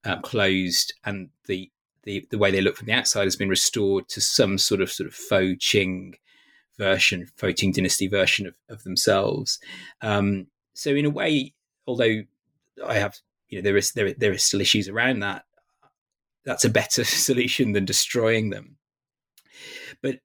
uh, 0.04 0.20
closed, 0.20 0.92
and 1.04 1.30
the 1.46 1.70
the 2.04 2.26
the 2.30 2.38
way 2.38 2.50
they 2.50 2.60
look 2.60 2.76
from 2.76 2.86
the 2.86 2.92
outside 2.92 3.24
has 3.24 3.36
been 3.36 3.48
restored 3.48 4.08
to 4.08 4.20
some 4.20 4.58
sort 4.58 4.80
of 4.80 4.90
sort 4.90 5.08
of 5.08 5.14
faux 5.14 5.64
Qing 5.64 6.14
version, 6.78 7.26
faux 7.36 7.60
Qing 7.60 7.74
dynasty 7.74 8.08
version 8.08 8.46
of, 8.46 8.54
of 8.68 8.82
themselves. 8.84 9.58
Um, 10.00 10.46
so 10.74 10.90
in 10.90 11.04
a 11.04 11.10
way, 11.10 11.54
although 11.86 12.22
I 12.84 12.94
have 12.94 13.16
you 13.48 13.58
know 13.58 13.62
there 13.62 13.76
is 13.76 13.92
there 13.92 14.12
there 14.14 14.32
are 14.32 14.38
still 14.38 14.60
issues 14.60 14.88
around 14.88 15.20
that, 15.20 15.44
that's 16.44 16.64
a 16.64 16.70
better 16.70 17.04
solution 17.28 17.72
than 17.72 17.84
destroying 17.84 18.50
them. 18.50 18.76
But 20.02 20.20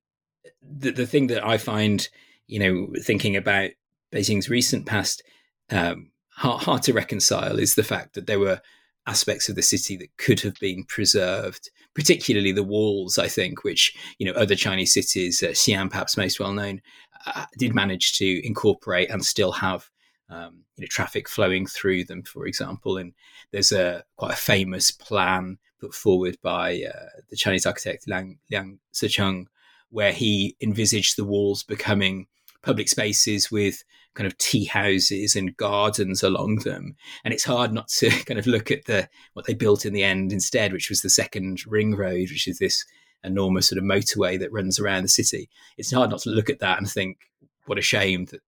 the 0.61 0.91
the 0.91 1.07
thing 1.07 1.27
that 1.27 1.45
I 1.45 1.57
find 1.57 2.07
you 2.47 2.59
know 2.59 2.99
thinking 3.01 3.35
about 3.35 3.71
Beijing's 4.11 4.49
recent 4.49 4.85
past. 4.85 5.23
Um, 5.71 6.11
hard, 6.29 6.61
hard 6.63 6.83
to 6.83 6.93
reconcile 6.93 7.57
is 7.57 7.75
the 7.75 7.83
fact 7.83 8.13
that 8.13 8.27
there 8.27 8.39
were 8.39 8.61
aspects 9.07 9.49
of 9.49 9.55
the 9.55 9.61
city 9.61 9.95
that 9.97 10.15
could 10.17 10.39
have 10.41 10.55
been 10.55 10.83
preserved, 10.83 11.69
particularly 11.93 12.51
the 12.51 12.63
walls, 12.63 13.17
I 13.17 13.27
think, 13.27 13.63
which, 13.63 13.95
you 14.17 14.25
know, 14.25 14.33
other 14.33 14.55
Chinese 14.55 14.93
cities, 14.93 15.43
uh, 15.43 15.47
Xi'an 15.47 15.89
perhaps 15.89 16.17
most 16.17 16.39
well 16.39 16.53
known, 16.53 16.81
uh, 17.25 17.45
did 17.57 17.75
manage 17.75 18.13
to 18.13 18.45
incorporate 18.45 19.09
and 19.09 19.23
still 19.23 19.51
have 19.51 19.89
um, 20.29 20.63
you 20.75 20.83
know, 20.83 20.87
traffic 20.89 21.29
flowing 21.29 21.65
through 21.67 22.05
them, 22.05 22.23
for 22.23 22.47
example. 22.47 22.97
And 22.97 23.13
there's 23.51 23.71
a 23.71 24.03
quite 24.17 24.33
a 24.33 24.37
famous 24.37 24.91
plan 24.91 25.57
put 25.79 25.93
forward 25.93 26.37
by 26.41 26.83
uh, 26.83 27.21
the 27.29 27.35
Chinese 27.35 27.65
architect 27.65 28.07
Liang, 28.07 28.39
Liang 28.49 28.79
Sicheng, 28.93 29.45
where 29.89 30.11
he 30.11 30.55
envisaged 30.61 31.15
the 31.15 31.23
walls 31.23 31.63
becoming 31.63 32.27
public 32.65 32.89
spaces 32.89 33.51
with 33.51 33.83
kind 34.15 34.25
of 34.25 34.37
tea 34.37 34.65
houses 34.65 35.35
and 35.35 35.55
gardens 35.57 36.23
along 36.23 36.57
them. 36.57 36.95
And 37.23 37.33
it's 37.33 37.43
hard 37.43 37.71
not 37.71 37.89
to 37.89 38.09
kind 38.25 38.39
of 38.39 38.47
look 38.47 38.71
at 38.71 38.85
the 38.85 39.07
what 39.33 39.45
they 39.45 39.53
built 39.53 39.85
in 39.85 39.93
the 39.93 40.03
end 40.03 40.33
instead, 40.33 40.73
which 40.73 40.89
was 40.89 41.01
the 41.01 41.09
second 41.09 41.65
ring 41.67 41.95
road, 41.95 42.29
which 42.31 42.47
is 42.47 42.57
this 42.57 42.85
enormous 43.23 43.67
sort 43.67 43.77
of 43.77 43.83
motorway 43.83 44.39
that 44.39 44.51
runs 44.51 44.79
around 44.79 45.03
the 45.03 45.09
city. 45.09 45.49
It's 45.77 45.91
hard 45.91 46.09
not 46.09 46.19
to 46.21 46.29
look 46.29 46.49
at 46.49 46.59
that 46.59 46.77
and 46.77 46.89
think, 46.89 47.17
what 47.65 47.77
a 47.77 47.83
shame 47.83 48.25
that, 48.25 48.41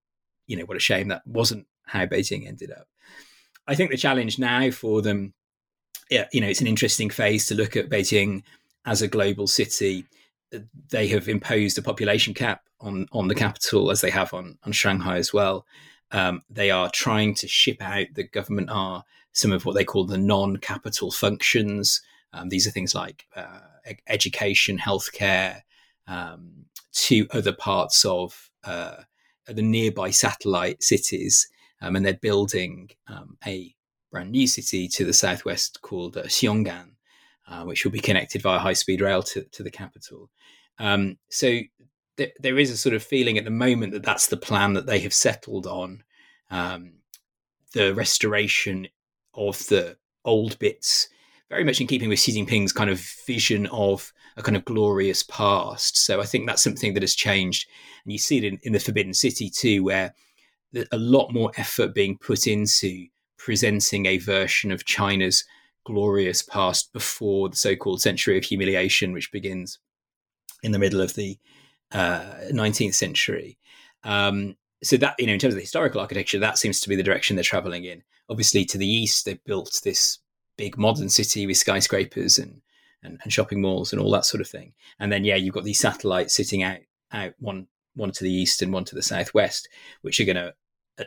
you 0.45 0.55
know, 0.55 0.65
what 0.65 0.77
a 0.77 0.81
shame 0.81 1.07
that 1.09 1.25
wasn't 1.25 1.67
how 1.85 2.05
Beijing 2.05 2.47
ended 2.47 2.71
up. 2.71 2.87
I 3.67 3.75
think 3.75 3.91
the 3.91 3.97
challenge 3.97 4.39
now 4.39 4.71
for 4.71 5.01
them, 5.01 5.33
yeah, 6.09 6.27
you 6.31 6.39
know, 6.39 6.47
it's 6.47 6.61
an 6.61 6.67
interesting 6.67 7.09
phase 7.09 7.47
to 7.47 7.55
look 7.55 7.75
at 7.75 7.89
Beijing 7.89 8.43
as 8.85 9.01
a 9.01 9.07
global 9.07 9.47
city. 9.47 10.05
They 10.89 11.07
have 11.07 11.27
imposed 11.27 11.77
a 11.77 11.81
population 11.81 12.33
cap 12.33 12.66
on 12.79 13.07
on 13.11 13.27
the 13.27 13.35
capital 13.35 13.91
as 13.91 14.01
they 14.01 14.09
have 14.11 14.33
on 14.33 14.57
on 14.63 14.71
Shanghai 14.71 15.17
as 15.17 15.33
well. 15.33 15.65
Um, 16.11 16.41
they 16.49 16.71
are 16.71 16.89
trying 16.89 17.35
to 17.35 17.47
ship 17.47 17.81
out. 17.81 18.07
The 18.13 18.23
government 18.23 18.69
are 18.69 19.03
some 19.33 19.51
of 19.51 19.65
what 19.65 19.75
they 19.75 19.83
call 19.83 20.05
the 20.05 20.17
non-capital 20.17 21.11
functions. 21.11 22.01
Um, 22.33 22.49
these 22.49 22.65
are 22.65 22.71
things 22.71 22.95
like 22.95 23.25
uh, 23.35 23.59
education, 24.07 24.77
healthcare, 24.77 25.61
um, 26.07 26.65
to 26.93 27.27
other 27.31 27.53
parts 27.53 28.05
of 28.05 28.49
uh, 28.63 29.03
the 29.45 29.61
nearby 29.61 30.11
satellite 30.11 30.81
cities, 30.81 31.47
um, 31.81 31.95
and 31.95 32.05
they're 32.05 32.13
building 32.13 32.89
um, 33.07 33.37
a 33.45 33.75
brand 34.11 34.31
new 34.31 34.47
city 34.47 34.87
to 34.87 35.05
the 35.05 35.13
southwest 35.13 35.81
called 35.81 36.17
uh, 36.17 36.23
Xiong'an, 36.23 36.91
uh, 37.47 37.63
which 37.63 37.83
will 37.83 37.91
be 37.91 37.99
connected 37.99 38.41
via 38.41 38.59
high-speed 38.59 39.01
rail 39.01 39.21
to, 39.23 39.43
to 39.43 39.63
the 39.63 39.71
capital. 39.71 40.29
Um, 40.79 41.17
so 41.29 41.59
th- 42.17 42.33
there 42.39 42.59
is 42.59 42.71
a 42.71 42.77
sort 42.77 42.95
of 42.95 43.03
feeling 43.03 43.37
at 43.37 43.45
the 43.45 43.51
moment 43.51 43.93
that 43.93 44.03
that's 44.03 44.27
the 44.27 44.37
plan 44.37 44.73
that 44.73 44.85
they 44.85 44.99
have 44.99 45.13
settled 45.13 45.65
on. 45.67 46.03
Um, 46.49 46.93
the 47.73 47.93
restoration 47.93 48.87
of 49.33 49.59
the 49.67 49.97
old 50.25 50.57
bits 50.59 51.09
very 51.49 51.63
much 51.63 51.79
in 51.79 51.87
keeping 51.87 52.09
with 52.09 52.19
Xi 52.19 52.33
Jinping's 52.33 52.73
kind 52.73 52.89
of 52.89 52.99
vision 53.25 53.67
of 53.67 54.11
a 54.35 54.43
kind 54.43 54.57
of 54.57 54.65
glorious 54.65 55.23
past. 55.23 55.97
So 55.97 56.19
I 56.19 56.25
think 56.25 56.45
that's 56.45 56.63
something 56.63 56.93
that 56.93 57.03
has 57.03 57.15
changed. 57.15 57.67
And 58.03 58.11
you 58.11 58.19
see 58.19 58.37
it 58.37 58.43
in, 58.43 58.59
in 58.63 58.73
the 58.73 58.79
Forbidden 58.79 59.13
City 59.13 59.49
too, 59.49 59.83
where 59.83 60.13
a 60.91 60.97
lot 60.97 61.33
more 61.33 61.51
effort 61.57 61.95
being 61.95 62.17
put 62.17 62.47
into 62.47 63.07
presenting 63.37 64.05
a 64.05 64.17
version 64.17 64.71
of 64.71 64.85
China's 64.85 65.45
glorious 65.85 66.41
past 66.41 66.91
before 66.91 67.47
the 67.47 67.55
so-called 67.55 68.01
century 68.01 68.37
of 68.37 68.43
humiliation, 68.43 69.13
which 69.13 69.31
begins 69.31 69.79
in 70.61 70.73
the 70.73 70.79
middle 70.79 70.99
of 70.99 71.13
the 71.15 71.37
uh, 71.91 72.33
19th 72.51 72.93
century. 72.93 73.57
Um, 74.03 74.55
so 74.83 74.97
that 74.97 75.15
you 75.17 75.27
know, 75.27 75.33
in 75.33 75.39
terms 75.39 75.53
of 75.53 75.57
the 75.57 75.61
historical 75.61 76.01
architecture, 76.01 76.39
that 76.39 76.57
seems 76.57 76.79
to 76.81 76.89
be 76.89 76.95
the 76.95 77.03
direction 77.03 77.35
they're 77.35 77.43
traveling 77.43 77.83
in. 77.83 78.03
Obviously, 78.29 78.65
to 78.65 78.77
the 78.77 78.87
east, 78.87 79.25
they've 79.25 79.43
built 79.43 79.81
this 79.83 80.19
big 80.57 80.77
modern 80.77 81.09
city 81.09 81.45
with 81.45 81.57
skyscrapers 81.57 82.37
and, 82.37 82.61
and, 83.03 83.19
and 83.23 83.31
shopping 83.33 83.61
malls 83.61 83.93
and 83.93 84.01
all 84.01 84.11
that 84.11 84.25
sort 84.25 84.41
of 84.41 84.47
thing. 84.47 84.73
And 84.99 85.11
then 85.11 85.23
yeah, 85.23 85.35
you've 85.35 85.53
got 85.53 85.63
these 85.63 85.79
satellites 85.79 86.35
sitting 86.35 86.63
out 86.63 86.79
out 87.11 87.33
one 87.39 87.67
one 87.95 88.11
to 88.11 88.23
the 88.23 88.31
east 88.31 88.61
and 88.61 88.71
one 88.71 88.85
to 88.85 88.95
the 88.95 89.01
southwest, 89.01 89.67
which 90.01 90.19
are 90.19 90.25
going 90.25 90.35
to 90.35 90.53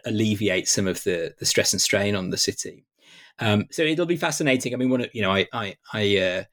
alleviate 0.04 0.68
some 0.68 0.86
of 0.86 1.02
the 1.04 1.34
the 1.38 1.46
stress 1.46 1.72
and 1.72 1.80
strain 1.80 2.14
on 2.14 2.30
the 2.30 2.38
city. 2.38 2.86
Um, 3.38 3.66
so 3.70 3.82
it'll 3.82 4.06
be 4.06 4.16
fascinating. 4.16 4.74
I 4.74 4.76
mean, 4.76 4.90
one 4.90 5.02
of 5.02 5.10
you 5.14 5.22
know, 5.22 5.32
I 5.32 5.46
I 5.52 5.76
I, 5.92 6.18
uh, 6.18 6.44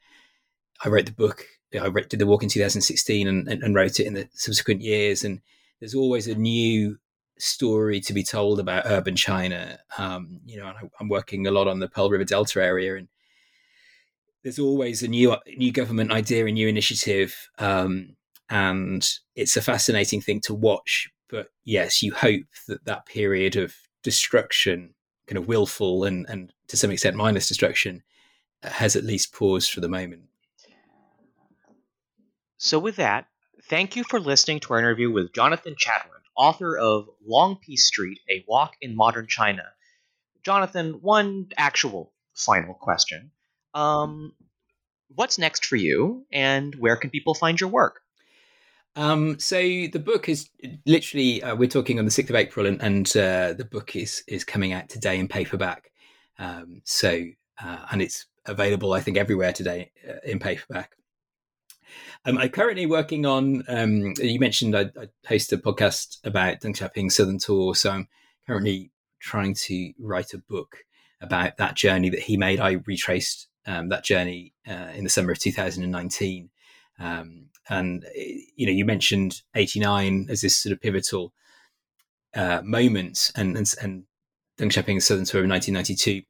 I 0.84 0.90
wrote 0.90 1.06
the 1.06 1.12
book. 1.12 1.46
I 1.74 1.90
did 1.90 2.20
the 2.20 2.28
walk 2.28 2.44
in 2.44 2.50
2016 2.50 3.28
and, 3.28 3.48
and, 3.48 3.64
and 3.64 3.76
wrote 3.76 4.00
it 4.00 4.08
in 4.08 4.14
the 4.14 4.30
subsequent 4.34 4.82
years. 4.82 5.24
And 5.24 5.42
there's 5.80 5.96
always 5.96 6.28
a 6.28 6.36
new 6.36 6.98
story 7.40 8.00
to 8.02 8.14
be 8.14 8.24
told 8.24 8.60
about 8.60 8.86
urban 8.86 9.16
China. 9.16 9.80
Um, 9.98 10.40
you 10.46 10.58
know, 10.58 10.72
I'm 11.00 11.10
working 11.10 11.48
a 11.48 11.52
lot 11.52 11.68
on 11.68 11.80
the 11.80 11.88
Pearl 11.88 12.10
River 12.10 12.24
Delta 12.24 12.64
area, 12.64 12.96
and 12.96 13.08
there's 14.44 14.60
always 14.60 15.04
a 15.04 15.08
new 15.08 15.36
new 15.58 15.72
government 15.72 16.12
idea, 16.12 16.46
a 16.46 16.52
new 16.52 16.68
initiative, 16.68 17.50
um, 17.60 18.16
and 18.50 19.08
it's 19.36 19.58
a 19.58 19.62
fascinating 19.62 20.22
thing 20.22 20.42
to 20.42 20.54
watch. 20.54 21.10
But 21.30 21.50
yes, 21.64 22.02
you 22.02 22.14
hope 22.14 22.46
that 22.68 22.86
that 22.86 23.06
period 23.06 23.56
of 23.56 23.76
destruction, 24.04 24.94
kind 25.28 25.38
of 25.38 25.48
willful 25.48 26.04
and 26.04 26.26
and 26.30 26.54
to 26.68 26.78
some 26.78 26.92
extent 26.92 27.16
mindless 27.16 27.48
destruction, 27.48 28.04
has 28.64 28.96
at 28.96 29.04
least 29.04 29.34
paused 29.34 29.72
for 29.72 29.82
the 29.82 29.90
moment. 29.90 30.27
So, 32.58 32.80
with 32.80 32.96
that, 32.98 33.28
thank 33.64 33.96
you 33.96 34.04
for 34.04 34.20
listening 34.20 34.60
to 34.62 34.74
our 34.74 34.80
interview 34.80 35.12
with 35.12 35.34
Jonathan 35.34 35.76
Chatwin 35.76 36.18
author 36.38 36.78
of 36.78 37.10
Long 37.26 37.58
Peace 37.58 37.88
Street 37.88 38.20
A 38.30 38.46
Walk 38.48 38.76
in 38.82 38.96
Modern 38.96 39.28
China. 39.28 39.64
Jonathan, 40.44 41.00
one 41.02 41.48
actual 41.58 42.14
final 42.36 42.74
question. 42.76 43.32
Um, 43.74 44.34
what's 45.14 45.38
next 45.38 45.66
for 45.66 45.76
you, 45.76 46.26
and 46.32 46.74
where 46.76 46.96
can 46.96 47.10
people 47.10 47.34
find 47.34 47.60
your 47.60 47.70
work? 47.70 48.02
Um, 48.96 49.38
so 49.40 49.58
the 49.58 50.02
book 50.04 50.30
is 50.30 50.50
literally 50.86 51.44
uh, 51.44 51.56
we're 51.56 51.68
talking 51.68 52.00
on 52.00 52.06
the 52.06 52.12
sixth 52.12 52.30
of 52.30 52.36
April, 52.36 52.66
and, 52.66 52.82
and 52.82 53.08
uh, 53.18 53.54
the 53.54 53.68
book 53.70 53.96
is 53.96 54.24
is 54.28 54.44
coming 54.44 54.74
out 54.74 54.90
today 54.90 55.20
in 55.20 55.28
paperback. 55.28 55.92
Um, 56.40 56.82
so 56.86 57.26
uh, 57.62 57.86
and 57.92 58.02
it's 58.02 58.26
available, 58.46 58.94
I 58.94 59.02
think, 59.02 59.18
everywhere 59.18 59.52
today 59.52 59.92
uh, 60.08 60.14
in 60.24 60.40
paperback. 60.40 60.98
Um, 62.26 62.38
I'm 62.38 62.50
currently 62.50 62.86
working 62.86 63.26
on. 63.26 63.64
Um, 63.68 64.14
you 64.18 64.40
mentioned 64.40 64.76
I, 64.76 64.92
I, 65.00 65.08
host 65.28 65.54
a 65.54 65.58
podcast 65.58 66.18
about 66.26 66.62
Deng 66.62 66.76
Xiaoping's 66.76 67.16
Southern 67.16 67.40
Tour, 67.40 67.76
so 67.76 67.92
I'm 67.92 68.08
currently 68.46 68.92
trying 69.20 69.54
to 69.54 69.94
write 70.00 70.34
a 70.34 70.38
book 70.38 70.86
about 71.22 71.58
that 71.58 71.76
journey 71.76 72.10
that 72.10 72.22
he 72.22 72.38
made. 72.38 72.60
I 72.60 72.80
retraced 72.86 73.48
um, 73.66 73.90
that 73.90 74.04
journey 74.04 74.54
uh, 74.68 74.92
in 74.94 75.04
the 75.04 75.10
summer 75.10 75.32
of 75.32 75.40
2019, 75.40 76.50
um, 77.00 77.46
and 77.70 78.06
you 78.16 78.66
know, 78.66 78.72
you 78.72 78.86
mentioned 78.86 79.42
'89 79.56 80.28
as 80.30 80.42
this 80.42 80.58
sort 80.58 80.74
of 80.74 80.82
pivotal 80.82 81.34
uh, 82.36 82.62
moment, 82.64 83.32
and 83.36 83.56
and, 83.58 83.74
and 83.82 84.04
Deng 84.58 84.72
Xiaoping's 84.72 85.06
Southern 85.06 85.26
Tour 85.26 85.44
of 85.44 85.50
1992 85.50 86.24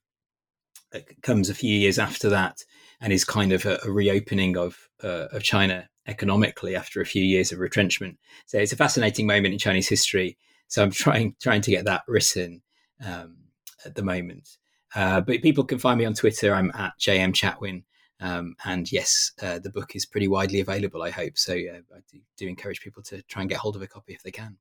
comes 1.21 1.49
a 1.49 1.55
few 1.55 1.75
years 1.77 1.99
after 1.99 2.29
that 2.29 2.63
and 3.00 3.14
is 3.14 3.24
kind 3.24 3.52
of 3.52 3.66
a, 3.66 3.80
a 3.86 3.91
reopening 3.91 4.58
of 4.58 4.89
uh, 5.04 5.28
of 5.32 5.43
China 5.43 5.89
economically 6.08 6.76
after 6.76 7.02
a 7.02 7.06
few 7.06 7.24
years 7.24 7.52
of 7.52 7.60
retrenchment. 7.60 8.18
So 8.45 8.58
it's 8.58 8.72
a 8.72 8.78
fascinating 8.78 9.28
moment 9.28 9.54
in 9.54 9.60
Chinese 9.60 9.89
history. 9.89 10.38
So 10.68 10.84
I'm 10.84 10.91
trying 10.91 11.36
trying 11.41 11.62
to 11.62 11.72
get 11.72 11.86
that 11.86 12.04
written 12.08 12.62
um, 13.06 13.38
at 13.86 13.95
the 13.95 14.04
moment. 14.04 14.58
Uh, 14.95 15.22
but 15.22 15.41
people 15.41 15.64
can 15.64 15.80
find 15.80 16.00
me 16.00 16.06
on 16.06 16.14
Twitter. 16.14 16.54
I'm 16.54 16.72
at 16.74 16.93
JM 17.00 17.34
Chatwin. 17.34 17.84
Um, 18.20 18.56
and 18.66 18.91
yes, 18.91 19.32
uh, 19.41 19.60
the 19.60 19.70
book 19.70 19.95
is 19.95 20.06
pretty 20.06 20.28
widely 20.28 20.60
available, 20.60 21.04
I 21.04 21.12
hope. 21.12 21.38
So 21.38 21.54
I 21.54 21.82
do, 22.12 22.20
do, 22.36 22.48
encourage 22.48 22.82
people 22.82 23.04
to 23.04 23.22
try 23.24 23.41
and 23.41 23.50
get 23.50 23.60
hold 23.60 23.76
of 23.76 23.82
a 23.84 23.88
copy 23.88 24.14
if 24.14 24.24
they 24.24 24.32
can. 24.32 24.58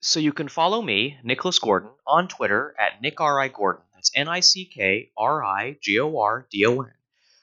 So 0.00 0.18
you 0.20 0.32
can 0.32 0.48
follow 0.48 0.82
me, 0.82 1.18
Nicholas 1.22 1.58
Gordon, 1.58 1.90
on 2.06 2.28
Twitter 2.28 2.74
at 2.78 3.00
Nick 3.02 3.20
R.I. 3.20 3.48
Gordon. 3.48 3.82
That's 3.98 4.12
N 4.14 4.28
I 4.28 4.38
C 4.38 4.64
K 4.64 5.10
R 5.18 5.42
I 5.42 5.76
G 5.82 5.98
O 5.98 6.18
R 6.18 6.46
D 6.52 6.64
O 6.66 6.82
N. 6.82 6.92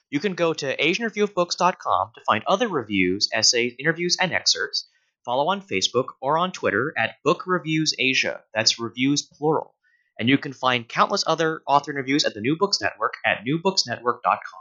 You 0.08 0.20
can 0.20 0.32
go 0.32 0.54
to 0.54 0.74
AsianReviewOfBooks.com 0.74 2.12
to 2.14 2.20
find 2.26 2.44
other 2.46 2.66
reviews, 2.66 3.28
essays, 3.30 3.74
interviews, 3.78 4.16
and 4.18 4.32
excerpts. 4.32 4.88
Follow 5.22 5.50
on 5.50 5.60
Facebook 5.60 6.14
or 6.22 6.38
on 6.38 6.52
Twitter 6.52 6.94
at 6.96 7.16
Book 7.22 7.42
Reviews 7.46 7.92
Asia. 7.98 8.40
That's 8.54 8.78
reviews 8.78 9.20
plural. 9.20 9.74
And 10.18 10.30
you 10.30 10.38
can 10.38 10.54
find 10.54 10.88
countless 10.88 11.24
other 11.26 11.60
author 11.66 11.90
interviews 11.90 12.24
at 12.24 12.32
the 12.32 12.40
New 12.40 12.56
Books 12.56 12.80
Network 12.80 13.18
at 13.26 13.44
newbooksnetwork.com. 13.46 14.60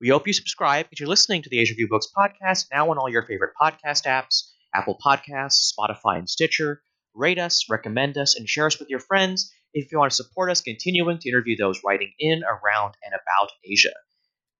We 0.00 0.10
hope 0.10 0.28
you 0.28 0.32
subscribe 0.32 0.86
if 0.92 1.00
you're 1.00 1.08
listening 1.08 1.42
to 1.42 1.50
the 1.50 1.58
Asian 1.58 1.74
Review 1.74 1.88
Books 1.88 2.06
podcast 2.16 2.66
now 2.72 2.88
on 2.88 2.98
all 2.98 3.08
your 3.08 3.26
favorite 3.26 3.54
podcast 3.60 4.06
apps 4.06 4.52
Apple 4.72 4.96
Podcasts, 5.04 5.72
Spotify, 5.76 6.18
and 6.18 6.30
Stitcher. 6.30 6.82
Rate 7.14 7.40
us, 7.40 7.66
recommend 7.68 8.16
us, 8.16 8.36
and 8.36 8.48
share 8.48 8.66
us 8.66 8.78
with 8.78 8.90
your 8.90 9.00
friends 9.00 9.52
if 9.76 9.92
you 9.92 9.98
want 9.98 10.10
to 10.10 10.16
support 10.16 10.50
us 10.50 10.62
continuing 10.62 11.18
to 11.18 11.28
interview 11.28 11.54
those 11.54 11.82
writing 11.84 12.10
in, 12.18 12.42
around, 12.42 12.94
and 13.04 13.12
about 13.12 13.50
Asia. 13.62 13.92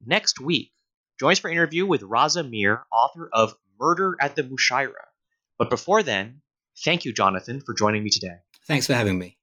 Next 0.05 0.39
week, 0.39 0.73
join 1.19 1.33
us 1.33 1.39
for 1.39 1.49
an 1.49 1.55
interview 1.55 1.87
with 1.87 2.03
Raza 2.03 2.49
Mir, 2.49 2.85
author 2.93 3.31
of 3.33 3.55
Murder 3.81 4.17
at 4.21 4.37
the 4.37 4.43
Mushaira. 4.43 5.07
But 5.59 5.71
before 5.71 6.03
then, 6.03 6.43
thank 6.85 7.07
you, 7.07 7.14
Jonathan, 7.14 7.62
for 7.62 7.75
joining 7.75 8.05
me 8.05 8.11
today. 8.11 8.37
Thanks 8.67 8.87
for 8.87 8.93
having 8.93 9.19
me. 9.19 9.36